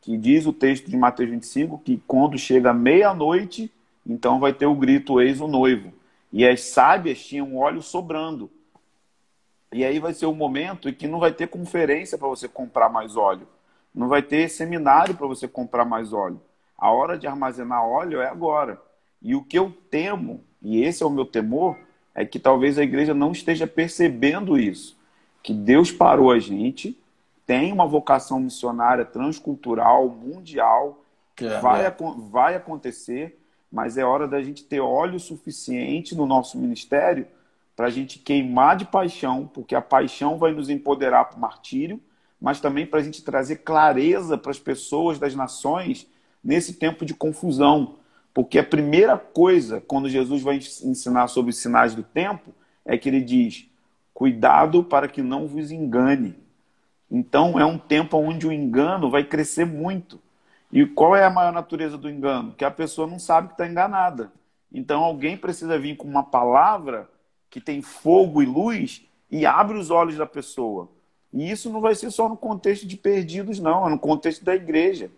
Que 0.02 0.16
diz 0.18 0.46
o 0.46 0.54
texto 0.54 0.90
de 0.90 0.96
Mateus 0.96 1.30
25 1.30 1.80
que 1.80 2.02
quando 2.08 2.38
chega 2.38 2.74
meia-noite, 2.74 3.70
então 4.06 4.40
vai 4.40 4.54
ter 4.54 4.68
o 4.68 4.76
grito: 4.76 5.20
Eis 5.20 5.42
o 5.42 5.48
noivo. 5.48 5.92
E 6.32 6.48
as 6.48 6.62
sábias 6.62 7.20
tinham 7.20 7.58
óleo 7.58 7.82
sobrando. 7.82 8.50
E 9.72 9.84
aí 9.84 10.00
vai 10.00 10.14
ser 10.14 10.26
o 10.26 10.32
um 10.32 10.36
momento 10.36 10.88
em 10.88 10.94
que 10.94 11.08
não 11.08 11.20
vai 11.20 11.32
ter 11.32 11.48
conferência 11.48 12.18
para 12.18 12.28
você 12.28 12.48
comprar 12.48 12.90
mais 12.90 13.16
óleo. 13.18 13.48
Não 13.94 14.08
vai 14.08 14.22
ter 14.22 14.50
seminário 14.50 15.16
para 15.16 15.28
você 15.28 15.48
comprar 15.48 15.84
mais 15.84 16.14
óleo. 16.14 16.40
A 16.78 16.92
hora 16.92 17.18
de 17.18 17.28
armazenar 17.28 17.84
óleo 17.84 18.22
é 18.22 18.28
agora. 18.28 18.82
E 19.22 19.36
o 19.36 19.44
que 19.44 19.58
eu 19.58 19.74
temo, 19.90 20.44
e 20.62 20.84
esse 20.84 21.04
é 21.04 21.06
o 21.06 21.10
meu 21.10 21.26
temor, 21.26 21.78
é 22.14 22.26
que 22.26 22.40
talvez 22.40 22.78
a 22.78 22.84
igreja 22.84 23.14
não 23.14 23.32
esteja 23.32 23.68
percebendo 23.68 24.58
isso. 24.58 24.98
Que 25.44 25.54
Deus 25.54 25.92
parou 25.92 26.32
a 26.32 26.40
gente, 26.40 26.98
tem 27.46 27.72
uma 27.72 27.88
vocação 27.88 28.40
missionária 28.40 29.06
transcultural, 29.06 30.08
mundial, 30.10 31.04
é, 31.42 31.60
vai, 31.60 31.86
é. 31.86 31.96
vai 32.30 32.56
acontecer, 32.56 33.40
mas 33.72 33.98
é 33.98 34.04
hora 34.04 34.28
da 34.28 34.42
gente 34.42 34.64
ter 34.64 34.80
óleo 34.80 35.20
suficiente 35.20 36.16
no 36.16 36.26
nosso 36.26 36.58
ministério 36.58 37.28
para 37.78 37.86
a 37.86 37.92
gente 37.92 38.18
queimar 38.18 38.76
de 38.76 38.86
paixão, 38.86 39.48
porque 39.54 39.76
a 39.76 39.82
paixão 39.82 40.40
vai 40.40 40.52
nos 40.52 40.68
empoderar 40.68 41.26
para 41.26 41.38
o 41.38 41.40
martírio, 41.40 42.02
mas 42.42 42.60
também 42.60 42.88
para 42.88 43.00
a 43.00 43.04
gente 43.04 43.24
trazer 43.24 43.58
clareza 43.58 44.36
para 44.36 44.50
as 44.50 44.58
pessoas 44.58 45.20
das 45.20 45.36
nações 45.36 46.08
nesse 46.44 46.74
tempo 46.74 47.06
de 47.06 47.14
confusão. 47.14 47.98
Porque 48.34 48.58
a 48.58 48.64
primeira 48.64 49.16
coisa, 49.16 49.80
quando 49.80 50.10
Jesus 50.10 50.42
vai 50.42 50.56
ensinar 50.56 51.28
sobre 51.28 51.52
os 51.52 51.58
sinais 51.58 51.94
do 51.94 52.02
tempo, 52.02 52.52
é 52.84 52.98
que 52.98 53.08
ele 53.10 53.22
diz: 53.22 53.68
cuidado 54.12 54.84
para 54.84 55.08
que 55.08 55.22
não 55.22 55.48
vos 55.48 55.70
engane. 55.70 56.36
Então 57.12 57.60
é 57.60 57.66
um 57.66 57.78
tempo 57.78 58.18
onde 58.18 58.48
o 58.48 58.52
engano 58.52 59.12
vai 59.12 59.24
crescer 59.24 59.66
muito. 59.66 60.20
E 60.72 60.84
qual 60.84 61.16
é 61.16 61.24
a 61.24 61.30
maior 61.30 61.54
natureza 61.54 61.96
do 61.96 62.10
engano? 62.10 62.54
Que 62.54 62.66
a 62.66 62.72
pessoa 62.72 63.08
não 63.08 63.20
sabe 63.20 63.50
que 63.50 63.54
está 63.54 63.68
enganada. 63.68 64.32
Então 64.74 65.04
alguém 65.04 65.38
precisa 65.38 65.78
vir 65.78 65.96
com 65.96 66.08
uma 66.08 66.24
palavra 66.24 67.08
que 67.50 67.62
tem 67.62 67.82
fogo 67.82 68.42
e 68.42 68.46
luz 68.46 69.06
e 69.30 69.46
abre 69.46 69.78
os 69.78 69.90
olhos 69.90 70.16
da 70.16 70.26
pessoa. 70.26 70.90
E 71.34 71.50
isso 71.50 71.70
não 71.70 71.82
vai 71.82 71.96
ser 71.96 72.12
só 72.12 72.30
no 72.30 72.38
contexto 72.38 72.88
de 72.88 72.98
perdidos, 72.98 73.60
não, 73.60 73.86
é 73.86 73.90
no 73.90 74.00
contexto 74.00 74.44
da 74.44 74.56
igreja. 74.56 75.12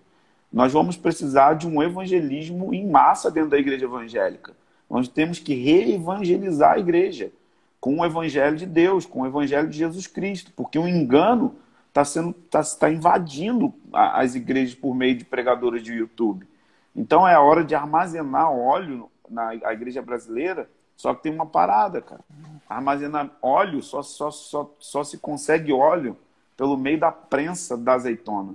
Nós 0.51 0.73
vamos 0.73 0.97
precisar 0.97 1.53
de 1.53 1.67
um 1.67 1.81
evangelismo 1.81 2.73
em 2.73 2.87
massa 2.87 3.29
dentro 3.29 3.51
da 3.51 3.59
igreja 3.59 3.85
evangélica. 3.85 4.55
Nós 4.89 5.07
temos 5.07 5.37
que 5.39 5.53
reevangelizar 5.53 6.73
a 6.73 6.79
igreja 6.79 7.31
com 7.79 7.99
o 7.99 8.05
evangelho 8.05 8.57
de 8.57 8.65
Deus, 8.65 9.05
com 9.05 9.21
o 9.21 9.27
evangelho 9.27 9.69
de 9.69 9.77
Jesus 9.77 10.07
Cristo, 10.07 10.51
porque 10.55 10.79
o 10.79 10.87
engano 10.87 11.55
está 11.87 12.03
sendo 12.03 12.33
tá, 12.33 12.63
tá 12.63 12.89
invadindo 12.89 13.73
as 13.93 14.35
igrejas 14.35 14.73
por 14.73 14.95
meio 14.95 15.15
de 15.15 15.25
pregadores 15.25 15.83
de 15.83 15.93
YouTube. 15.93 16.47
Então 16.95 17.27
é 17.27 17.35
a 17.35 17.41
hora 17.41 17.63
de 17.63 17.75
armazenar 17.75 18.51
óleo 18.51 19.09
na 19.29 19.53
igreja 19.71 20.01
brasileira, 20.01 20.69
só 20.99 21.13
que 21.13 21.23
tem 21.23 21.33
uma 21.33 21.45
parada, 21.45 22.01
cara. 22.01 22.19
Armazenar 22.67 23.31
óleo 23.41 23.81
só, 23.81 24.03
só, 24.03 24.29
só, 24.29 24.69
só 24.79 25.01
se 25.01 25.17
consegue 25.17 25.71
óleo 25.71 26.17
pelo 26.57 26.75
meio 26.75 26.99
da 26.99 27.09
prensa 27.09 27.77
da 27.77 27.93
azeitona. 27.93 28.53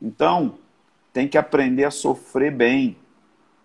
Então, 0.00 0.54
tem 1.12 1.28
que 1.28 1.36
aprender 1.36 1.84
a 1.84 1.90
sofrer 1.90 2.50
bem. 2.50 2.96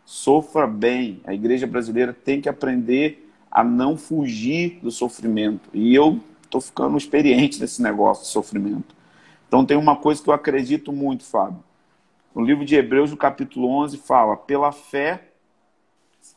Sofra 0.04 0.68
bem. 0.68 1.22
A 1.24 1.34
igreja 1.34 1.66
brasileira 1.66 2.12
tem 2.12 2.42
que 2.42 2.50
aprender 2.50 3.32
a 3.50 3.64
não 3.64 3.96
fugir 3.96 4.78
do 4.84 4.92
sofrimento. 4.92 5.70
E 5.74 5.96
eu 5.96 6.20
estou 6.44 6.60
ficando 6.60 6.98
experiente 6.98 7.62
nesse 7.62 7.82
negócio 7.82 8.26
de 8.26 8.30
sofrimento. 8.30 8.94
Então 9.48 9.66
tem 9.66 9.78
uma 9.78 9.96
coisa 9.96 10.22
que 10.22 10.30
eu 10.30 10.34
acredito 10.34 10.92
muito, 10.92 11.24
Fábio. 11.24 11.64
No 12.36 12.44
livro 12.44 12.66
de 12.66 12.76
Hebreus, 12.76 13.10
no 13.10 13.16
capítulo 13.16 13.70
11, 13.70 14.00
fala: 14.00 14.36
pela 14.36 14.74
fé 14.74 15.31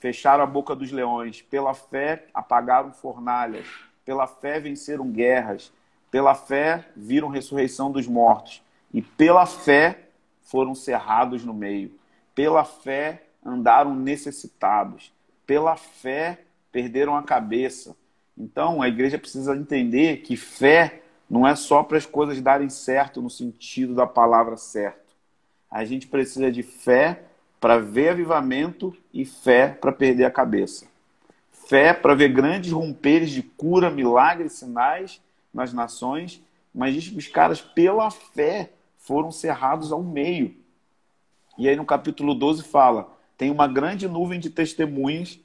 fecharam 0.01 0.43
a 0.43 0.47
boca 0.47 0.75
dos 0.75 0.91
leões, 0.91 1.43
pela 1.43 1.75
fé 1.75 2.27
apagaram 2.33 2.93
fornalhas, 2.93 3.67
pela 4.05 4.27
fé 4.27 4.61
venceram 4.61 5.11
guerras, 5.11 5.73
pela 6.11 6.35
fé 6.35 6.87
viram 6.97 7.29
ressurreição 7.29 7.91
dos 7.91 8.07
mortos, 8.07 8.63
e 8.93 9.03
pela 9.03 9.47
fé 9.47 10.09
foram 10.43 10.75
cerrados 10.75 11.45
no 11.45 11.53
meio, 11.53 11.93
pela 12.35 12.65
fé 12.65 13.25
andaram 13.45 13.95
necessitados, 13.95 15.13
pela 15.47 15.77
fé 15.77 16.41
perderam 16.71 17.17
a 17.17 17.23
cabeça. 17.23 17.97
Então 18.37 18.81
a 18.81 18.89
igreja 18.89 19.19
precisa 19.19 19.57
entender 19.57 20.19
que 20.19 20.37
fé 20.37 21.03
não 21.29 21.47
é 21.47 21.55
só 21.57 21.83
para 21.83 21.99
as 21.99 22.07
coisas 22.07 22.41
darem 22.41 22.69
certo 22.69 23.23
no 23.23 23.31
sentido 23.31 23.95
da 23.95 24.07
palavra 24.07 24.57
certo. 24.57 25.15
A 25.71 25.85
gente 25.85 26.07
precisa 26.07 26.51
de 26.51 26.63
fé 26.63 27.25
para 27.65 27.79
ver 27.79 28.11
avivamento 28.11 28.95
e 29.11 29.25
fé 29.25 29.69
para 29.69 29.91
perder 29.91 30.27
a 30.27 30.31
cabeça. 30.31 30.87
Fé 31.51 31.95
para 31.95 32.15
ver 32.15 32.29
grandes 32.29 32.71
romperes 32.71 33.31
de 33.31 33.43
cura, 33.43 33.91
milagres, 33.91 34.53
sinais 34.53 35.19
nas 35.51 35.73
nações, 35.73 36.45
mas 36.75 36.93
diz 36.93 37.09
que 37.09 37.17
os 37.17 37.27
caras, 37.27 37.63
pela 37.63 38.11
fé, 38.11 38.73
foram 38.99 39.33
cerrados 39.33 39.93
ao 39.93 40.03
meio. 40.03 40.55
E 41.57 41.67
aí 41.67 41.75
no 41.75 41.87
capítulo 41.87 42.35
12 42.35 42.65
fala: 42.65 43.11
tem 43.35 43.51
uma 43.51 43.67
grande 43.67 44.07
nuvem 44.07 44.39
de 44.39 44.51
testemunhas, 44.51 45.41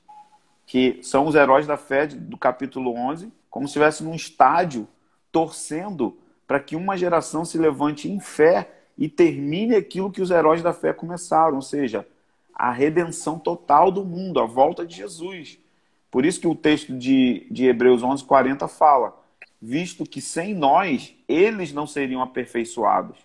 que 0.67 0.99
são 1.01 1.26
os 1.26 1.36
heróis 1.36 1.65
da 1.65 1.78
fé 1.78 2.05
do 2.05 2.38
capítulo 2.38 2.93
11, 2.97 3.32
como 3.49 3.65
se 3.65 3.70
estivesse 3.70 4.03
num 4.03 4.13
estádio 4.13 4.86
torcendo 5.32 6.17
para 6.45 6.59
que 6.59 6.76
uma 6.76 6.97
geração 6.97 7.45
se 7.45 7.57
levante 7.57 8.11
em 8.11 8.20
fé 8.20 8.78
e 8.99 9.07
termine 9.07 9.75
aquilo 9.75 10.11
que 10.11 10.21
os 10.21 10.29
heróis 10.29 10.61
da 10.61 10.73
fé 10.73 10.91
começaram, 10.91 11.55
ou 11.55 11.61
seja, 11.61 12.05
a 12.53 12.69
redenção 12.69 13.39
total 13.39 13.89
do 13.89 14.03
mundo, 14.03 14.41
a 14.41 14.45
volta 14.45 14.85
de 14.85 14.97
Jesus. 14.97 15.57
Por 16.11 16.25
isso 16.25 16.41
que 16.41 16.47
o 16.47 16.53
texto 16.53 16.91
de, 16.97 17.47
de 17.49 17.65
Hebreus 17.65 18.03
11, 18.03 18.25
40 18.25 18.67
fala, 18.67 19.17
visto 19.61 20.03
que 20.03 20.19
sem 20.19 20.53
nós, 20.53 21.15
eles 21.29 21.71
não 21.71 21.87
seriam 21.87 22.21
aperfeiçoados. 22.21 23.17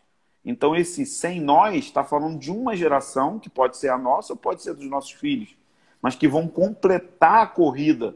Então 0.44 0.76
esse 0.76 1.04
sem 1.04 1.40
nós 1.40 1.74
está 1.86 2.04
falando 2.04 2.38
de 2.38 2.52
uma 2.52 2.76
geração, 2.76 3.40
que 3.40 3.50
pode 3.50 3.76
ser 3.76 3.88
a 3.88 3.98
nossa 3.98 4.32
ou 4.32 4.36
pode 4.36 4.62
ser 4.62 4.74
dos 4.74 4.88
nossos 4.88 5.10
filhos, 5.10 5.56
mas 6.00 6.14
que 6.14 6.28
vão 6.28 6.46
completar 6.46 7.42
a 7.42 7.46
corrida, 7.48 8.14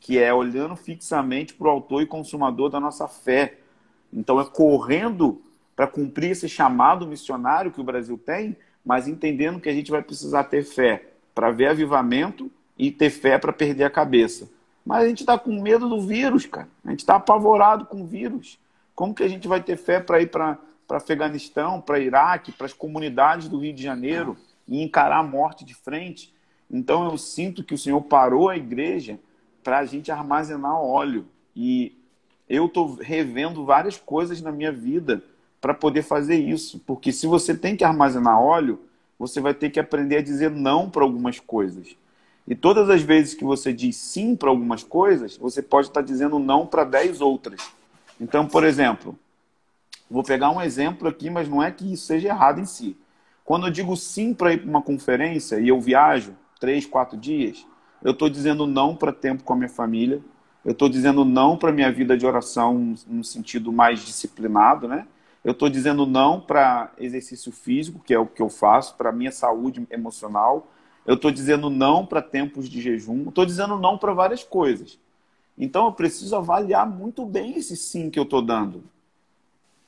que 0.00 0.18
é 0.18 0.34
olhando 0.34 0.76
fixamente 0.76 1.54
para 1.54 1.66
o 1.66 1.70
autor 1.70 2.02
e 2.02 2.06
consumador 2.06 2.68
da 2.68 2.78
nossa 2.78 3.08
fé. 3.08 3.56
Então 4.12 4.38
é 4.38 4.44
correndo 4.44 5.40
para 5.74 5.86
cumprir 5.86 6.30
esse 6.30 6.48
chamado 6.48 7.06
missionário 7.06 7.70
que 7.70 7.80
o 7.80 7.84
Brasil 7.84 8.16
tem, 8.18 8.56
mas 8.84 9.08
entendendo 9.08 9.60
que 9.60 9.68
a 9.68 9.72
gente 9.72 9.90
vai 9.90 10.02
precisar 10.02 10.44
ter 10.44 10.62
fé 10.62 11.10
para 11.34 11.50
ver 11.50 11.68
avivamento 11.68 12.50
e 12.78 12.90
ter 12.90 13.10
fé 13.10 13.38
para 13.38 13.52
perder 13.52 13.84
a 13.84 13.90
cabeça. 13.90 14.48
Mas 14.84 15.04
a 15.04 15.08
gente 15.08 15.20
está 15.20 15.38
com 15.38 15.60
medo 15.60 15.88
do 15.88 16.00
vírus, 16.00 16.46
cara. 16.46 16.68
A 16.84 16.90
gente 16.90 17.00
está 17.00 17.16
apavorado 17.16 17.86
com 17.86 18.02
o 18.02 18.06
vírus. 18.06 18.58
Como 18.94 19.14
que 19.14 19.22
a 19.22 19.28
gente 19.28 19.48
vai 19.48 19.62
ter 19.62 19.76
fé 19.76 19.98
para 19.98 20.20
ir 20.20 20.30
para 20.30 20.58
Afeganistão, 20.90 21.80
para 21.80 21.98
Iraque, 21.98 22.52
para 22.52 22.66
as 22.66 22.72
comunidades 22.72 23.48
do 23.48 23.58
Rio 23.58 23.72
de 23.72 23.82
Janeiro 23.82 24.36
e 24.68 24.82
encarar 24.82 25.18
a 25.18 25.22
morte 25.22 25.64
de 25.64 25.74
frente? 25.74 26.32
Então 26.70 27.10
eu 27.10 27.16
sinto 27.16 27.64
que 27.64 27.74
o 27.74 27.78
Senhor 27.78 28.00
parou 28.02 28.48
a 28.48 28.56
igreja 28.56 29.18
para 29.62 29.78
a 29.78 29.86
gente 29.86 30.12
armazenar 30.12 30.76
óleo. 30.76 31.26
E 31.56 31.98
eu 32.48 32.66
estou 32.66 32.94
revendo 32.94 33.64
várias 33.64 33.96
coisas 33.96 34.42
na 34.42 34.52
minha 34.52 34.70
vida 34.70 35.24
para 35.64 35.72
poder 35.72 36.02
fazer 36.02 36.36
isso. 36.36 36.78
Porque 36.80 37.10
se 37.10 37.26
você 37.26 37.56
tem 37.56 37.74
que 37.74 37.82
armazenar 37.82 38.38
óleo, 38.38 38.82
você 39.18 39.40
vai 39.40 39.54
ter 39.54 39.70
que 39.70 39.80
aprender 39.80 40.18
a 40.18 40.22
dizer 40.22 40.50
não 40.50 40.90
para 40.90 41.02
algumas 41.02 41.40
coisas. 41.40 41.96
E 42.46 42.54
todas 42.54 42.90
as 42.90 43.00
vezes 43.00 43.32
que 43.32 43.44
você 43.44 43.72
diz 43.72 43.96
sim 43.96 44.36
para 44.36 44.50
algumas 44.50 44.82
coisas, 44.82 45.38
você 45.38 45.62
pode 45.62 45.86
estar 45.86 46.02
dizendo 46.02 46.38
não 46.38 46.66
para 46.66 46.84
dez 46.84 47.22
outras. 47.22 47.66
Então, 48.20 48.46
por 48.46 48.62
exemplo, 48.62 49.18
vou 50.10 50.22
pegar 50.22 50.50
um 50.50 50.60
exemplo 50.60 51.08
aqui, 51.08 51.30
mas 51.30 51.48
não 51.48 51.62
é 51.62 51.70
que 51.70 51.94
isso 51.94 52.04
seja 52.04 52.28
errado 52.28 52.60
em 52.60 52.66
si. 52.66 52.94
Quando 53.42 53.66
eu 53.66 53.70
digo 53.70 53.96
sim 53.96 54.34
para 54.34 54.52
ir 54.52 54.58
para 54.58 54.68
uma 54.68 54.82
conferência 54.82 55.58
e 55.58 55.68
eu 55.68 55.80
viajo 55.80 56.34
três, 56.60 56.84
quatro 56.84 57.16
dias, 57.16 57.66
eu 58.02 58.10
estou 58.10 58.28
dizendo 58.28 58.66
não 58.66 58.94
para 58.94 59.14
tempo 59.14 59.42
com 59.42 59.54
a 59.54 59.56
minha 59.56 59.70
família, 59.70 60.20
eu 60.62 60.72
estou 60.72 60.90
dizendo 60.90 61.24
não 61.24 61.56
para 61.56 61.72
minha 61.72 61.90
vida 61.90 62.18
de 62.18 62.26
oração 62.26 62.94
no 63.06 63.24
sentido 63.24 63.72
mais 63.72 64.00
disciplinado, 64.00 64.86
né? 64.86 65.06
Eu 65.44 65.52
estou 65.52 65.68
dizendo 65.68 66.06
não 66.06 66.40
para 66.40 66.90
exercício 66.98 67.52
físico, 67.52 68.00
que 68.02 68.14
é 68.14 68.18
o 68.18 68.26
que 68.26 68.40
eu 68.40 68.48
faço, 68.48 68.96
para 68.96 69.12
minha 69.12 69.30
saúde 69.30 69.86
emocional. 69.90 70.66
Eu 71.04 71.16
estou 71.16 71.30
dizendo 71.30 71.68
não 71.68 72.06
para 72.06 72.22
tempos 72.22 72.66
de 72.66 72.80
jejum. 72.80 73.28
Estou 73.28 73.44
dizendo 73.44 73.76
não 73.78 73.98
para 73.98 74.14
várias 74.14 74.42
coisas. 74.42 74.98
Então 75.56 75.84
eu 75.84 75.92
preciso 75.92 76.34
avaliar 76.34 76.88
muito 76.88 77.26
bem 77.26 77.56
esse 77.58 77.76
sim 77.76 78.08
que 78.08 78.18
eu 78.18 78.22
estou 78.22 78.40
dando. 78.40 78.84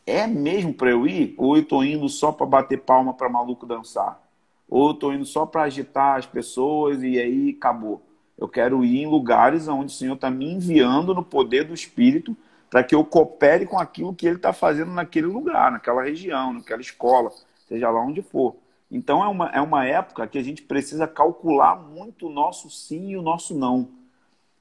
É 0.04 0.26
mesmo 0.26 0.74
para 0.74 0.90
eu 0.90 1.06
ir? 1.06 1.34
Ou 1.38 1.56
eu 1.56 1.62
estou 1.62 1.82
indo 1.82 2.06
só 2.08 2.30
para 2.30 2.46
bater 2.46 2.82
palma 2.82 3.14
para 3.14 3.28
maluco 3.28 3.66
dançar? 3.66 4.22
Ou 4.68 4.88
eu 4.88 4.92
estou 4.92 5.14
indo 5.14 5.24
só 5.24 5.46
para 5.46 5.62
agitar 5.62 6.18
as 6.18 6.26
pessoas 6.26 7.02
e 7.02 7.18
aí 7.18 7.56
acabou? 7.56 8.02
Eu 8.36 8.46
quero 8.46 8.84
ir 8.84 9.02
em 9.02 9.06
lugares 9.06 9.66
onde 9.68 9.86
o 9.86 9.96
Senhor 9.96 10.14
está 10.14 10.30
me 10.30 10.52
enviando 10.52 11.14
no 11.14 11.24
poder 11.24 11.64
do 11.64 11.72
Espírito 11.72 12.36
para 12.70 12.82
que 12.82 12.94
eu 12.94 13.04
coopere 13.04 13.66
com 13.66 13.78
aquilo 13.78 14.14
que 14.14 14.26
ele 14.26 14.36
está 14.36 14.52
fazendo 14.52 14.90
naquele 14.90 15.26
lugar, 15.26 15.70
naquela 15.70 16.02
região, 16.02 16.52
naquela 16.52 16.80
escola, 16.80 17.30
seja 17.68 17.90
lá 17.90 18.00
onde 18.00 18.22
for. 18.22 18.56
Então 18.90 19.22
é 19.24 19.28
uma, 19.28 19.48
é 19.50 19.60
uma 19.60 19.84
época 19.84 20.26
que 20.26 20.38
a 20.38 20.42
gente 20.42 20.62
precisa 20.62 21.06
calcular 21.06 21.76
muito 21.76 22.26
o 22.26 22.30
nosso 22.30 22.70
sim 22.70 23.10
e 23.10 23.16
o 23.16 23.22
nosso 23.22 23.56
não. 23.56 23.88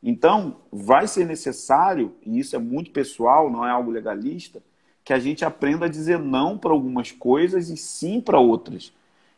Então, 0.04 0.58
vai 0.72 1.08
ser 1.08 1.26
necessário, 1.26 2.14
e 2.24 2.38
isso 2.38 2.56
é 2.56 2.60
muito 2.60 2.92
pessoal, 2.92 3.50
não 3.50 3.66
é 3.66 3.72
algo 3.72 3.90
legalista, 3.90 4.62
que 5.04 5.12
a 5.12 5.18
gente 5.18 5.44
aprenda 5.44 5.86
a 5.86 5.90
dizer 5.90 6.20
não 6.20 6.60
para 6.60 6.72
algumas 6.72 7.12
coisas 7.12 7.70
e 7.70 7.78
sim 7.78 8.22
para 8.22 8.40
outras. 8.40 8.94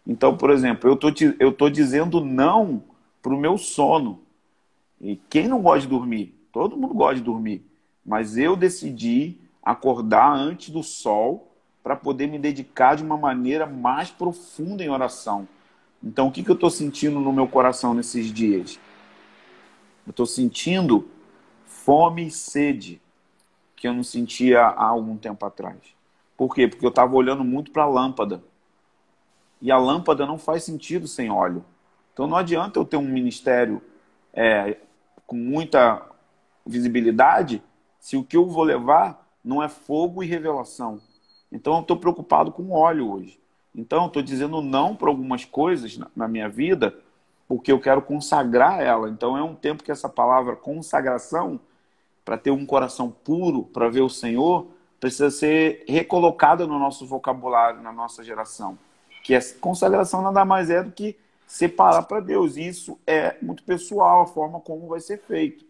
Então, 0.06 0.36
por 0.36 0.50
exemplo, 0.50 0.90
eu 0.90 0.98
tô, 0.98 1.08
eu 1.40 1.54
tô 1.54 1.70
dizendo 1.70 2.24
não 2.24 2.84
para 3.22 3.34
o 3.34 3.40
meu 3.40 3.58
sono. 3.58 4.20
E 5.00 5.16
quem 5.30 5.48
não 5.48 5.62
gosta 5.62 5.82
de 5.82 5.88
dormir? 5.88 6.34
Todo 6.52 6.76
mundo 6.76 6.94
gosta 6.94 7.16
de 7.16 7.22
dormir 7.22 7.64
mas 8.08 8.38
eu 8.38 8.56
decidi 8.56 9.38
acordar 9.62 10.34
antes 10.34 10.70
do 10.70 10.82
sol 10.82 11.52
para 11.84 11.94
poder 11.94 12.28
me 12.28 12.40
dedicar 12.40 12.96
de 12.96 13.04
uma 13.04 13.18
maneira 13.18 13.66
mais 13.66 14.10
profunda 14.10 14.82
em 14.82 14.90
oração. 14.90 15.46
Então, 16.02 16.28
o 16.28 16.32
que, 16.32 16.42
que 16.42 16.50
eu 16.50 16.56
estou 16.56 16.70
sentindo 16.70 17.20
no 17.20 17.34
meu 17.34 17.48
coração 17.50 17.94
nesses 17.94 18.32
dias? 18.32 18.80
Eu 20.06 20.12
estou 20.12 20.26
sentindo 20.26 21.10
fome 21.66 22.28
e 22.28 22.32
sede 22.32 23.02
que 23.76 23.88
eu 23.88 23.94
não 23.94 24.04
sentia 24.04 24.62
há 24.62 24.86
algum 24.86 25.18
tempo 25.18 25.46
atrás. 25.46 25.78
Por 26.38 26.56
quê? 26.56 26.68
Porque 26.68 26.86
eu 26.86 26.90
estava 26.90 27.14
olhando 27.14 27.44
muito 27.44 27.72
para 27.72 27.84
a 27.84 27.88
lâmpada. 27.88 28.42
E 29.62 29.70
a 29.70 29.78
lâmpada 29.78 30.26
não 30.26 30.38
faz 30.38 30.64
sentido 30.64 31.08
sem 31.08 31.30
óleo. 31.30 31.66
Então 32.14 32.26
não 32.26 32.38
adianta 32.38 32.80
eu 32.80 32.86
ter 32.86 32.98
um 32.98 33.08
ministério 33.08 33.82
é, 34.34 34.78
com 35.26 35.36
muita 35.36 36.02
visibilidade 36.66 37.62
se 38.08 38.16
o 38.16 38.24
que 38.24 38.38
eu 38.38 38.46
vou 38.46 38.64
levar 38.64 39.28
não 39.44 39.62
é 39.62 39.68
fogo 39.68 40.24
e 40.24 40.26
revelação. 40.26 41.02
Então 41.52 41.74
eu 41.74 41.82
estou 41.82 41.98
preocupado 41.98 42.54
com 42.54 42.72
óleo 42.72 43.12
hoje. 43.12 43.38
Então 43.76 44.04
eu 44.04 44.08
estou 44.08 44.22
dizendo 44.22 44.62
não 44.62 44.96
para 44.96 45.10
algumas 45.10 45.44
coisas 45.44 46.00
na, 46.16 46.26
minha 46.26 46.48
vida 46.48 46.98
porque 47.50 47.70
eu 47.70 47.82
quero 47.82 48.02
consagrar 48.02 48.80
ela. 48.80 49.10
Então 49.10 49.38
é 49.38 49.44
um 49.44 49.54
tempo 49.54 49.84
que 49.84 49.92
essa 49.92 50.08
palavra 50.08 50.56
consagração, 50.56 51.60
para 52.24 52.38
ter 52.38 52.50
um 52.50 52.66
coração 52.66 53.12
puro, 53.12 53.64
para 53.64 53.90
ver 53.90 54.04
o 54.04 54.10
Senhor, 54.10 54.68
precisa 55.02 55.30
ser 55.30 55.84
recolocada 55.86 56.66
no 56.66 56.80
nosso 56.80 57.06
vocabulário, 57.06 57.82
na 57.82 57.92
nossa 57.92 58.24
geração. 58.24 58.80
Que 59.22 59.36
a 59.36 59.42
consagração 59.60 60.22
nada 60.22 60.46
mais 60.46 60.70
é 60.70 60.82
do 60.82 60.94
que 60.94 61.18
separar 61.46 62.04
para 62.04 62.22
Deus. 62.22 62.56
E 62.56 62.66
isso 62.66 62.98
é 63.06 63.36
muito 63.42 63.64
pessoal, 63.64 64.22
a 64.22 64.28
forma 64.28 64.62
como 64.62 64.88
vai 64.88 65.02
ser 65.02 65.20
feito. 65.24 65.66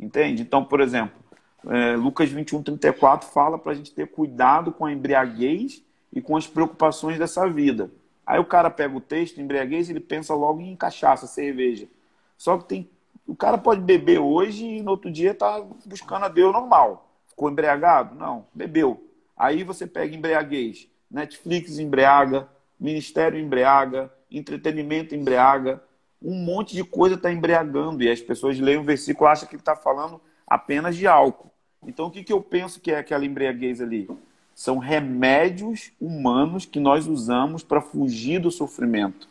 Entende? 0.00 0.40
Então, 0.40 0.64
por 0.64 0.80
exemplo, 0.80 1.21
é, 1.68 1.96
Lucas 1.96 2.30
21, 2.30 2.62
34 2.62 3.28
fala 3.28 3.58
para 3.58 3.72
a 3.72 3.74
gente 3.74 3.92
ter 3.92 4.08
cuidado 4.08 4.72
com 4.72 4.84
a 4.84 4.92
embriaguez 4.92 5.82
e 6.12 6.20
com 6.20 6.36
as 6.36 6.46
preocupações 6.46 7.18
dessa 7.18 7.48
vida. 7.48 7.90
Aí 8.26 8.38
o 8.38 8.44
cara 8.44 8.70
pega 8.70 8.96
o 8.96 9.00
texto, 9.00 9.40
embriaguez, 9.40 9.90
ele 9.90 10.00
pensa 10.00 10.34
logo 10.34 10.60
em 10.60 10.76
cachaça, 10.76 11.26
cerveja. 11.26 11.88
Só 12.36 12.58
que 12.58 12.64
tem, 12.64 12.90
o 13.26 13.36
cara 13.36 13.58
pode 13.58 13.80
beber 13.80 14.18
hoje 14.18 14.66
e 14.66 14.82
no 14.82 14.92
outro 14.92 15.10
dia 15.10 15.34
tá 15.34 15.60
buscando 15.86 16.24
a 16.24 16.28
Deus 16.28 16.52
normal. 16.52 17.12
Ficou 17.28 17.50
embriagado? 17.50 18.14
Não, 18.14 18.46
bebeu. 18.54 19.08
Aí 19.36 19.64
você 19.64 19.86
pega 19.86 20.14
embriaguez. 20.14 20.88
Netflix 21.10 21.78
embriaga, 21.78 22.48
ministério 22.78 23.38
embriaga, 23.38 24.12
entretenimento 24.30 25.14
embriaga. 25.14 25.82
Um 26.20 26.34
monte 26.44 26.74
de 26.74 26.84
coisa 26.84 27.16
está 27.16 27.32
embriagando. 27.32 28.02
E 28.02 28.10
as 28.10 28.20
pessoas 28.20 28.58
leem 28.58 28.78
o 28.78 28.84
versículo 28.84 29.28
e 29.28 29.32
acham 29.32 29.48
que 29.48 29.54
ele 29.54 29.62
está 29.62 29.76
falando 29.76 30.20
apenas 30.46 30.96
de 30.96 31.06
álcool. 31.06 31.51
Então, 31.86 32.06
o 32.06 32.10
que, 32.10 32.22
que 32.22 32.32
eu 32.32 32.40
penso 32.40 32.80
que 32.80 32.92
é 32.92 32.98
aquela 32.98 33.24
embriaguez 33.24 33.80
ali? 33.80 34.08
São 34.54 34.78
remédios 34.78 35.90
humanos 36.00 36.64
que 36.64 36.78
nós 36.78 37.06
usamos 37.06 37.62
para 37.62 37.80
fugir 37.80 38.40
do 38.40 38.50
sofrimento, 38.50 39.28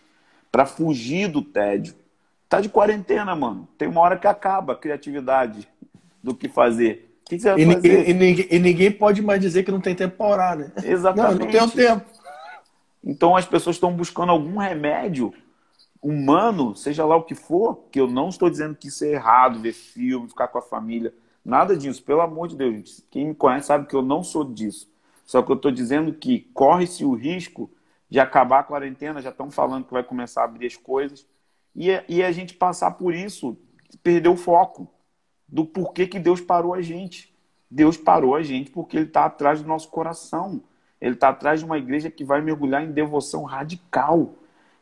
para 0.51 0.65
fugir 0.65 1.27
do 1.29 1.41
tédio. 1.41 1.95
Tá 2.49 2.59
de 2.59 2.67
quarentena, 2.67 3.35
mano. 3.35 3.67
Tem 3.77 3.87
uma 3.87 4.01
hora 4.01 4.17
que 4.17 4.27
acaba 4.27 4.73
a 4.73 4.75
criatividade 4.75 5.67
do 6.21 6.35
que 6.35 6.49
fazer. 6.49 7.15
O 7.25 7.29
que, 7.29 7.35
que 7.37 7.41
você 7.41 7.51
vai 7.51 7.61
e, 7.61 7.73
fazer? 7.73 8.07
E, 8.07 8.09
e, 8.09 8.13
ninguém, 8.13 8.47
e, 8.51 8.59
ninguém, 8.59 8.91
pode 8.91 9.21
mais 9.21 9.39
dizer 9.39 9.63
que 9.63 9.71
não 9.71 9.79
tem 9.79 9.95
tempo 9.95 10.17
para 10.17 10.27
orar, 10.27 10.57
né? 10.57 10.71
Exatamente. 10.83 11.39
Não, 11.39 11.45
não 11.45 11.51
tenho 11.51 11.71
tempo. 11.71 12.05
Então 13.03 13.35
as 13.35 13.45
pessoas 13.45 13.77
estão 13.77 13.93
buscando 13.93 14.31
algum 14.31 14.57
remédio 14.57 15.33
humano, 16.01 16.75
seja 16.75 17.05
lá 17.05 17.15
o 17.15 17.23
que 17.23 17.35
for, 17.35 17.85
que 17.91 17.99
eu 17.99 18.07
não 18.07 18.29
estou 18.29 18.49
dizendo 18.49 18.75
que 18.75 18.87
isso 18.87 19.03
é 19.05 19.09
errado, 19.09 19.59
ver 19.59 19.73
filme, 19.73 20.27
ficar 20.27 20.47
com 20.47 20.57
a 20.57 20.61
família. 20.61 21.13
Nada 21.43 21.75
disso, 21.75 22.03
pelo 22.03 22.21
amor 22.21 22.47
de 22.47 22.55
Deus. 22.55 23.03
Quem 23.09 23.27
me 23.27 23.35
conhece 23.35 23.67
sabe 23.67 23.87
que 23.87 23.95
eu 23.95 24.01
não 24.01 24.23
sou 24.23 24.43
disso. 24.43 24.91
Só 25.25 25.41
que 25.41 25.51
eu 25.51 25.55
estou 25.55 25.71
dizendo 25.71 26.13
que 26.13 26.41
corre-se 26.53 27.03
o 27.03 27.13
risco 27.13 27.69
de 28.09 28.19
acabar 28.19 28.59
a 28.59 28.63
quarentena, 28.63 29.21
já 29.21 29.29
estão 29.29 29.49
falando 29.49 29.85
que 29.85 29.93
vai 29.93 30.03
começar 30.03 30.41
a 30.41 30.45
abrir 30.45 30.67
as 30.67 30.75
coisas, 30.75 31.25
e, 31.75 31.87
e 32.09 32.21
a 32.21 32.31
gente 32.31 32.53
passar 32.53 32.91
por 32.91 33.15
isso, 33.15 33.57
perder 34.03 34.29
o 34.29 34.35
foco 34.35 34.87
do 35.47 35.65
porquê 35.65 36.05
que 36.05 36.19
Deus 36.19 36.41
parou 36.41 36.73
a 36.73 36.81
gente. 36.81 37.33
Deus 37.69 37.95
parou 37.95 38.35
a 38.35 38.43
gente 38.43 38.69
porque 38.69 38.97
Ele 38.97 39.05
está 39.05 39.25
atrás 39.25 39.61
do 39.61 39.67
nosso 39.67 39.89
coração. 39.89 40.61
Ele 40.99 41.15
está 41.15 41.29
atrás 41.29 41.61
de 41.61 41.65
uma 41.65 41.77
igreja 41.77 42.11
que 42.11 42.23
vai 42.23 42.41
mergulhar 42.41 42.83
em 42.83 42.91
devoção 42.91 43.43
radical. 43.43 44.33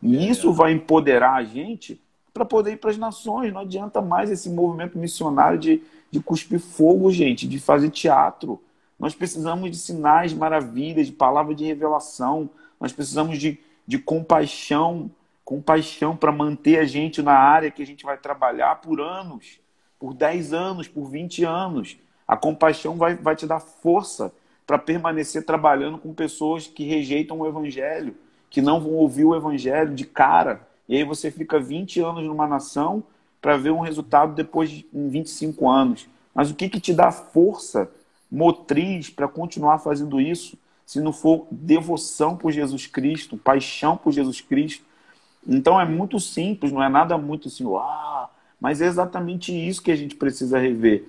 E 0.01 0.17
é. 0.17 0.29
isso 0.29 0.51
vai 0.51 0.71
empoderar 0.71 1.35
a 1.35 1.43
gente 1.43 2.01
para 2.33 2.45
poder 2.45 2.73
ir 2.73 2.77
para 2.77 2.89
as 2.89 2.97
nações. 2.97 3.53
Não 3.53 3.61
adianta 3.61 4.01
mais 4.01 4.31
esse 4.31 4.49
movimento 4.49 4.97
missionário 4.97 5.59
de 5.59 5.83
de 6.11 6.19
cuspir 6.19 6.59
fogo, 6.59 7.11
gente, 7.11 7.47
de 7.47 7.59
fazer 7.59 7.89
teatro. 7.89 8.61
Nós 8.99 9.15
precisamos 9.15 9.71
de 9.71 9.77
sinais, 9.77 10.33
maravilhas, 10.33 11.07
de 11.07 11.13
palavra 11.13 11.55
de 11.55 11.65
revelação. 11.65 12.49
Nós 12.79 12.91
precisamos 12.91 13.37
de, 13.37 13.59
de 13.87 13.97
compaixão, 13.97 15.09
compaixão 15.45 16.15
para 16.15 16.31
manter 16.31 16.79
a 16.79 16.85
gente 16.85 17.21
na 17.21 17.33
área 17.33 17.71
que 17.71 17.81
a 17.81 17.85
gente 17.85 18.03
vai 18.03 18.17
trabalhar 18.17 18.81
por 18.81 18.99
anos, 18.99 19.59
por 19.97 20.13
10 20.13 20.53
anos, 20.53 20.87
por 20.87 21.05
20 21.09 21.43
anos. 21.43 21.97
A 22.27 22.35
compaixão 22.35 22.97
vai, 22.97 23.15
vai 23.15 23.35
te 23.35 23.47
dar 23.47 23.59
força 23.59 24.33
para 24.67 24.77
permanecer 24.77 25.43
trabalhando 25.45 25.97
com 25.97 26.13
pessoas 26.13 26.67
que 26.67 26.83
rejeitam 26.83 27.39
o 27.39 27.47
evangelho, 27.47 28.15
que 28.49 28.61
não 28.61 28.79
vão 28.79 28.93
ouvir 28.93 29.25
o 29.25 29.35
evangelho 29.35 29.95
de 29.95 30.05
cara. 30.05 30.67
E 30.87 30.95
aí 30.95 31.03
você 31.03 31.31
fica 31.31 31.59
20 31.59 31.99
anos 32.01 32.23
numa 32.23 32.47
nação 32.47 33.03
para 33.41 33.57
ver 33.57 33.71
um 33.71 33.79
resultado 33.79 34.33
depois 34.33 34.69
de 34.69 34.87
25 34.93 35.69
anos. 35.69 36.07
Mas 36.33 36.51
o 36.51 36.55
que, 36.55 36.69
que 36.69 36.79
te 36.79 36.93
dá 36.93 37.11
força 37.11 37.89
motriz 38.31 39.09
para 39.09 39.27
continuar 39.27 39.79
fazendo 39.79 40.21
isso, 40.21 40.57
se 40.85 40.99
não 40.99 41.11
for 41.11 41.47
devoção 41.49 42.35
por 42.35 42.51
Jesus 42.51 42.87
Cristo, 42.87 43.37
paixão 43.37 43.97
por 43.97 44.11
Jesus 44.11 44.41
Cristo? 44.41 44.83
Então 45.47 45.79
é 45.79 45.85
muito 45.85 46.19
simples, 46.19 46.71
não 46.71 46.83
é 46.83 46.89
nada 46.89 47.17
muito 47.17 47.47
assim, 47.47 47.65
uau, 47.65 48.33
mas 48.59 48.81
é 48.81 48.85
exatamente 48.85 49.51
isso 49.51 49.81
que 49.81 49.91
a 49.91 49.95
gente 49.95 50.15
precisa 50.15 50.59
rever. 50.59 51.07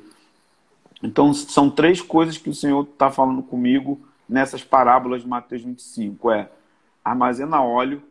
Então 1.02 1.32
são 1.32 1.70
três 1.70 2.00
coisas 2.00 2.38
que 2.38 2.50
o 2.50 2.54
Senhor 2.54 2.84
está 2.84 3.10
falando 3.10 3.42
comigo 3.42 4.00
nessas 4.28 4.62
parábolas 4.62 5.22
de 5.22 5.28
Mateus 5.28 5.62
25. 5.62 6.30
É 6.30 6.48
armazena 7.04 7.62
óleo, 7.62 8.02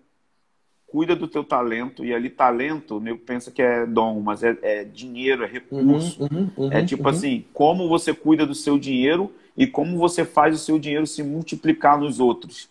cuida 0.91 1.15
do 1.15 1.27
teu 1.27 1.43
talento, 1.43 2.03
e 2.03 2.13
ali 2.13 2.29
talento, 2.29 2.97
o 2.97 2.99
nego 2.99 3.19
pensa 3.19 3.51
que 3.51 3.61
é 3.61 3.85
dom, 3.85 4.19
mas 4.21 4.43
é, 4.43 4.57
é 4.61 4.83
dinheiro, 4.83 5.43
é 5.43 5.47
recurso. 5.47 6.23
Uhum, 6.23 6.27
uhum, 6.31 6.51
uhum, 6.57 6.71
é 6.71 6.83
tipo 6.83 7.03
uhum. 7.03 7.09
assim, 7.09 7.45
como 7.53 7.87
você 7.87 8.13
cuida 8.13 8.45
do 8.45 8.55
seu 8.55 8.77
dinheiro 8.77 9.31
e 9.55 9.67
como 9.67 9.97
você 9.97 10.25
faz 10.25 10.55
o 10.55 10.57
seu 10.57 10.79
dinheiro 10.79 11.05
se 11.05 11.21
multiplicar 11.21 11.99
nos 11.99 12.19
outros. 12.19 12.69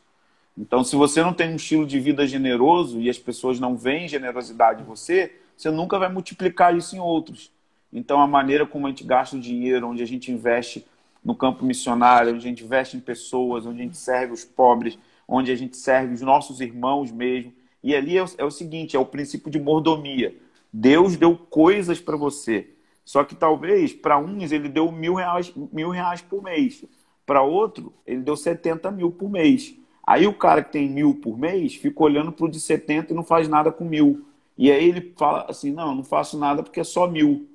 Então, 0.56 0.82
se 0.82 0.96
você 0.96 1.22
não 1.22 1.32
tem 1.32 1.52
um 1.52 1.56
estilo 1.56 1.86
de 1.86 2.00
vida 2.00 2.26
generoso 2.26 3.00
e 3.00 3.08
as 3.08 3.18
pessoas 3.18 3.60
não 3.60 3.76
veem 3.76 4.08
generosidade 4.08 4.82
em 4.82 4.84
você, 4.84 5.32
você 5.56 5.70
nunca 5.70 5.98
vai 5.98 6.10
multiplicar 6.10 6.76
isso 6.76 6.96
em 6.96 6.98
outros. 6.98 7.52
Então, 7.92 8.20
a 8.20 8.26
maneira 8.26 8.66
como 8.66 8.86
a 8.86 8.90
gente 8.90 9.04
gasta 9.04 9.36
o 9.36 9.40
dinheiro, 9.40 9.88
onde 9.88 10.02
a 10.02 10.06
gente 10.06 10.32
investe 10.32 10.84
no 11.24 11.34
campo 11.34 11.64
missionário, 11.64 12.34
onde 12.34 12.46
a 12.46 12.48
gente 12.48 12.64
investe 12.64 12.96
em 12.96 13.00
pessoas, 13.00 13.66
onde 13.66 13.80
a 13.80 13.84
gente 13.84 13.96
serve 13.96 14.32
os 14.32 14.44
pobres, 14.44 14.98
onde 15.28 15.52
a 15.52 15.54
gente 15.54 15.76
serve 15.76 16.14
os 16.14 16.22
nossos 16.22 16.60
irmãos 16.60 17.12
mesmo, 17.12 17.52
e 17.82 17.94
ali 17.94 18.16
é 18.16 18.22
o, 18.22 18.26
é 18.38 18.44
o 18.44 18.50
seguinte: 18.50 18.96
é 18.96 18.98
o 18.98 19.06
princípio 19.06 19.50
de 19.50 19.60
mordomia. 19.60 20.34
Deus 20.72 21.16
deu 21.16 21.36
coisas 21.36 22.00
para 22.00 22.16
você. 22.16 22.70
Só 23.04 23.24
que 23.24 23.34
talvez 23.34 23.92
para 23.92 24.18
uns 24.18 24.52
ele 24.52 24.68
deu 24.68 24.92
mil 24.92 25.14
reais, 25.14 25.52
mil 25.72 25.88
reais 25.90 26.20
por 26.20 26.42
mês. 26.42 26.84
Para 27.24 27.42
outro, 27.42 27.92
ele 28.06 28.20
deu 28.20 28.36
70 28.36 28.90
mil 28.90 29.10
por 29.10 29.30
mês. 29.30 29.74
Aí 30.06 30.26
o 30.26 30.34
cara 30.34 30.62
que 30.62 30.72
tem 30.72 30.88
mil 30.88 31.14
por 31.14 31.38
mês 31.38 31.74
fica 31.74 32.02
olhando 32.02 32.32
para 32.32 32.46
o 32.46 32.50
de 32.50 32.60
70 32.60 33.12
e 33.12 33.16
não 33.16 33.24
faz 33.24 33.48
nada 33.48 33.72
com 33.72 33.84
mil. 33.84 34.26
E 34.56 34.70
aí 34.70 34.88
ele 34.88 35.12
fala 35.16 35.46
assim: 35.48 35.70
não, 35.70 35.94
não 35.94 36.04
faço 36.04 36.38
nada 36.38 36.62
porque 36.62 36.80
é 36.80 36.84
só 36.84 37.06
mil. 37.06 37.48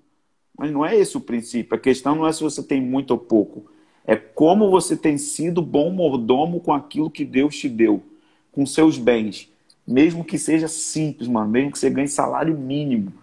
Mas 0.58 0.72
não 0.72 0.86
é 0.86 0.96
esse 0.96 1.18
o 1.18 1.22
princípio. 1.22 1.76
A 1.76 1.80
questão 1.80 2.16
não 2.16 2.28
é 2.28 2.32
se 2.32 2.44
você 2.44 2.64
tem 2.64 2.82
muito 2.82 3.12
ou 3.12 3.18
pouco. 3.18 3.70
É 4.06 4.16
como 4.16 4.70
você 4.70 4.98
tem 4.98 5.18
sido 5.18 5.62
bom 5.62 5.90
mordomo 5.92 6.60
com 6.60 6.74
aquilo 6.74 7.10
que 7.10 7.24
Deus 7.24 7.56
te 7.56 7.70
deu, 7.70 8.04
com 8.52 8.66
seus 8.66 8.98
bens. 8.98 9.53
Mesmo 9.86 10.24
que 10.24 10.38
seja 10.38 10.68
simples, 10.68 11.28
mano, 11.28 11.50
mesmo 11.50 11.72
que 11.72 11.80
você 11.80 11.90
ganhe 11.90 12.08
salário 12.08 12.58
mínimo. 12.58 13.14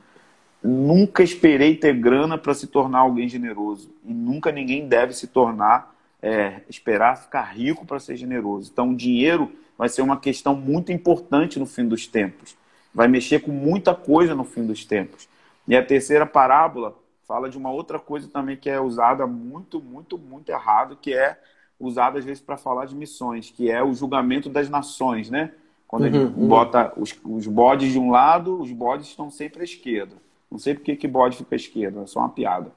Nunca 0.62 1.22
esperei 1.22 1.74
ter 1.74 1.94
grana 1.94 2.36
para 2.36 2.52
se 2.52 2.66
tornar 2.66 2.98
alguém 3.00 3.28
generoso. 3.28 3.90
E 4.04 4.12
nunca 4.12 4.52
ninguém 4.52 4.86
deve 4.86 5.14
se 5.14 5.26
tornar, 5.26 5.94
é, 6.20 6.60
esperar 6.68 7.16
ficar 7.16 7.42
rico 7.44 7.86
para 7.86 7.98
ser 7.98 8.16
generoso. 8.16 8.70
Então, 8.70 8.90
o 8.90 8.96
dinheiro 8.96 9.50
vai 9.78 9.88
ser 9.88 10.02
uma 10.02 10.18
questão 10.18 10.54
muito 10.54 10.92
importante 10.92 11.58
no 11.58 11.64
fim 11.64 11.88
dos 11.88 12.06
tempos. 12.06 12.54
Vai 12.94 13.08
mexer 13.08 13.40
com 13.40 13.50
muita 13.50 13.94
coisa 13.94 14.34
no 14.34 14.44
fim 14.44 14.66
dos 14.66 14.84
tempos. 14.84 15.26
E 15.66 15.74
a 15.74 15.84
terceira 15.84 16.26
parábola 16.26 16.94
fala 17.26 17.48
de 17.48 17.56
uma 17.56 17.70
outra 17.70 17.98
coisa 17.98 18.28
também 18.28 18.56
que 18.56 18.68
é 18.68 18.80
usada 18.80 19.26
muito, 19.26 19.80
muito, 19.80 20.18
muito 20.18 20.50
errado, 20.50 20.98
que 21.00 21.14
é 21.14 21.38
usada 21.78 22.18
às 22.18 22.24
vezes 22.24 22.42
para 22.42 22.56
falar 22.56 22.84
de 22.84 22.94
missões, 22.94 23.50
que 23.50 23.70
é 23.70 23.82
o 23.82 23.94
julgamento 23.94 24.50
das 24.50 24.68
nações, 24.68 25.30
né? 25.30 25.52
Quando 25.90 26.02
uhum, 26.02 26.08
ele 26.08 26.18
uhum. 26.18 26.46
bota 26.46 26.92
os, 26.96 27.12
os 27.24 27.48
bodes 27.48 27.90
de 27.90 27.98
um 27.98 28.12
lado, 28.12 28.62
os 28.62 28.70
bodes 28.70 29.08
estão 29.08 29.28
sempre 29.28 29.62
à 29.62 29.64
esquerda. 29.64 30.14
Não 30.48 30.56
sei 30.56 30.72
por 30.72 30.84
que, 30.84 30.94
que 30.94 31.08
bode 31.08 31.36
fica 31.36 31.52
à 31.52 31.56
esquerda, 31.56 32.02
é 32.02 32.06
só 32.06 32.20
uma 32.20 32.28
piada. 32.28 32.70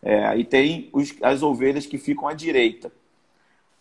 É, 0.00 0.24
aí 0.26 0.44
tem 0.44 0.88
os, 0.92 1.12
as 1.22 1.42
ovelhas 1.42 1.86
que 1.86 1.98
ficam 1.98 2.28
à 2.28 2.34
direita. 2.34 2.92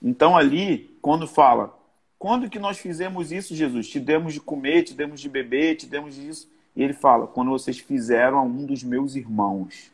Então 0.02 0.36
ali, 0.36 0.98
quando 1.00 1.28
fala, 1.28 1.78
quando 2.18 2.50
que 2.50 2.58
nós 2.58 2.80
fizemos 2.80 3.32
isso, 3.32 3.54
Jesus? 3.54 3.88
Te 3.88 4.00
demos 4.00 4.34
de 4.34 4.40
comer, 4.40 4.82
te 4.82 4.96
demos 4.96 5.22
de 5.22 5.30
beber, 5.30 5.76
te 5.76 5.86
demos 5.86 6.16
disso. 6.16 6.50
E 6.76 6.82
ele 6.82 6.94
fala, 6.94 7.28
quando 7.28 7.52
vocês 7.52 7.78
fizeram 7.78 8.40
a 8.40 8.42
um 8.42 8.66
dos 8.66 8.82
meus 8.82 9.16
irmãos. 9.16 9.92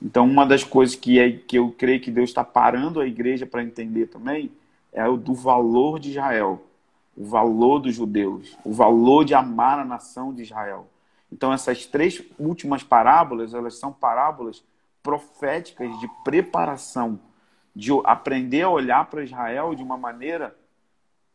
Então, 0.00 0.24
uma 0.24 0.46
das 0.46 0.62
coisas 0.62 0.94
que, 0.94 1.18
é, 1.18 1.32
que 1.32 1.58
eu 1.58 1.74
creio 1.76 2.00
que 2.00 2.12
Deus 2.12 2.30
está 2.30 2.44
parando 2.44 3.00
a 3.00 3.08
igreja 3.08 3.44
para 3.44 3.64
entender 3.64 4.06
também 4.06 4.52
é 4.92 5.04
o 5.08 5.16
do 5.16 5.34
valor 5.34 5.98
de 5.98 6.10
Israel 6.10 6.62
o 7.16 7.24
valor 7.24 7.78
dos 7.78 7.94
judeus, 7.94 8.56
o 8.64 8.72
valor 8.72 9.24
de 9.24 9.34
amar 9.34 9.78
a 9.78 9.84
nação 9.84 10.34
de 10.34 10.42
Israel. 10.42 10.88
Então 11.30 11.52
essas 11.52 11.86
três 11.86 12.22
últimas 12.38 12.82
parábolas, 12.82 13.54
elas 13.54 13.78
são 13.78 13.92
parábolas 13.92 14.62
proféticas 15.02 15.88
de 16.00 16.08
preparação, 16.24 17.18
de 17.74 17.90
aprender 18.04 18.62
a 18.62 18.70
olhar 18.70 19.06
para 19.06 19.24
Israel 19.24 19.74
de 19.74 19.82
uma 19.82 19.96
maneira 19.96 20.56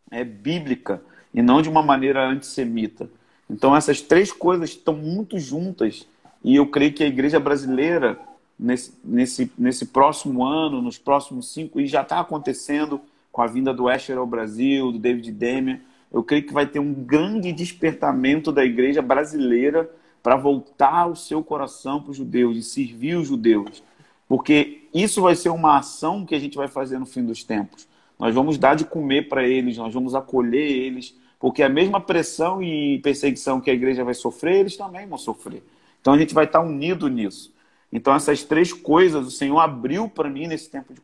é, 0.10 0.24
bíblica 0.24 1.02
e 1.34 1.42
não 1.42 1.62
de 1.62 1.70
uma 1.70 1.84
maneira 1.84 2.28
antissemita. 2.28 3.10
Então 3.50 3.76
essas 3.76 4.02
três 4.02 4.32
coisas 4.32 4.70
estão 4.70 4.96
muito 4.96 5.38
juntas 5.38 6.08
e 6.44 6.56
eu 6.56 6.68
creio 6.68 6.94
que 6.94 7.04
a 7.04 7.08
igreja 7.08 7.40
brasileira 7.40 8.20
nesse, 8.60 8.94
nesse, 9.04 9.52
nesse 9.58 9.86
próximo 9.86 10.46
ano, 10.46 10.82
nos 10.82 10.98
próximos 10.98 11.54
cinco, 11.54 11.80
e 11.80 11.88
já 11.88 12.02
está 12.02 12.20
acontecendo, 12.20 13.00
com 13.32 13.42
a 13.42 13.48
vinda 13.48 13.74
do 13.74 13.90
Escher 13.90 14.18
ao 14.18 14.26
Brasil, 14.26 14.92
do 14.92 15.00
David 15.00 15.32
Demian, 15.32 15.80
eu 16.12 16.24
creio 16.24 16.44
que 16.44 16.54
vai 16.54 16.66
ter 16.66 16.80
um 16.80 16.94
grande 16.94 17.52
despertamento 17.52 18.52
da 18.52 18.66
igreja 18.66 19.02
brasileira 19.02 19.90
para 20.24 20.36
voltar 20.36 21.08
o 21.08 21.16
seu 21.16 21.44
coração 21.44 22.02
para 22.02 22.12
os 22.12 22.18
judeus 22.18 22.58
e 22.58 22.64
servir 22.64 23.16
os 23.16 23.28
judeus. 23.28 23.84
Porque 24.28 24.88
isso 24.94 25.22
vai 25.22 25.36
ser 25.36 25.50
uma 25.50 25.78
ação 25.78 26.26
que 26.26 26.36
a 26.36 26.40
gente 26.40 26.58
vai 26.58 26.68
fazer 26.68 27.00
no 27.00 27.06
fim 27.06 27.24
dos 27.24 27.44
tempos. 27.44 27.88
Nós 28.18 28.34
vamos 28.36 28.58
dar 28.58 28.76
de 28.76 28.86
comer 28.86 29.30
para 29.30 29.48
eles, 29.48 29.78
nós 29.78 29.94
vamos 29.94 30.14
acolher 30.14 30.70
eles, 30.70 31.16
porque 31.40 31.64
a 31.64 31.70
mesma 31.70 32.02
pressão 32.02 32.62
e 32.62 33.00
perseguição 33.00 33.62
que 33.62 33.72
a 33.72 33.74
igreja 33.74 34.04
vai 34.04 34.14
sofrer, 34.14 34.60
eles 34.60 34.76
também 34.76 35.08
vão 35.08 35.18
sofrer. 35.18 35.64
Então 36.02 36.14
a 36.14 36.18
gente 36.18 36.34
vai 36.34 36.46
estar 36.46 36.60
unido 36.60 37.08
nisso. 37.08 37.54
Então 37.92 38.14
essas 38.14 38.44
três 38.44 38.74
coisas 38.74 39.26
o 39.26 39.32
Senhor 39.32 39.60
abriu 39.60 40.10
para 40.10 40.30
mim 40.30 40.48
nesse 40.48 40.70
tempo 40.70 40.94
de 40.94 41.02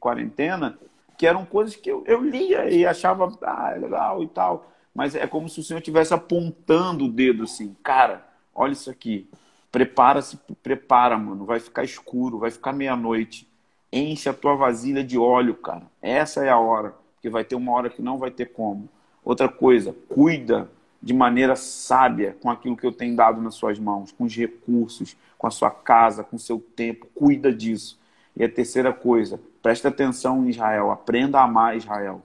quarentena 0.00 0.78
que 1.16 1.26
eram 1.26 1.44
coisas 1.44 1.76
que 1.76 1.90
eu, 1.90 2.02
eu 2.06 2.22
lia 2.22 2.70
e 2.70 2.86
achava 2.86 3.32
ah, 3.42 3.72
é 3.74 3.78
legal 3.78 4.22
e 4.22 4.28
tal. 4.28 4.70
Mas 4.94 5.14
é 5.14 5.26
como 5.26 5.48
se 5.48 5.60
o 5.60 5.62
Senhor 5.62 5.78
estivesse 5.78 6.14
apontando 6.14 7.06
o 7.06 7.10
dedo 7.10 7.44
assim, 7.44 7.76
cara, 7.82 8.26
olha 8.54 8.72
isso 8.72 8.90
aqui. 8.90 9.28
Prepara-se, 9.72 10.38
prepara, 10.62 11.18
mano. 11.18 11.44
Vai 11.44 11.58
ficar 11.58 11.82
escuro, 11.82 12.38
vai 12.38 12.50
ficar 12.50 12.72
meia-noite. 12.72 13.48
enche 13.92 14.28
a 14.28 14.32
tua 14.32 14.54
vasilha 14.54 15.02
de 15.02 15.18
óleo, 15.18 15.54
cara. 15.54 15.82
Essa 16.00 16.44
é 16.44 16.48
a 16.48 16.58
hora, 16.58 16.94
porque 17.14 17.28
vai 17.28 17.44
ter 17.44 17.56
uma 17.56 17.72
hora 17.72 17.90
que 17.90 18.00
não 18.00 18.18
vai 18.18 18.30
ter 18.30 18.46
como. 18.52 18.88
Outra 19.24 19.48
coisa, 19.48 19.94
cuida 20.08 20.70
de 21.02 21.12
maneira 21.12 21.56
sábia 21.56 22.36
com 22.40 22.50
aquilo 22.50 22.76
que 22.76 22.86
eu 22.86 22.92
tenho 22.92 23.16
dado 23.16 23.40
nas 23.42 23.54
suas 23.54 23.78
mãos, 23.78 24.12
com 24.12 24.24
os 24.24 24.36
recursos, 24.36 25.16
com 25.36 25.46
a 25.46 25.50
sua 25.50 25.70
casa, 25.70 26.24
com 26.24 26.36
o 26.36 26.38
seu 26.38 26.58
tempo, 26.58 27.06
cuida 27.14 27.52
disso. 27.52 27.98
E 28.36 28.42
a 28.42 28.48
terceira 28.48 28.92
coisa, 28.92 29.40
preste 29.64 29.86
atenção 29.86 30.44
em 30.44 30.50
Israel, 30.50 30.90
aprenda 30.90 31.40
a 31.40 31.44
amar 31.44 31.74
Israel. 31.74 32.20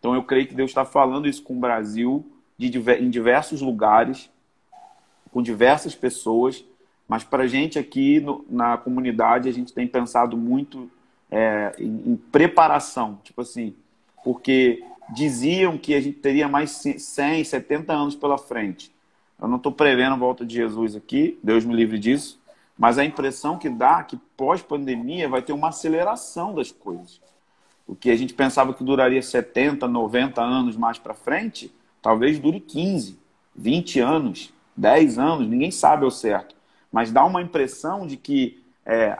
Então 0.00 0.12
eu 0.12 0.24
creio 0.24 0.48
que 0.48 0.54
Deus 0.54 0.72
está 0.72 0.84
falando 0.84 1.28
isso 1.28 1.40
com 1.40 1.56
o 1.56 1.60
Brasil 1.60 2.26
de, 2.58 2.66
em 2.98 3.08
diversos 3.08 3.60
lugares, 3.60 4.28
com 5.30 5.40
diversas 5.40 5.94
pessoas, 5.94 6.64
mas 7.06 7.22
para 7.22 7.44
a 7.44 7.46
gente 7.46 7.78
aqui 7.78 8.18
no, 8.18 8.44
na 8.50 8.76
comunidade, 8.76 9.48
a 9.48 9.52
gente 9.52 9.72
tem 9.72 9.86
pensado 9.86 10.36
muito 10.36 10.90
é, 11.30 11.76
em, 11.78 12.10
em, 12.10 12.16
preparação, 12.16 13.20
tipo 13.22 13.40
assim, 13.40 13.72
porque 14.24 14.82
diziam 15.14 15.78
que 15.78 15.94
a 15.94 16.00
gente 16.00 16.18
teria 16.18 16.48
mais 16.48 16.72
100, 16.72 17.44
70 17.44 17.92
anos 17.92 18.16
pela 18.16 18.36
frente. 18.36 18.92
Eu 19.40 19.46
não 19.46 19.58
estou 19.58 19.70
prevendo 19.70 20.14
a 20.14 20.18
volta 20.18 20.44
de 20.44 20.56
Jesus 20.56 20.96
aqui, 20.96 21.38
Deus 21.40 21.64
me 21.64 21.72
livre 21.72 22.00
disso, 22.00 22.39
mas 22.80 22.96
a 22.96 23.04
impressão 23.04 23.58
que 23.58 23.68
dá 23.68 23.98
é 24.00 24.04
que 24.04 24.16
pós-pandemia 24.38 25.28
vai 25.28 25.42
ter 25.42 25.52
uma 25.52 25.68
aceleração 25.68 26.54
das 26.54 26.72
coisas. 26.72 27.20
O 27.86 27.94
que 27.94 28.10
a 28.10 28.16
gente 28.16 28.32
pensava 28.32 28.72
que 28.72 28.82
duraria 28.82 29.20
70, 29.20 29.86
90 29.86 30.40
anos 30.40 30.78
mais 30.78 30.98
para 30.98 31.12
frente, 31.12 31.70
talvez 32.00 32.38
dure 32.38 32.58
15, 32.58 33.18
20 33.54 34.00
anos, 34.00 34.54
10 34.74 35.18
anos, 35.18 35.46
ninguém 35.46 35.70
sabe 35.70 36.06
ao 36.06 36.10
certo. 36.10 36.56
Mas 36.90 37.12
dá 37.12 37.22
uma 37.22 37.42
impressão 37.42 38.06
de 38.06 38.16
que 38.16 38.64
é, 38.86 39.14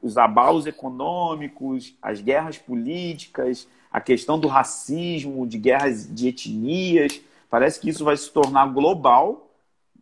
os 0.00 0.16
abalos 0.16 0.64
econômicos, 0.64 1.94
as 2.00 2.22
guerras 2.22 2.56
políticas, 2.56 3.68
a 3.92 4.00
questão 4.00 4.38
do 4.38 4.48
racismo, 4.48 5.46
de 5.46 5.58
guerras 5.58 6.08
de 6.10 6.28
etnias, 6.28 7.20
parece 7.50 7.78
que 7.78 7.90
isso 7.90 8.06
vai 8.06 8.16
se 8.16 8.30
tornar 8.32 8.68
global. 8.68 9.50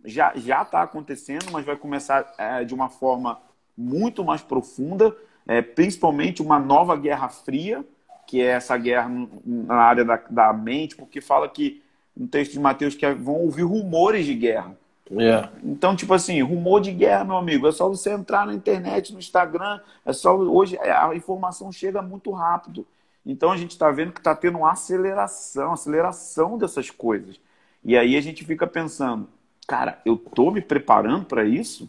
Já 0.05 0.33
está 0.35 0.83
acontecendo, 0.83 1.51
mas 1.53 1.65
vai 1.65 1.77
começar 1.77 2.33
é, 2.39 2.65
de 2.65 2.75
uma 2.75 2.89
forma 2.89 3.41
muito 3.77 4.25
mais 4.25 4.43
profunda, 4.43 5.15
é, 5.47 5.63
principalmente 5.63 6.43
uma 6.43 6.59
nova 6.59 6.97
guerra 6.97 7.29
fria, 7.29 7.85
que 8.27 8.41
é 8.41 8.47
essa 8.47 8.77
guerra 8.77 9.11
na 9.45 9.75
área 9.75 10.05
da, 10.05 10.17
da 10.29 10.53
mente, 10.53 10.97
porque 10.97 11.21
fala 11.21 11.49
que 11.49 11.83
no 12.17 12.29
texto 12.29 12.53
de 12.53 12.61
Mateus 12.61 12.95
que 12.95 13.11
vão 13.15 13.37
ouvir 13.37 13.63
rumores 13.63 14.27
de 14.27 14.35
guerra. 14.35 14.77
Yeah. 15.11 15.49
É. 15.49 15.61
Então, 15.65 15.97
tipo 15.97 16.15
assim, 16.15 16.41
rumor 16.41 16.81
de 16.81 16.93
guerra, 16.93 17.25
meu 17.25 17.37
amigo, 17.37 17.67
é 17.67 17.73
só 17.73 17.89
você 17.89 18.11
entrar 18.13 18.47
na 18.47 18.55
internet, 18.55 19.13
no 19.13 19.19
Instagram, 19.19 19.81
é 20.05 20.13
só 20.13 20.37
hoje 20.37 20.79
a 20.79 21.15
informação 21.15 21.73
chega 21.73 22.01
muito 22.01 22.31
rápido. 22.31 22.87
Então 23.25 23.51
a 23.51 23.57
gente 23.57 23.73
está 23.73 23.91
vendo 23.91 24.13
que 24.13 24.21
está 24.21 24.35
tendo 24.35 24.59
uma 24.59 24.73
aceleração, 24.73 25.73
aceleração 25.73 26.57
dessas 26.57 26.91
coisas. 26.91 27.41
E 27.85 27.97
aí 27.97 28.17
a 28.17 28.21
gente 28.21 28.45
fica 28.45 28.67
pensando, 28.67 29.29
cara, 29.71 30.01
eu 30.05 30.17
tô 30.17 30.51
me 30.51 30.61
preparando 30.61 31.27
para 31.27 31.45
isso? 31.45 31.89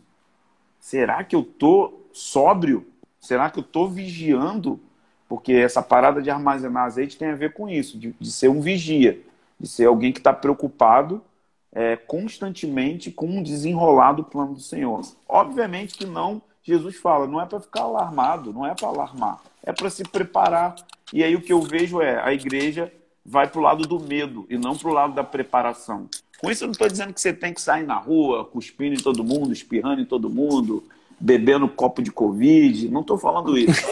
Será 0.79 1.23
que 1.23 1.35
eu 1.35 1.41
tô 1.41 2.01
sóbrio? 2.13 2.85
Será 3.19 3.49
que 3.49 3.57
eu 3.57 3.63
tô 3.63 3.87
vigiando? 3.87 4.79
Porque 5.27 5.51
essa 5.53 5.81
parada 5.81 6.21
de 6.21 6.29
armazenar 6.29 6.83
azeite 6.83 7.17
tem 7.17 7.29
a 7.29 7.35
ver 7.35 7.53
com 7.53 7.67
isso, 7.67 7.97
de, 7.97 8.13
de 8.19 8.31
ser 8.31 8.49
um 8.49 8.61
vigia, 8.61 9.19
de 9.59 9.67
ser 9.67 9.87
alguém 9.87 10.13
que 10.13 10.19
está 10.19 10.31
preocupado 10.31 11.23
é, 11.71 11.95
constantemente 11.95 13.09
com 13.09 13.25
um 13.25 13.41
desenrolado 13.41 14.25
plano 14.25 14.53
do 14.53 14.61
Senhor. 14.61 15.01
Obviamente 15.27 15.97
que 15.97 16.05
não, 16.05 16.39
Jesus 16.61 16.97
fala, 16.97 17.25
não 17.25 17.41
é 17.41 17.47
para 17.47 17.59
ficar 17.59 17.81
alarmado, 17.81 18.53
não 18.53 18.63
é 18.63 18.75
para 18.75 18.89
alarmar, 18.89 19.41
é 19.63 19.73
para 19.73 19.89
se 19.89 20.03
preparar. 20.03 20.75
E 21.11 21.23
aí 21.23 21.35
o 21.35 21.41
que 21.41 21.51
eu 21.51 21.61
vejo 21.63 21.99
é 21.99 22.21
a 22.23 22.31
igreja 22.31 22.93
vai 23.25 23.47
para 23.47 23.59
o 23.59 23.63
lado 23.63 23.87
do 23.87 23.99
medo 23.99 24.45
e 24.51 24.57
não 24.57 24.77
para 24.77 24.89
o 24.89 24.93
lado 24.93 25.13
da 25.15 25.23
preparação. 25.23 26.07
Com 26.41 26.49
isso 26.49 26.63
eu 26.63 26.67
não 26.67 26.71
estou 26.71 26.87
dizendo 26.87 27.13
que 27.13 27.21
você 27.21 27.31
tem 27.31 27.53
que 27.53 27.61
sair 27.61 27.85
na 27.85 27.95
rua 27.95 28.43
cuspindo 28.43 28.95
em 28.95 29.03
todo 29.03 29.23
mundo, 29.23 29.53
espirrando 29.53 30.01
em 30.01 30.05
todo 30.05 30.27
mundo, 30.27 30.83
bebendo 31.19 31.69
copo 31.69 32.01
de 32.01 32.11
Covid. 32.11 32.89
Não 32.89 33.01
estou 33.01 33.17
falando 33.17 33.55
isso. 33.55 33.85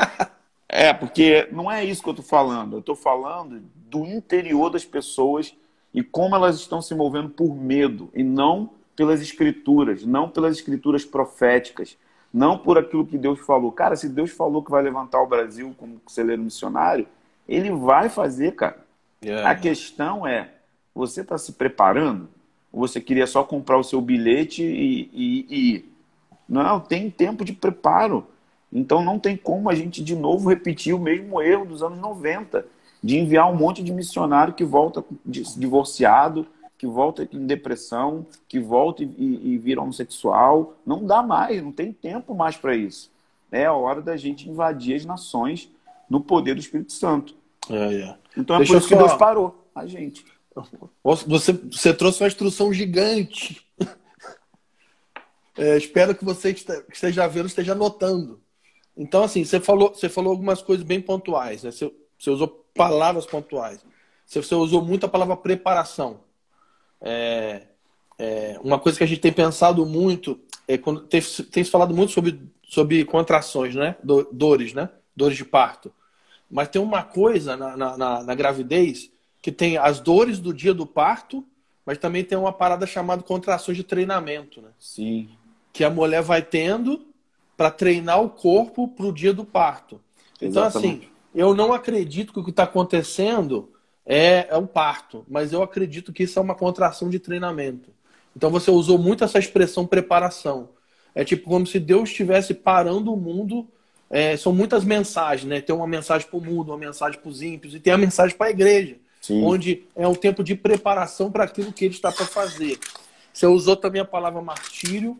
é, 0.66 0.92
porque 0.94 1.46
não 1.52 1.70
é 1.70 1.84
isso 1.84 2.02
que 2.02 2.08
eu 2.08 2.12
estou 2.12 2.24
falando. 2.24 2.74
Eu 2.74 2.80
estou 2.80 2.96
falando 2.96 3.62
do 3.90 4.06
interior 4.06 4.70
das 4.70 4.86
pessoas 4.86 5.54
e 5.92 6.02
como 6.02 6.34
elas 6.34 6.56
estão 6.56 6.80
se 6.80 6.94
movendo 6.94 7.28
por 7.28 7.54
medo 7.54 8.08
e 8.14 8.24
não 8.24 8.70
pelas 8.96 9.20
escrituras, 9.20 10.06
não 10.06 10.30
pelas 10.30 10.56
escrituras 10.56 11.04
proféticas, 11.04 11.98
não 12.32 12.56
por 12.56 12.78
aquilo 12.78 13.06
que 13.06 13.18
Deus 13.18 13.40
falou. 13.40 13.70
Cara, 13.70 13.96
se 13.96 14.08
Deus 14.08 14.30
falou 14.30 14.62
que 14.62 14.70
vai 14.70 14.82
levantar 14.82 15.20
o 15.20 15.26
Brasil 15.26 15.74
como 15.76 16.00
celeiro 16.06 16.42
missionário, 16.42 17.06
ele 17.46 17.70
vai 17.70 18.08
fazer, 18.08 18.52
cara. 18.52 18.82
Yeah. 19.22 19.50
A 19.50 19.54
questão 19.54 20.26
é, 20.26 20.50
você 20.94 21.22
está 21.22 21.38
se 21.38 21.52
preparando? 21.52 22.28
Ou 22.72 22.86
você 22.86 23.00
queria 23.00 23.26
só 23.26 23.44
comprar 23.44 23.78
o 23.78 23.84
seu 23.84 24.00
bilhete 24.00 24.62
e, 24.62 25.10
e, 25.12 25.46
e 25.48 25.74
ir? 25.74 25.92
Não, 26.48 26.80
tem 26.80 27.10
tempo 27.10 27.44
de 27.44 27.52
preparo. 27.52 28.26
Então 28.72 29.04
não 29.04 29.18
tem 29.18 29.36
como 29.36 29.68
a 29.68 29.74
gente 29.74 30.02
de 30.02 30.16
novo 30.16 30.48
repetir 30.48 30.94
o 30.94 30.98
mesmo 30.98 31.40
erro 31.42 31.66
dos 31.66 31.82
anos 31.82 31.98
90 31.98 32.64
de 33.02 33.18
enviar 33.18 33.50
um 33.50 33.56
monte 33.56 33.82
de 33.82 33.92
missionário 33.92 34.54
que 34.54 34.64
volta 34.64 35.04
divorciado, 35.26 36.46
que 36.78 36.86
volta 36.86 37.28
em 37.32 37.46
depressão, 37.46 38.26
que 38.48 38.58
volta 38.58 39.02
e, 39.02 39.08
e 39.08 39.58
vira 39.58 39.82
homossexual. 39.82 40.74
Não 40.86 41.04
dá 41.04 41.22
mais, 41.22 41.62
não 41.62 41.72
tem 41.72 41.92
tempo 41.92 42.34
mais 42.34 42.56
para 42.56 42.74
isso. 42.74 43.10
É 43.50 43.66
a 43.66 43.72
hora 43.72 44.00
da 44.00 44.16
gente 44.16 44.48
invadir 44.48 44.96
as 44.96 45.04
nações 45.04 45.70
no 46.08 46.20
poder 46.20 46.54
do 46.54 46.60
Espírito 46.60 46.92
Santo. 46.92 47.34
É, 47.68 47.94
é. 47.94 48.16
Então 48.36 48.56
é 48.56 48.60
Deixa 48.60 48.72
por 48.72 48.78
isso 48.78 48.88
que 48.88 48.96
Deus 48.96 49.14
parou 49.14 49.66
a 49.74 49.86
gente. 49.86 50.24
Você, 51.26 51.52
você 51.52 51.94
trouxe 51.94 52.22
uma 52.22 52.28
instrução 52.28 52.72
gigante. 52.72 53.66
É, 55.56 55.76
espero 55.76 56.14
que 56.14 56.24
você 56.24 56.50
esteja 56.90 57.26
vendo, 57.26 57.46
esteja 57.46 57.72
anotando. 57.72 58.40
Então, 58.96 59.24
assim, 59.24 59.44
você 59.44 59.60
falou, 59.60 59.94
você 59.94 60.08
falou 60.08 60.30
algumas 60.30 60.62
coisas 60.62 60.84
bem 60.84 61.00
pontuais. 61.00 61.62
Né? 61.62 61.70
Você, 61.70 61.92
você 62.18 62.30
usou 62.30 62.66
palavras 62.74 63.26
pontuais. 63.26 63.84
Você 64.26 64.54
usou 64.54 64.82
muito 64.82 65.04
a 65.04 65.08
palavra 65.08 65.36
preparação. 65.36 66.20
É, 67.00 67.62
é, 68.18 68.58
uma 68.62 68.78
coisa 68.78 68.96
que 68.96 69.04
a 69.04 69.06
gente 69.06 69.20
tem 69.20 69.32
pensado 69.32 69.84
muito 69.84 70.40
é 70.68 70.78
quando 70.78 71.00
tem, 71.02 71.20
tem 71.20 71.64
se 71.64 71.70
falado 71.70 71.94
muito 71.94 72.12
sobre, 72.12 72.40
sobre 72.62 73.04
contrações, 73.04 73.74
né? 73.74 73.96
Dores, 74.32 74.72
né? 74.72 74.88
Dores 75.14 75.36
de 75.36 75.44
parto. 75.44 75.92
Mas 76.50 76.68
tem 76.68 76.80
uma 76.80 77.02
coisa 77.02 77.56
na, 77.56 77.76
na, 77.76 78.22
na 78.22 78.34
gravidez 78.34 79.10
que 79.42 79.52
tem 79.52 79.76
as 79.76 80.00
dores 80.00 80.38
do 80.38 80.54
dia 80.54 80.72
do 80.72 80.86
parto, 80.86 81.44
mas 81.84 81.98
também 81.98 82.22
tem 82.22 82.38
uma 82.38 82.52
parada 82.52 82.86
chamada 82.86 83.22
contrações 83.22 83.76
de 83.76 83.82
treinamento, 83.82 84.62
né? 84.62 84.68
Sim. 84.78 85.30
Que 85.72 85.82
a 85.82 85.90
mulher 85.90 86.22
vai 86.22 86.40
tendo 86.40 87.04
para 87.56 87.70
treinar 87.70 88.22
o 88.22 88.30
corpo 88.30 88.88
para 88.88 89.06
o 89.06 89.12
dia 89.12 89.34
do 89.34 89.44
parto. 89.44 90.00
Então, 90.40 90.62
assim, 90.62 90.78
Exatamente. 90.78 91.04
assim, 91.04 91.12
eu 91.34 91.54
não 91.54 91.72
acredito 91.72 92.32
que 92.32 92.38
o 92.38 92.44
que 92.44 92.50
está 92.50 92.62
acontecendo 92.62 93.72
é, 94.06 94.46
é 94.48 94.56
um 94.56 94.66
parto, 94.66 95.24
mas 95.28 95.52
eu 95.52 95.62
acredito 95.62 96.12
que 96.12 96.22
isso 96.22 96.38
é 96.38 96.42
uma 96.42 96.54
contração 96.54 97.10
de 97.10 97.18
treinamento. 97.18 97.90
Então 98.36 98.50
você 98.50 98.70
usou 98.70 98.98
muito 98.98 99.24
essa 99.24 99.38
expressão 99.38 99.86
preparação. 99.86 100.70
É 101.14 101.24
tipo 101.24 101.48
como 101.48 101.66
se 101.66 101.78
Deus 101.78 102.08
estivesse 102.08 102.54
parando 102.54 103.12
o 103.12 103.16
mundo. 103.16 103.68
É, 104.08 104.36
são 104.36 104.52
muitas 104.52 104.84
mensagens, 104.84 105.48
né? 105.48 105.60
Tem 105.60 105.74
uma 105.74 105.86
mensagem 105.86 106.26
para 106.28 106.38
o 106.38 106.44
mundo, 106.44 106.70
uma 106.70 106.78
mensagem 106.78 107.18
para 107.18 107.28
os 107.28 107.40
ímpios 107.42 107.74
e 107.74 107.80
tem 107.80 107.92
a 107.92 107.98
mensagem 107.98 108.36
para 108.36 108.48
a 108.48 108.50
igreja, 108.50 108.96
Sim. 109.22 109.44
onde 109.44 109.84
é 109.94 110.06
um 110.06 110.14
tempo 110.14 110.42
de 110.42 110.56
preparação 110.56 111.30
para 111.30 111.44
aquilo 111.44 111.72
que 111.72 111.84
ele 111.84 111.94
está 111.94 112.10
para 112.10 112.26
fazer. 112.26 112.78
Você 113.32 113.46
usou 113.46 113.76
também 113.76 114.02
a 114.02 114.04
palavra 114.04 114.42
martírio, 114.42 115.16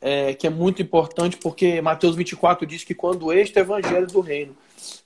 é, 0.00 0.32
que 0.32 0.46
é 0.46 0.50
muito 0.50 0.80
importante, 0.80 1.36
porque 1.36 1.82
Mateus 1.82 2.16
24 2.16 2.64
diz 2.64 2.84
que 2.84 2.94
quando 2.94 3.32
este 3.32 3.58
é 3.58 3.62
evangelho 3.62 4.06
do 4.06 4.20
reino 4.20 4.56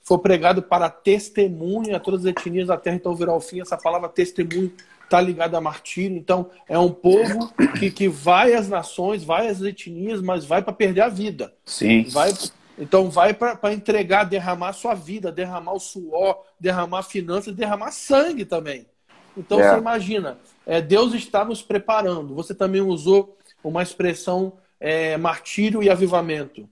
for 0.05 0.19
pregado 0.19 0.63
para 0.63 0.89
testemunho 0.89 1.97
a 1.97 1.99
todas 1.99 2.21
as 2.21 2.27
etnias 2.27 2.69
da 2.69 2.77
terra, 2.77 2.97
então 2.97 3.17
virá 3.17 3.33
ao 3.33 3.41
fim. 3.41 3.61
Essa 3.61 3.77
palavra 3.77 4.09
testemunho 4.09 4.71
está 5.03 5.21
ligada 5.21 5.57
a 5.57 5.61
martírio. 5.61 6.17
Então, 6.17 6.51
é 6.69 6.79
um 6.79 6.91
povo 6.91 7.53
que, 7.79 7.91
que 7.91 8.09
vai 8.09 8.55
às 8.55 8.69
nações, 8.69 9.25
vai 9.25 9.49
às 9.49 9.61
etnias, 9.63 10.21
mas 10.21 10.45
vai 10.45 10.63
para 10.63 10.73
perder 10.73 11.01
a 11.01 11.09
vida. 11.09 11.53
Sim. 11.65 12.05
Vai, 12.05 12.33
então, 12.79 13.11
vai 13.11 13.33
para 13.33 13.73
entregar, 13.73 14.25
derramar 14.25 14.73
sua 14.73 14.95
vida, 14.95 15.31
derramar 15.31 15.75
o 15.75 15.81
suor, 15.81 16.43
derramar 16.59 17.03
finanças, 17.03 17.55
derramar 17.55 17.93
sangue 17.93 18.45
também. 18.45 18.87
Então, 19.37 19.61
é. 19.61 19.71
você 19.71 19.79
imagina, 19.79 20.39
é, 20.67 20.81
Deus 20.81 21.15
está 21.15 21.45
nos 21.45 21.63
preparando. 21.63 22.35
Você 22.35 22.55
também 22.55 22.81
usou 22.81 23.37
uma 23.63 23.83
expressão 23.83 24.55
é, 24.81 25.17
martírio 25.17 25.83
e 25.83 25.91
avivamento, 25.91 26.69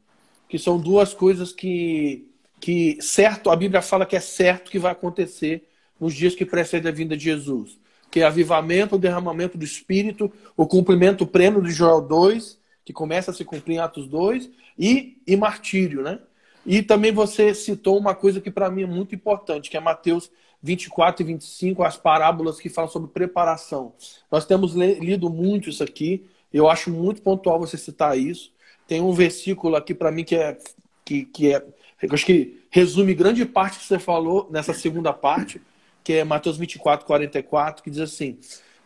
que 0.48 0.59
são 0.59 0.78
duas 0.78 1.14
coisas 1.14 1.53
que 1.53 2.28
que 2.62 2.96
certo, 3.03 3.50
a 3.50 3.57
Bíblia 3.57 3.82
fala 3.82 4.07
que 4.07 4.14
é 4.14 4.20
certo 4.20 4.70
que 4.70 4.78
vai 4.78 4.92
acontecer 4.92 5.68
nos 5.98 6.14
dias 6.14 6.32
que 6.32 6.46
precedem 6.46 6.92
a 6.92 6.94
vinda 6.94 7.16
de 7.16 7.24
Jesus. 7.24 7.76
Que 8.09 8.20
é 8.20 8.24
avivamento, 8.24 8.94
o 8.94 8.98
derramamento 9.00 9.59
do 9.59 9.64
Espírito, 9.64 10.32
o 10.57 10.64
cumprimento 10.64 11.26
pleno 11.26 11.61
de 11.61 11.72
Joel 11.72 12.00
2, 12.03 12.61
que 12.84 12.92
começa 12.92 13.32
a 13.32 13.34
se 13.34 13.44
cumprir 13.44 13.74
em 13.74 13.78
Atos 13.80 14.07
2, 14.07 14.48
e, 14.79 15.18
e 15.27 15.37
martírio, 15.37 16.03
né? 16.03 16.18
E 16.64 16.83
também 16.83 17.12
você 17.12 17.55
citou 17.55 17.99
uma 17.99 18.14
coisa 18.14 18.41
que 18.41 18.51
para 18.51 18.70
mim 18.70 18.83
é 18.83 18.87
muito 18.87 19.14
importante, 19.14 19.68
que 19.68 19.77
é 19.77 19.81
Mateus 19.81 20.31
24 20.62 21.23
e 21.23 21.27
25, 21.27 21.83
as 21.83 21.97
parábolas 21.97 22.61
que 22.61 22.68
falam 22.68 22.91
sobre 22.91 23.11
preparação. 23.11 23.95
Nós 24.31 24.47
temos 24.47 24.75
lido 24.75 25.29
muito 25.29 25.68
isso 25.68 25.83
aqui, 25.83 26.25
eu 26.53 26.68
acho 26.68 26.91
muito 26.91 27.20
pontual 27.23 27.59
você 27.59 27.77
citar 27.77 28.16
isso. 28.16 28.53
Tem 28.87 29.01
um 29.01 29.12
versículo 29.12 29.75
aqui 29.75 29.95
para 29.95 30.12
mim 30.12 30.23
que 30.23 30.37
é 30.37 30.57
que, 31.05 31.25
que 31.25 31.53
é 31.53 31.64
acho 32.11 32.27
que 32.27 32.62
resume 32.70 33.14
grande 33.14 33.45
parte 33.45 33.79
que 33.79 33.85
você 33.85 33.99
falou 33.99 34.49
nessa 34.51 34.73
segunda 34.73 35.12
parte, 35.12 35.61
que 36.03 36.14
é 36.14 36.25
Mateus 36.25 36.57
24, 36.57 37.07
44, 37.07 37.83
que 37.83 37.91
diz 37.91 38.01
assim: 38.01 38.39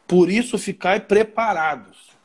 Por 0.06 0.30
isso 0.30 0.58
ficai 0.58 1.00
preparados, 1.00 2.15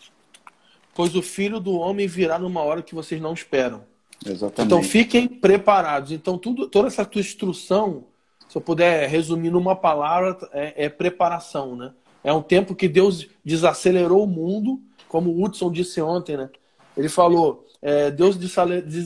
pois 0.95 1.15
o 1.15 1.21
filho 1.21 1.59
do 1.59 1.73
homem 1.73 2.07
virá 2.07 2.37
numa 2.37 2.61
hora 2.61 2.81
que 2.81 2.95
vocês 2.95 3.21
não 3.21 3.33
esperam. 3.33 3.83
Exatamente. 4.25 4.61
Então 4.61 4.83
fiquem 4.83 5.27
preparados. 5.27 6.11
Então, 6.11 6.37
tudo, 6.37 6.67
toda 6.67 6.87
essa 6.87 7.05
tua 7.05 7.21
instrução, 7.21 8.05
se 8.47 8.57
eu 8.57 8.61
puder 8.61 9.07
resumir 9.09 9.49
numa 9.49 9.75
palavra, 9.75 10.37
é, 10.51 10.85
é 10.85 10.89
preparação, 10.89 11.75
né? 11.75 11.91
É 12.23 12.31
um 12.31 12.41
tempo 12.41 12.75
que 12.75 12.87
Deus 12.87 13.27
desacelerou 13.43 14.23
o 14.23 14.27
mundo, 14.27 14.79
como 15.07 15.31
o 15.31 15.43
Hudson 15.43 15.71
disse 15.71 15.99
ontem, 16.01 16.37
né? 16.37 16.49
Ele 16.95 17.09
falou: 17.09 17.65
é, 17.81 18.11
Deus 18.11 18.37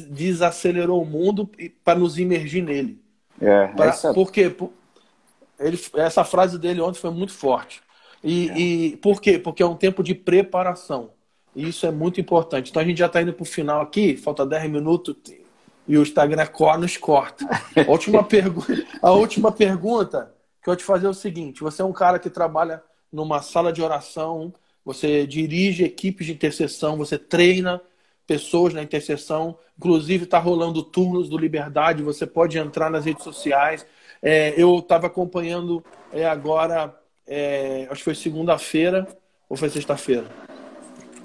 desacelerou 0.09 1.01
o 1.01 1.05
mundo 1.05 1.49
para 1.83 1.97
nos 1.97 2.17
imergir 2.17 2.63
nele. 2.63 2.99
É, 3.39 3.67
pra, 3.67 3.85
essa... 3.85 4.13
Por 4.13 4.31
quê? 4.31 4.53
Ele, 5.57 5.79
essa 5.95 6.25
frase 6.25 6.59
dele 6.59 6.81
ontem 6.81 6.99
foi 6.99 7.11
muito 7.11 7.31
forte. 7.31 7.81
E, 8.21 8.49
é. 8.49 8.59
e 8.59 8.97
por 8.97 9.21
quê? 9.21 9.39
Porque 9.39 9.63
é 9.63 9.65
um 9.65 9.75
tempo 9.75 10.03
de 10.03 10.13
preparação. 10.13 11.11
E 11.55 11.69
isso 11.69 11.85
é 11.85 11.91
muito 11.91 12.19
importante. 12.19 12.69
Então 12.69 12.81
a 12.81 12.85
gente 12.85 12.97
já 12.97 13.05
está 13.05 13.21
indo 13.21 13.33
para 13.33 13.43
o 13.43 13.45
final 13.45 13.81
aqui, 13.81 14.17
falta 14.17 14.45
10 14.45 14.69
minutos 14.69 15.15
e 15.87 15.97
o 15.97 16.01
Instagram 16.01 16.47
nos 16.79 16.97
corta. 16.97 17.45
A 17.87 17.89
última, 17.89 18.23
pergu 18.25 18.63
a 19.01 19.11
última 19.11 19.51
pergunta 19.51 20.33
que 20.61 20.69
eu 20.69 20.75
te 20.75 20.83
fazer 20.83 21.07
é 21.07 21.09
o 21.09 21.13
seguinte: 21.13 21.61
você 21.61 21.81
é 21.81 21.85
um 21.85 21.93
cara 21.93 22.19
que 22.19 22.29
trabalha 22.29 22.83
numa 23.11 23.41
sala 23.41 23.71
de 23.71 23.81
oração, 23.81 24.53
você 24.83 25.25
dirige 25.25 25.83
equipes 25.83 26.27
de 26.27 26.33
intercessão, 26.33 26.97
você 26.97 27.17
treina 27.17 27.81
pessoas 28.27 28.73
na 28.73 28.81
intercessão, 28.81 29.57
inclusive 29.77 30.23
está 30.23 30.39
rolando 30.39 30.83
turnos 30.83 31.29
do 31.29 31.37
Liberdade, 31.37 32.03
você 32.03 32.25
pode 32.25 32.57
entrar 32.57 32.89
nas 32.89 33.05
redes 33.05 33.23
sociais. 33.23 33.85
É, 34.21 34.53
eu 34.57 34.79
estava 34.79 35.07
acompanhando 35.07 35.83
é, 36.11 36.25
agora, 36.25 36.93
é, 37.27 37.87
acho 37.89 37.99
que 37.99 38.05
foi 38.05 38.15
segunda-feira 38.15 39.07
ou 39.47 39.55
foi 39.55 39.69
sexta-feira? 39.69 40.44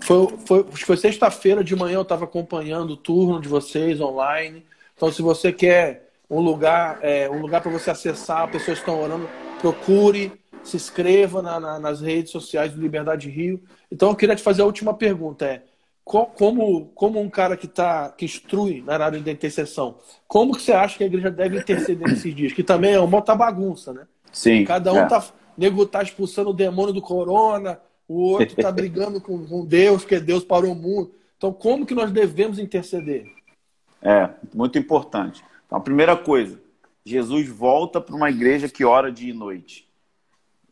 Foi, 0.02 0.28
foi, 0.46 0.64
foi 0.64 0.96
sexta-feira 0.96 1.62
de 1.62 1.76
manhã 1.76 1.96
eu 1.96 2.02
estava 2.02 2.24
acompanhando 2.24 2.92
o 2.92 2.96
turno 2.96 3.40
de 3.40 3.48
vocês 3.48 4.00
online. 4.00 4.64
Então, 4.96 5.12
se 5.12 5.22
você 5.22 5.52
quer 5.52 6.10
um 6.28 6.40
lugar, 6.40 6.98
é, 7.02 7.28
um 7.28 7.40
lugar 7.40 7.60
para 7.60 7.70
você 7.70 7.90
acessar, 7.90 8.50
pessoas 8.50 8.78
estão 8.78 9.00
orando, 9.02 9.28
procure, 9.60 10.32
se 10.62 10.76
inscreva 10.76 11.42
na, 11.42 11.58
na, 11.58 11.78
nas 11.78 12.00
redes 12.00 12.30
sociais 12.30 12.72
do 12.72 12.80
Liberdade 12.80 13.28
Rio. 13.28 13.62
Então, 13.90 14.10
eu 14.10 14.16
queria 14.16 14.36
te 14.36 14.42
fazer 14.42 14.62
a 14.62 14.66
última 14.66 14.94
pergunta: 14.94 15.44
é 15.44 15.62
como, 16.04 16.86
como 16.94 17.20
um 17.20 17.30
cara 17.30 17.56
que 17.56 17.68
tá, 17.68 18.10
que 18.10 18.24
instrui 18.24 18.82
na 18.82 18.94
área 18.94 19.20
da 19.20 19.30
intercessão, 19.30 19.96
como 20.26 20.56
que 20.56 20.62
você 20.62 20.72
acha 20.72 20.98
que 20.98 21.04
a 21.04 21.06
igreja 21.06 21.30
deve 21.30 21.58
interceder 21.58 22.08
nesses 22.08 22.34
dias? 22.34 22.52
Que 22.52 22.64
também 22.64 22.94
é 22.94 23.00
uma 23.00 23.16
outra 23.16 23.34
bagunça, 23.34 23.92
né? 23.92 24.06
Sim. 24.32 24.64
Cada 24.64 24.92
um 24.92 24.98
é. 24.98 25.06
tá. 25.06 25.24
nego 25.56 25.86
tá 25.86 26.02
expulsando 26.02 26.50
o 26.50 26.54
demônio 26.54 26.92
do 26.92 27.00
corona, 27.00 27.80
o 28.10 28.32
outro 28.32 28.58
está 28.58 28.72
brigando 28.72 29.20
com, 29.20 29.64
Deus, 29.64 30.02
porque 30.02 30.18
Deus 30.18 30.42
parou 30.42 30.72
o 30.72 30.74
mundo. 30.74 31.14
Então, 31.36 31.52
como 31.52 31.86
que 31.86 31.94
nós 31.94 32.10
devemos 32.10 32.58
interceder? 32.58 33.32
É, 34.02 34.28
muito 34.52 34.76
importante. 34.76 35.44
Então, 35.64 35.78
a 35.78 35.80
primeira 35.80 36.16
coisa, 36.16 36.60
Jesus 37.04 37.48
volta 37.48 38.00
para 38.00 38.16
uma 38.16 38.28
igreja 38.28 38.68
que 38.68 38.84
ora 38.84 39.12
dia 39.12 39.30
e 39.30 39.32
noite. 39.32 39.88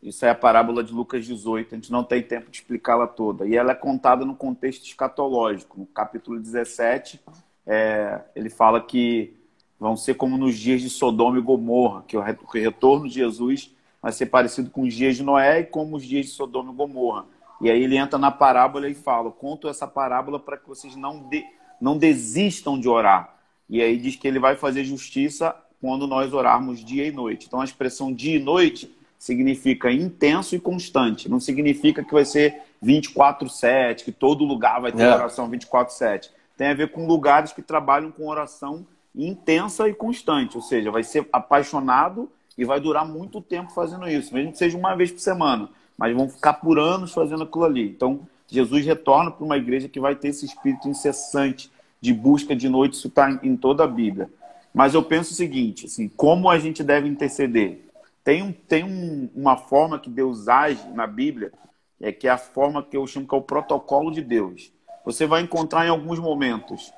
Isso 0.02 0.26
é 0.26 0.30
a 0.30 0.34
parábola 0.34 0.82
de 0.82 0.92
Lucas 0.92 1.24
18, 1.24 1.72
a 1.72 1.78
gente 1.78 1.92
não 1.92 2.02
tem 2.02 2.20
tempo 2.24 2.50
de 2.50 2.56
explicá-la 2.56 3.06
toda. 3.06 3.46
E 3.46 3.54
ela 3.54 3.70
é 3.70 3.76
contada 3.76 4.24
no 4.24 4.34
contexto 4.34 4.84
escatológico. 4.84 5.78
No 5.78 5.86
capítulo 5.86 6.40
17, 6.40 7.20
é, 7.64 8.20
ele 8.34 8.50
fala 8.50 8.80
que 8.80 9.32
vão 9.78 9.96
ser 9.96 10.14
como 10.14 10.36
nos 10.36 10.58
dias 10.58 10.82
de 10.82 10.90
Sodoma 10.90 11.38
e 11.38 11.42
Gomorra, 11.42 12.02
que 12.02 12.16
o 12.16 12.20
retorno 12.20 13.06
de 13.06 13.14
Jesus 13.14 13.72
vai 14.02 14.12
ser 14.12 14.26
parecido 14.26 14.70
com 14.70 14.82
os 14.82 14.94
dias 14.94 15.16
de 15.16 15.22
Noé 15.22 15.60
e 15.60 15.64
como 15.64 15.96
os 15.96 16.04
dias 16.04 16.26
de 16.26 16.32
Sodoma 16.32 16.72
e 16.72 16.76
Gomorra. 16.76 17.26
E 17.60 17.70
aí 17.70 17.82
ele 17.82 17.96
entra 17.96 18.18
na 18.18 18.30
parábola 18.30 18.88
e 18.88 18.94
fala: 18.94 19.30
conto 19.30 19.68
essa 19.68 19.86
parábola 19.86 20.38
para 20.38 20.56
que 20.56 20.68
vocês 20.68 20.94
não, 20.96 21.28
de, 21.28 21.44
não 21.80 21.96
desistam 21.96 22.78
de 22.78 22.88
orar. 22.88 23.34
E 23.68 23.82
aí 23.82 23.96
diz 23.98 24.16
que 24.16 24.26
ele 24.26 24.38
vai 24.38 24.56
fazer 24.56 24.84
justiça 24.84 25.54
quando 25.80 26.06
nós 26.06 26.32
orarmos 26.32 26.84
dia 26.84 27.06
e 27.06 27.10
noite. 27.10 27.46
Então 27.46 27.60
a 27.60 27.64
expressão 27.64 28.12
dia 28.12 28.36
e 28.36 28.42
noite 28.42 28.94
significa 29.18 29.90
intenso 29.90 30.54
e 30.54 30.60
constante. 30.60 31.28
Não 31.28 31.40
significa 31.40 32.04
que 32.04 32.12
vai 32.12 32.24
ser 32.24 32.62
24/7, 32.82 34.04
que 34.04 34.12
todo 34.12 34.44
lugar 34.44 34.80
vai 34.80 34.92
ter 34.92 35.02
é. 35.02 35.14
oração 35.14 35.50
24/7. 35.50 36.30
Tem 36.56 36.68
a 36.68 36.74
ver 36.74 36.90
com 36.90 37.06
lugares 37.06 37.52
que 37.52 37.62
trabalham 37.62 38.10
com 38.10 38.28
oração 38.28 38.86
intensa 39.14 39.88
e 39.88 39.94
constante, 39.94 40.56
ou 40.56 40.62
seja, 40.62 40.90
vai 40.90 41.02
ser 41.02 41.28
apaixonado 41.32 42.30
e 42.58 42.64
vai 42.64 42.80
durar 42.80 43.06
muito 43.06 43.40
tempo 43.40 43.70
fazendo 43.70 44.08
isso, 44.08 44.34
mesmo 44.34 44.50
que 44.50 44.58
seja 44.58 44.76
uma 44.76 44.96
vez 44.96 45.12
por 45.12 45.20
semana, 45.20 45.68
mas 45.96 46.14
vão 46.14 46.28
ficar 46.28 46.54
por 46.54 46.76
anos 46.76 47.12
fazendo 47.14 47.44
aquilo 47.44 47.64
ali. 47.64 47.88
Então, 47.88 48.26
Jesus 48.48 48.84
retorna 48.84 49.30
para 49.30 49.44
uma 49.44 49.56
igreja 49.56 49.88
que 49.88 50.00
vai 50.00 50.16
ter 50.16 50.28
esse 50.28 50.44
espírito 50.44 50.88
incessante 50.88 51.70
de 52.00 52.12
busca 52.12 52.56
de 52.56 52.68
noite, 52.68 52.94
isso 52.94 53.06
está 53.06 53.38
em 53.42 53.56
toda 53.56 53.84
a 53.84 53.86
Bíblia. 53.86 54.28
Mas 54.74 54.94
eu 54.94 55.02
penso 55.02 55.32
o 55.32 55.36
seguinte, 55.36 55.86
assim, 55.86 56.08
como 56.08 56.50
a 56.50 56.58
gente 56.58 56.82
deve 56.82 57.08
interceder? 57.08 57.84
Tem, 58.24 58.42
um, 58.42 58.52
tem 58.52 58.84
um, 58.84 59.30
uma 59.34 59.56
forma 59.56 59.98
que 59.98 60.10
Deus 60.10 60.48
age 60.48 60.86
na 60.90 61.06
Bíblia, 61.06 61.52
é 62.00 62.12
que 62.12 62.26
é 62.26 62.30
a 62.30 62.38
forma 62.38 62.82
que 62.82 62.96
eu 62.96 63.06
chamo 63.06 63.26
que 63.26 63.34
é 63.34 63.38
o 63.38 63.42
protocolo 63.42 64.10
de 64.10 64.22
Deus. 64.22 64.72
Você 65.04 65.26
vai 65.26 65.42
encontrar 65.42 65.86
em 65.86 65.90
alguns 65.90 66.18
momentos 66.18 66.92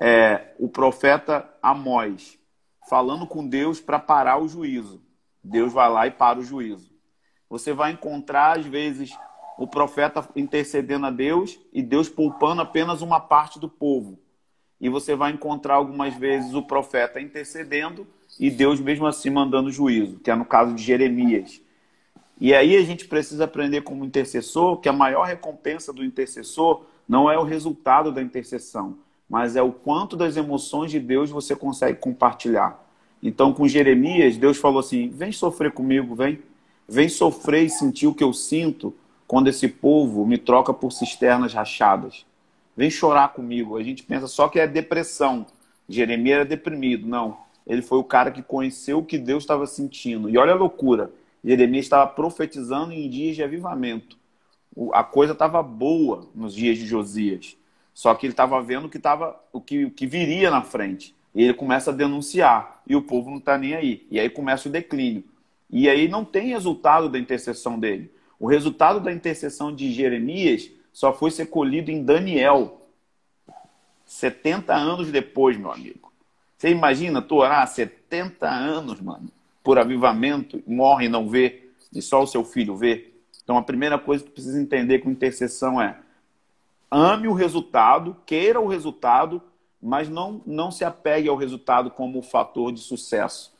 é, 0.00 0.52
o 0.58 0.68
profeta 0.68 1.48
Amós 1.62 2.37
falando 2.88 3.26
com 3.26 3.46
Deus 3.46 3.80
para 3.80 3.98
parar 3.98 4.40
o 4.40 4.48
juízo. 4.48 5.02
Deus 5.42 5.72
vai 5.72 5.90
lá 5.90 6.06
e 6.06 6.10
para 6.10 6.38
o 6.38 6.44
juízo. 6.44 6.90
Você 7.48 7.72
vai 7.72 7.92
encontrar, 7.92 8.58
às 8.58 8.66
vezes, 8.66 9.10
o 9.58 9.66
profeta 9.66 10.26
intercedendo 10.36 11.06
a 11.06 11.10
Deus 11.10 11.58
e 11.72 11.82
Deus 11.82 12.08
poupando 12.08 12.62
apenas 12.62 13.02
uma 13.02 13.20
parte 13.20 13.58
do 13.58 13.68
povo. 13.68 14.18
E 14.80 14.88
você 14.88 15.14
vai 15.14 15.32
encontrar 15.32 15.74
algumas 15.74 16.14
vezes 16.14 16.54
o 16.54 16.62
profeta 16.62 17.20
intercedendo 17.20 18.06
e 18.38 18.50
Deus 18.50 18.80
mesmo 18.80 19.06
assim 19.06 19.30
mandando 19.30 19.72
juízo, 19.72 20.20
que 20.20 20.30
é 20.30 20.36
no 20.36 20.44
caso 20.44 20.74
de 20.74 20.82
Jeremias. 20.82 21.60
E 22.40 22.54
aí 22.54 22.76
a 22.76 22.82
gente 22.82 23.06
precisa 23.06 23.44
aprender 23.44 23.82
como 23.82 24.04
intercessor 24.04 24.76
que 24.76 24.88
a 24.88 24.92
maior 24.92 25.24
recompensa 25.24 25.92
do 25.92 26.04
intercessor 26.04 26.84
não 27.08 27.28
é 27.28 27.36
o 27.36 27.42
resultado 27.42 28.12
da 28.12 28.22
intercessão, 28.22 28.98
mas 29.28 29.56
é 29.56 29.62
o 29.62 29.72
quanto 29.72 30.16
das 30.16 30.36
emoções 30.36 30.90
de 30.90 30.98
Deus 30.98 31.30
você 31.30 31.54
consegue 31.54 31.98
compartilhar. 31.98 32.82
Então, 33.22 33.52
com 33.52 33.68
Jeremias, 33.68 34.36
Deus 34.36 34.56
falou 34.56 34.80
assim: 34.80 35.08
vem 35.08 35.32
sofrer 35.32 35.72
comigo, 35.72 36.14
vem. 36.14 36.38
Vem 36.88 37.08
sofrer 37.08 37.66
e 37.66 37.70
sentir 37.70 38.06
o 38.06 38.14
que 38.14 38.24
eu 38.24 38.32
sinto 38.32 38.94
quando 39.26 39.48
esse 39.48 39.68
povo 39.68 40.24
me 40.24 40.38
troca 40.38 40.72
por 40.72 40.90
cisternas 40.90 41.52
rachadas. 41.52 42.24
Vem 42.74 42.88
chorar 42.88 43.34
comigo. 43.34 43.76
A 43.76 43.82
gente 43.82 44.02
pensa 44.02 44.26
só 44.26 44.48
que 44.48 44.58
é 44.58 44.66
depressão. 44.66 45.44
Jeremias 45.86 46.36
era 46.36 46.44
deprimido. 46.46 47.06
Não. 47.06 47.36
Ele 47.66 47.82
foi 47.82 47.98
o 47.98 48.04
cara 48.04 48.30
que 48.30 48.42
conheceu 48.42 49.00
o 49.00 49.04
que 49.04 49.18
Deus 49.18 49.42
estava 49.42 49.66
sentindo. 49.66 50.30
E 50.30 50.38
olha 50.38 50.52
a 50.52 50.56
loucura. 50.56 51.10
Jeremias 51.44 51.84
estava 51.84 52.06
profetizando 52.06 52.92
em 52.92 53.08
dias 53.10 53.36
de 53.36 53.42
avivamento. 53.42 54.16
A 54.92 55.04
coisa 55.04 55.34
estava 55.34 55.62
boa 55.62 56.26
nos 56.34 56.54
dias 56.54 56.78
de 56.78 56.86
Josias. 56.86 57.56
Só 57.98 58.14
que 58.14 58.26
ele 58.26 58.32
estava 58.32 58.62
vendo 58.62 58.84
o 58.84 58.88
que, 58.88 59.00
tava, 59.00 59.34
o, 59.52 59.60
que, 59.60 59.86
o 59.86 59.90
que 59.90 60.06
viria 60.06 60.52
na 60.52 60.62
frente. 60.62 61.16
E 61.34 61.42
ele 61.42 61.52
começa 61.52 61.90
a 61.90 61.92
denunciar. 61.92 62.80
E 62.86 62.94
o 62.94 63.02
povo 63.02 63.28
não 63.28 63.38
está 63.38 63.58
nem 63.58 63.74
aí. 63.74 64.06
E 64.08 64.20
aí 64.20 64.30
começa 64.30 64.68
o 64.68 64.70
declínio. 64.70 65.24
E 65.68 65.88
aí 65.88 66.06
não 66.06 66.24
tem 66.24 66.46
resultado 66.46 67.08
da 67.08 67.18
intercessão 67.18 67.76
dele. 67.76 68.08
O 68.38 68.46
resultado 68.46 69.00
da 69.00 69.12
intercessão 69.12 69.74
de 69.74 69.92
Jeremias 69.92 70.70
só 70.92 71.12
foi 71.12 71.32
ser 71.32 71.46
colhido 71.46 71.90
em 71.90 72.04
Daniel. 72.04 72.86
70 74.06 74.72
anos 74.72 75.10
depois, 75.10 75.56
meu 75.56 75.72
amigo. 75.72 76.12
Você 76.56 76.68
imagina 76.68 77.20
tu 77.20 77.34
orar 77.34 77.66
70 77.66 78.48
anos, 78.48 79.00
mano, 79.00 79.28
por 79.60 79.76
avivamento, 79.76 80.62
morre 80.68 81.06
e 81.06 81.08
não 81.08 81.28
vê, 81.28 81.70
e 81.92 82.00
só 82.00 82.22
o 82.22 82.28
seu 82.28 82.44
filho 82.44 82.76
vê? 82.76 83.12
Então 83.42 83.56
a 83.56 83.62
primeira 83.62 83.98
coisa 83.98 84.22
que 84.22 84.30
tu 84.30 84.34
precisa 84.34 84.62
entender 84.62 85.00
com 85.00 85.10
intercessão 85.10 85.82
é 85.82 85.98
ame 86.90 87.28
o 87.28 87.32
resultado, 87.32 88.16
queira 88.24 88.60
o 88.60 88.66
resultado, 88.66 89.42
mas 89.80 90.08
não, 90.08 90.40
não 90.46 90.70
se 90.70 90.84
apegue 90.84 91.28
ao 91.28 91.36
resultado 91.36 91.90
como 91.90 92.22
fator 92.22 92.72
de 92.72 92.80
sucesso. 92.80 93.52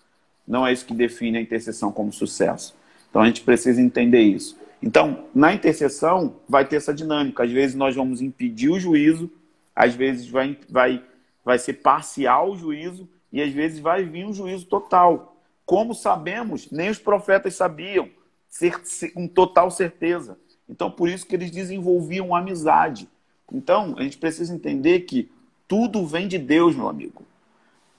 Não 0.46 0.66
é 0.66 0.72
isso 0.72 0.86
que 0.86 0.94
define 0.94 1.38
a 1.38 1.40
intercessão 1.40 1.92
como 1.92 2.12
sucesso. 2.12 2.74
Então 3.10 3.22
a 3.22 3.26
gente 3.26 3.42
precisa 3.42 3.80
entender 3.80 4.22
isso. 4.22 4.56
Então, 4.82 5.26
na 5.34 5.52
intercessão, 5.52 6.36
vai 6.48 6.64
ter 6.64 6.76
essa 6.76 6.94
dinâmica. 6.94 7.42
Às 7.42 7.50
vezes 7.50 7.76
nós 7.76 7.94
vamos 7.94 8.20
impedir 8.20 8.70
o 8.70 8.78
juízo, 8.78 9.30
às 9.74 9.94
vezes 9.94 10.28
vai, 10.28 10.56
vai, 10.68 11.02
vai 11.44 11.58
ser 11.58 11.74
parcial 11.74 12.50
o 12.50 12.56
juízo 12.56 13.08
e 13.32 13.42
às 13.42 13.52
vezes 13.52 13.78
vai 13.78 14.04
vir 14.04 14.24
um 14.24 14.32
juízo 14.32 14.66
total. 14.66 15.36
Como 15.66 15.94
sabemos, 15.94 16.70
nem 16.70 16.88
os 16.88 16.98
profetas 16.98 17.54
sabiam, 17.54 18.08
com 19.14 19.28
total 19.28 19.70
certeza. 19.70 20.38
Então, 20.68 20.90
por 20.90 21.08
isso 21.08 21.26
que 21.26 21.34
eles 21.34 21.50
desenvolviam 21.50 22.34
amizade. 22.34 23.08
Então, 23.52 23.94
a 23.98 24.02
gente 24.02 24.18
precisa 24.18 24.54
entender 24.54 25.00
que 25.00 25.30
tudo 25.66 26.06
vem 26.06 26.28
de 26.28 26.38
Deus, 26.38 26.74
meu 26.74 26.88
amigo. 26.88 27.22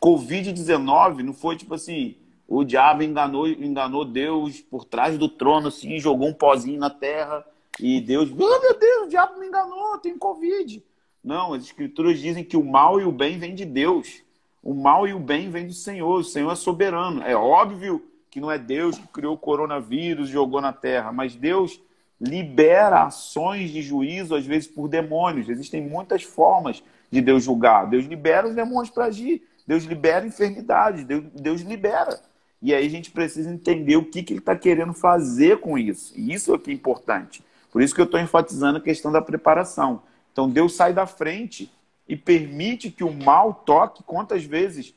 Covid-19 0.02 1.24
não 1.24 1.34
foi 1.34 1.58
tipo 1.58 1.74
assim, 1.74 2.16
o 2.48 2.64
diabo 2.64 3.04
enganou, 3.04 3.48
enganou 3.48 4.06
Deus 4.06 4.62
por 4.62 4.86
trás 4.86 5.18
do 5.18 5.28
trono, 5.28 5.68
assim, 5.68 6.00
jogou 6.00 6.30
um 6.30 6.34
pozinho 6.34 6.80
na 6.80 6.90
terra 6.90 7.46
e 7.80 8.02
Deus, 8.02 8.30
oh, 8.32 8.36
meu 8.62 8.78
Deus, 8.78 9.06
o 9.06 9.10
diabo 9.10 9.40
me 9.40 9.48
enganou, 9.48 9.98
tem 10.00 10.18
Covid. 10.18 10.84
Não, 11.24 11.54
as 11.54 11.64
escrituras 11.64 12.20
dizem 12.20 12.44
que 12.44 12.58
o 12.58 12.64
mal 12.64 13.00
e 13.00 13.06
o 13.06 13.12
bem 13.12 13.38
vêm 13.38 13.54
de 13.54 13.66
Deus. 13.66 14.22
O 14.64 14.74
mal 14.74 15.08
e 15.08 15.14
o 15.14 15.20
bem 15.20 15.50
vêm 15.50 15.68
do 15.68 15.74
Senhor. 15.74 16.20
O 16.20 16.24
Senhor 16.24 16.52
é 16.52 16.56
soberano. 16.56 17.22
É 17.24 17.36
óbvio 17.36 18.04
que 18.30 18.40
não 18.40 18.52
é 18.52 18.58
Deus 18.58 18.98
que 18.98 19.08
criou 19.08 19.36
o 19.36 19.38
coronavírus 19.38 20.30
e 20.30 20.34
jogou 20.34 20.62
na 20.62 20.74
terra, 20.74 21.12
mas 21.12 21.36
Deus 21.36 21.80
libera 22.20 23.04
ações 23.04 23.72
de 23.72 23.82
juízo, 23.82 24.36
às 24.36 24.46
vezes 24.46 24.68
por 24.68 24.88
demônios. 24.88 25.48
Existem 25.48 25.82
muitas 25.82 26.24
formas 26.24 26.84
de 27.10 27.22
Deus 27.22 27.44
julgar. 27.44 27.88
Deus 27.88 28.06
libera 28.06 28.48
os 28.48 28.56
demônios 28.56 28.90
para 28.90 29.06
agir. 29.06 29.44
Deus 29.66 29.84
libera 29.84 30.26
enfermidades. 30.26 31.04
Deus, 31.04 31.24
Deus 31.34 31.62
libera. 31.62 32.20
E 32.62 32.74
aí 32.74 32.86
a 32.86 32.90
gente 32.90 33.12
precisa 33.12 33.50
entender 33.50 33.96
o 33.96 34.06
que, 34.06 34.22
que 34.22 34.34
ele 34.34 34.40
está 34.40 34.56
querendo 34.56 34.94
fazer 34.94 35.60
com 35.60 35.78
isso. 35.78 36.14
E 36.18 36.34
isso 36.34 36.54
é 36.54 36.58
que 36.58 36.72
é 36.72 36.74
importante. 36.74 37.44
Por 37.72 37.82
isso 37.82 37.96
que 37.96 38.02
eu 38.02 38.06
estou 38.06 38.20
enfatizando 38.20 38.80
a 38.80 38.82
questão 38.82 39.12
da 39.12 39.22
preparação. 39.22 40.02
Então 40.32 40.50
Deus 40.50 40.76
sai 40.76 40.94
da 40.94 41.06
frente 41.06 41.72
e 42.08 42.16
permite 42.16 42.92
que 42.92 43.04
o 43.04 43.14
mal 43.14 43.54
toque. 43.54 44.04
Quantas 44.04 44.44
vezes 44.44 44.94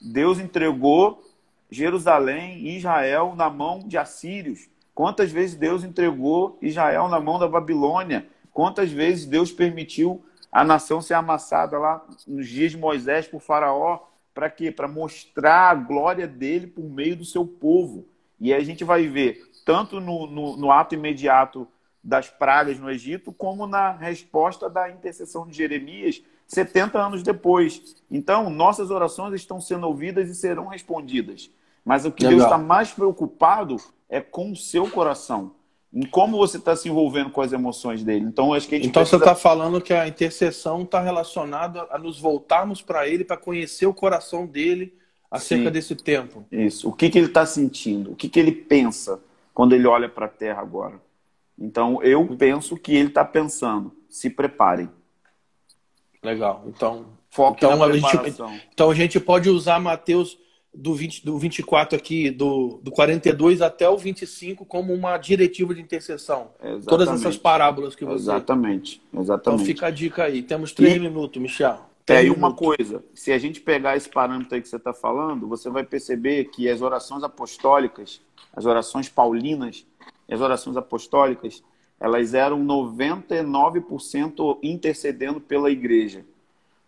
Deus 0.00 0.38
entregou 0.38 1.22
Jerusalém 1.70 2.58
e 2.60 2.76
Israel 2.76 3.34
na 3.36 3.50
mão 3.50 3.80
de 3.80 3.98
assírios? 3.98 4.68
Quantas 4.94 5.32
vezes 5.32 5.56
Deus 5.56 5.84
entregou 5.84 6.58
Israel 6.60 7.08
na 7.08 7.20
mão 7.20 7.38
da 7.38 7.48
Babilônia? 7.48 8.26
Quantas 8.52 8.90
vezes 8.90 9.24
Deus 9.24 9.50
permitiu 9.50 10.24
a 10.50 10.62
nação 10.62 11.00
ser 11.00 11.14
amassada 11.14 11.78
lá 11.78 12.04
nos 12.26 12.48
dias 12.48 12.72
de 12.72 12.78
Moisés 12.78 13.26
por 13.26 13.40
Faraó? 13.40 14.00
Para 14.34 14.50
quê? 14.50 14.70
Para 14.70 14.88
mostrar 14.88 15.70
a 15.70 15.74
glória 15.74 16.26
dele 16.26 16.66
por 16.66 16.84
meio 16.84 17.16
do 17.16 17.24
seu 17.24 17.46
povo. 17.46 18.06
E 18.38 18.52
aí 18.52 18.60
a 18.60 18.64
gente 18.64 18.84
vai 18.84 19.06
ver, 19.06 19.42
tanto 19.64 20.00
no, 20.00 20.26
no, 20.26 20.56
no 20.56 20.70
ato 20.70 20.94
imediato 20.94 21.66
das 22.02 22.28
pragas 22.28 22.78
no 22.78 22.90
Egito, 22.90 23.32
como 23.32 23.66
na 23.66 23.92
resposta 23.92 24.68
da 24.68 24.90
intercessão 24.90 25.46
de 25.46 25.56
Jeremias 25.56 26.22
70 26.48 26.98
anos 26.98 27.22
depois. 27.22 27.96
Então, 28.10 28.50
nossas 28.50 28.90
orações 28.90 29.34
estão 29.34 29.60
sendo 29.60 29.86
ouvidas 29.86 30.28
e 30.28 30.34
serão 30.34 30.66
respondidas. 30.66 31.50
Mas 31.84 32.04
o 32.04 32.12
que 32.12 32.24
Legal. 32.24 32.38
Deus 32.38 32.44
está 32.44 32.58
mais 32.58 32.92
preocupado 32.92 33.76
é 34.12 34.20
com 34.20 34.52
o 34.52 34.56
seu 34.56 34.86
coração, 34.90 35.54
em 35.90 36.04
como 36.04 36.36
você 36.36 36.58
está 36.58 36.76
se 36.76 36.86
envolvendo 36.86 37.30
com 37.30 37.40
as 37.40 37.50
emoções 37.50 38.04
dele. 38.04 38.26
Então, 38.26 38.52
acho 38.52 38.68
que 38.68 38.76
Então, 38.76 39.02
precisa... 39.02 39.16
você 39.18 39.24
está 39.24 39.34
falando 39.34 39.80
que 39.80 39.94
a 39.94 40.06
intercessão 40.06 40.82
está 40.82 41.00
relacionada 41.00 41.86
a 41.90 41.98
nos 41.98 42.20
voltarmos 42.20 42.82
para 42.82 43.08
ele, 43.08 43.24
para 43.24 43.38
conhecer 43.38 43.86
o 43.86 43.94
coração 43.94 44.46
dele 44.46 44.92
acerca 45.30 45.64
Sim. 45.64 45.70
desse 45.70 45.96
tempo. 45.96 46.44
Isso. 46.52 46.90
O 46.90 46.92
que, 46.92 47.08
que 47.08 47.16
ele 47.16 47.28
está 47.28 47.46
sentindo? 47.46 48.12
O 48.12 48.14
que, 48.14 48.28
que 48.28 48.38
ele 48.38 48.52
pensa 48.52 49.18
quando 49.54 49.74
ele 49.74 49.86
olha 49.86 50.10
para 50.10 50.26
a 50.26 50.28
terra 50.28 50.60
agora? 50.60 51.00
Então, 51.58 52.02
eu 52.02 52.26
penso 52.36 52.76
que 52.76 52.94
ele 52.94 53.08
está 53.08 53.24
pensando, 53.24 53.96
se 54.10 54.28
preparem. 54.28 54.90
Legal. 56.22 56.64
Então, 56.66 57.06
Foque 57.30 57.64
então, 57.64 57.82
a 57.82 57.90
gente, 57.90 58.34
então 58.74 58.90
a 58.90 58.94
gente 58.94 59.18
pode 59.18 59.48
usar 59.48 59.80
Mateus 59.80 60.38
do, 60.74 60.94
20, 60.94 61.24
do 61.24 61.38
24 61.38 61.96
aqui, 61.96 62.30
do, 62.30 62.80
do 62.82 62.90
42 62.90 63.60
até 63.60 63.88
o 63.88 63.96
25, 63.96 64.64
como 64.64 64.94
uma 64.94 65.18
diretiva 65.18 65.74
de 65.74 65.82
intercessão. 65.82 66.50
Exatamente. 66.60 66.86
Todas 66.86 67.08
essas 67.08 67.36
parábolas 67.36 67.94
que 67.94 68.04
você. 68.04 68.24
Exatamente. 68.24 69.02
Exatamente. 69.12 69.62
Então 69.62 69.66
fica 69.66 69.86
a 69.86 69.90
dica 69.90 70.24
aí. 70.24 70.42
Temos 70.42 70.72
três 70.72 70.96
e... 70.96 71.00
minutos, 71.00 71.40
Michel. 71.40 71.92
É, 72.08 72.24
e 72.24 72.30
uma 72.30 72.52
coisa, 72.52 73.04
se 73.14 73.30
a 73.32 73.38
gente 73.38 73.60
pegar 73.60 73.96
esse 73.96 74.08
parâmetro 74.08 74.54
aí 74.54 74.60
que 74.60 74.68
você 74.68 74.76
está 74.76 74.92
falando, 74.92 75.46
você 75.46 75.70
vai 75.70 75.84
perceber 75.84 76.46
que 76.46 76.68
as 76.68 76.82
orações 76.82 77.22
apostólicas, 77.22 78.20
as 78.52 78.66
orações 78.66 79.08
paulinas, 79.08 79.86
as 80.28 80.40
orações 80.40 80.76
apostólicas, 80.76 81.62
elas 82.00 82.34
eram 82.34 82.60
99% 82.64 84.58
intercedendo 84.62 85.40
pela 85.40 85.70
igreja. 85.70 86.24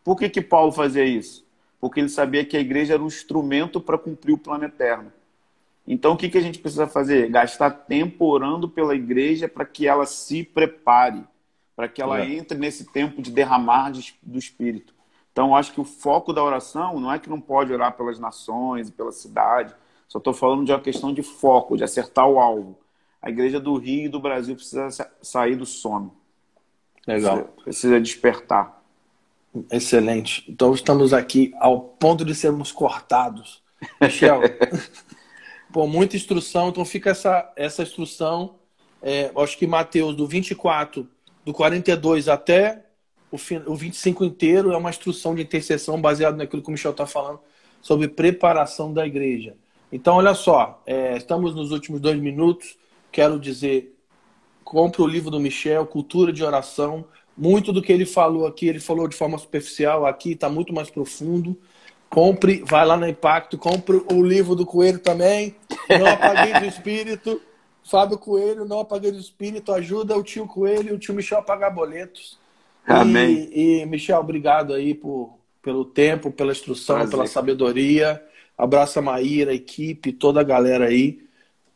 Por 0.03 0.19
que, 0.19 0.29
que 0.29 0.43
Paulo 0.43 0.73
fazia 0.73 1.05
isso? 1.05 1.45
Porque 1.85 2.01
ele 2.01 2.09
sabia 2.09 2.45
que 2.45 2.57
a 2.57 2.61
igreja 2.61 2.95
era 2.95 3.03
um 3.03 3.07
instrumento 3.07 3.81
para 3.81 3.99
cumprir 3.99 4.33
o 4.33 4.39
plano 4.39 4.65
eterno. 4.65 5.13
Então, 5.87 6.13
o 6.13 6.17
que, 6.17 6.31
que 6.31 6.39
a 6.39 6.41
gente 6.41 6.59
precisa 6.59 6.87
fazer? 6.87 7.29
Gastar 7.29 7.71
tempo 7.71 8.25
orando 8.25 8.69
pela 8.69 8.95
igreja 8.95 9.49
para 9.49 9.67
que 9.67 9.87
ela 9.87 10.07
se 10.07 10.43
prepare, 10.43 11.23
para 11.77 11.87
que 11.87 12.01
ela 12.01 12.21
é. 12.21 12.33
entre 12.33 12.57
nesse 12.57 12.91
tempo 12.91 13.21
de 13.21 13.31
derramar 13.31 13.93
do 14.23 14.39
Espírito. 14.39 14.95
Então, 15.31 15.55
acho 15.55 15.73
que 15.73 15.81
o 15.81 15.85
foco 15.85 16.33
da 16.33 16.43
oração 16.43 16.99
não 16.99 17.13
é 17.13 17.19
que 17.19 17.29
não 17.29 17.41
pode 17.41 17.73
orar 17.73 17.93
pelas 17.97 18.19
nações, 18.19 18.89
pela 18.89 19.13
cidade. 19.13 19.75
Só 20.09 20.19
estou 20.19 20.33
falando 20.33 20.65
de 20.65 20.73
uma 20.73 20.81
questão 20.81 21.13
de 21.13 21.23
foco, 21.23 21.77
de 21.77 21.85
acertar 21.85 22.27
o 22.27 22.39
alvo 22.39 22.79
a 23.25 23.31
igreja 23.31 23.59
do 23.59 23.75
Rio 23.79 24.05
e 24.05 24.09
do 24.11 24.21
Brasil 24.21 24.55
precisa 24.55 24.91
sair 25.23 25.57
do 25.57 25.65
sono. 25.65 26.15
Legal. 27.07 27.39
Precisa, 27.39 27.63
precisa 27.63 28.01
despertar. 28.01 28.84
Excelente. 29.71 30.45
Então 30.49 30.75
estamos 30.75 31.13
aqui 31.13 31.53
ao 31.59 31.81
ponto 31.81 32.25
de 32.25 32.35
sermos 32.35 32.73
cortados. 32.73 33.63
Michel, 34.01 34.41
pô, 35.73 35.87
muita 35.87 36.17
instrução, 36.17 36.69
então 36.69 36.85
fica 36.85 37.11
essa, 37.11 37.53
essa 37.57 37.83
instrução. 37.83 38.57
É, 39.03 39.31
acho 39.37 39.59
que 39.59 39.67
Mateus, 39.67 40.17
do 40.17 40.27
24, 40.27 41.07
do 41.45 41.53
42 41.53 42.29
até 42.29 42.85
o, 43.31 43.37
o 43.67 43.77
25 43.77 44.25
inteiro, 44.25 44.73
é 44.73 44.77
uma 44.77 44.91
instrução 44.91 45.35
de 45.35 45.43
intercessão 45.43 46.01
baseada 46.01 46.37
naquilo 46.37 46.63
que 46.63 46.69
o 46.69 46.73
Michel 46.73 46.93
está 46.93 47.07
falando 47.07 47.41
sobre 47.83 48.09
preparação 48.09 48.93
da 48.93 49.07
igreja. 49.07 49.55
Então, 49.93 50.17
olha 50.17 50.35
só, 50.35 50.83
é, 50.87 51.17
estamos 51.17 51.55
nos 51.55 51.71
últimos 51.71 52.01
dois 52.01 52.19
minutos 52.19 52.77
quero 53.15 53.39
dizer, 53.39 53.97
compre 54.65 55.01
o 55.01 55.07
livro 55.07 55.31
do 55.31 55.39
Michel, 55.39 55.87
Cultura 55.87 56.33
de 56.33 56.43
Oração. 56.43 57.05
Muito 57.37 57.73
do 57.73 57.83
que 57.83 57.93
ele 57.93 58.07
falou 58.07 58.47
aqui, 58.47 58.69
ele 58.69 58.81
falou 58.81 59.09
de 59.09 59.17
forma 59.17 59.37
superficial, 59.39 60.07
aqui 60.07 60.33
está 60.33 60.49
muito 60.49 60.73
mais 60.73 60.89
profundo. 60.89 61.59
Compre, 62.09 62.63
vai 62.65 62.87
lá 62.87 62.97
na 62.97 63.09
Impacto, 63.09 63.59
compre 63.59 64.01
o 64.13 64.23
livro 64.23 64.55
do 64.55 64.65
Coelho 64.65 65.01
também. 65.01 65.57
Não 65.89 66.07
apaguei 66.07 66.61
do 66.61 66.67
espírito. 66.67 67.41
Fábio 67.83 68.17
Coelho, 68.17 68.65
não 68.65 68.79
apaguei 68.79 69.11
do 69.11 69.19
espírito. 69.19 69.73
Ajuda 69.73 70.17
o 70.17 70.23
tio 70.23 70.47
Coelho 70.47 70.91
e 70.91 70.93
o 70.93 70.99
tio 70.99 71.13
Michel 71.13 71.39
a 71.39 71.43
pagar 71.43 71.71
boletos. 71.71 72.39
Amém. 72.87 73.49
E, 73.53 73.81
e 73.81 73.87
Michel, 73.87 74.21
obrigado 74.21 74.73
aí 74.73 74.95
por, 74.95 75.39
pelo 75.61 75.85
tempo, 75.85 76.31
pela 76.31 76.53
instrução, 76.53 76.97
Prazer. 76.97 77.11
pela 77.11 77.27
sabedoria. 77.27 78.23
Abraça 78.57 79.01
a 79.01 79.03
Maíra, 79.03 79.51
a 79.51 79.55
equipe, 79.55 80.13
toda 80.13 80.41
a 80.41 80.45
galera 80.45 80.87
aí. 80.87 81.21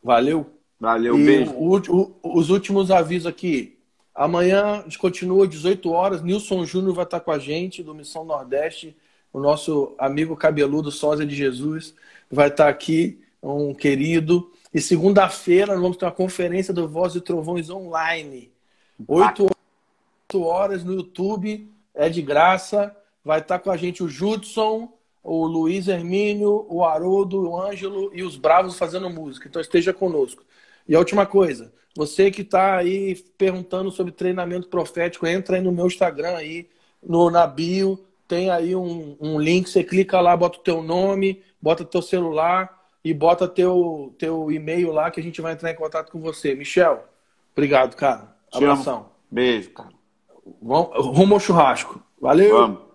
Valeu. 0.02 0.46
Valeu, 0.78 1.18
e 1.18 1.24
beijo. 1.24 1.52
O, 1.56 1.76
o, 1.76 2.38
os 2.38 2.50
últimos 2.50 2.90
avisos 2.90 3.26
aqui. 3.26 3.77
Amanhã 4.18 4.80
a 4.80 4.82
gente 4.82 4.98
continua 4.98 5.44
às 5.44 5.50
18 5.50 5.92
horas. 5.92 6.22
Nilson 6.22 6.64
Júnior 6.64 6.92
vai 6.92 7.04
estar 7.04 7.20
com 7.20 7.30
a 7.30 7.38
gente 7.38 7.84
do 7.84 7.94
Missão 7.94 8.24
Nordeste. 8.24 8.96
O 9.32 9.38
nosso 9.38 9.94
amigo 9.96 10.36
cabeludo 10.36 10.90
Sósia 10.90 11.24
de 11.24 11.36
Jesus 11.36 11.94
vai 12.28 12.48
estar 12.48 12.68
aqui, 12.68 13.20
um 13.40 13.72
querido. 13.72 14.50
E 14.74 14.80
segunda-feira 14.80 15.74
nós 15.74 15.80
vamos 15.80 15.96
ter 15.96 16.04
uma 16.04 16.10
conferência 16.10 16.74
do 16.74 16.88
Voz 16.88 17.14
e 17.14 17.20
Trovões 17.20 17.70
online. 17.70 18.50
8 19.06 19.48
horas 20.34 20.82
no 20.82 20.94
YouTube, 20.94 21.70
é 21.94 22.08
de 22.08 22.20
graça. 22.20 22.92
Vai 23.24 23.38
estar 23.38 23.60
com 23.60 23.70
a 23.70 23.76
gente 23.76 24.02
o 24.02 24.08
Judson, 24.08 24.92
o 25.22 25.46
Luiz 25.46 25.86
Hermínio, 25.86 26.66
o 26.68 26.84
Haroldo, 26.84 27.50
o 27.50 27.56
Ângelo 27.56 28.10
e 28.12 28.24
os 28.24 28.36
Bravos 28.36 28.76
fazendo 28.76 29.08
música. 29.08 29.46
Então 29.46 29.62
esteja 29.62 29.94
conosco. 29.94 30.42
E 30.88 30.96
a 30.96 30.98
última 30.98 31.24
coisa, 31.24 31.72
você 31.98 32.30
que 32.30 32.42
está 32.42 32.76
aí 32.76 33.16
perguntando 33.36 33.90
sobre 33.90 34.12
treinamento 34.12 34.68
profético, 34.68 35.26
entra 35.26 35.56
aí 35.56 35.62
no 35.62 35.72
meu 35.72 35.88
Instagram 35.88 36.36
aí, 36.36 36.68
no, 37.02 37.28
na 37.28 37.44
bio, 37.44 37.98
tem 38.28 38.50
aí 38.50 38.76
um, 38.76 39.16
um 39.20 39.36
link, 39.36 39.68
você 39.68 39.82
clica 39.82 40.20
lá, 40.20 40.36
bota 40.36 40.60
o 40.60 40.62
teu 40.62 40.80
nome, 40.80 41.42
bota 41.60 41.84
teu 41.84 42.00
celular 42.00 42.84
e 43.02 43.12
bota 43.12 43.48
teu, 43.48 44.14
teu 44.16 44.48
e-mail 44.52 44.92
lá 44.92 45.10
que 45.10 45.18
a 45.18 45.22
gente 45.22 45.40
vai 45.40 45.54
entrar 45.54 45.72
em 45.72 45.74
contato 45.74 46.12
com 46.12 46.20
você. 46.20 46.54
Michel, 46.54 47.02
obrigado, 47.50 47.96
cara. 47.96 48.32
Abração. 48.52 49.06
Beijo, 49.28 49.70
cara. 49.70 49.90
Vamos, 50.62 51.04
rumo 51.04 51.34
ao 51.34 51.40
churrasco. 51.40 52.00
Valeu. 52.20 52.56
Vamos. 52.56 52.87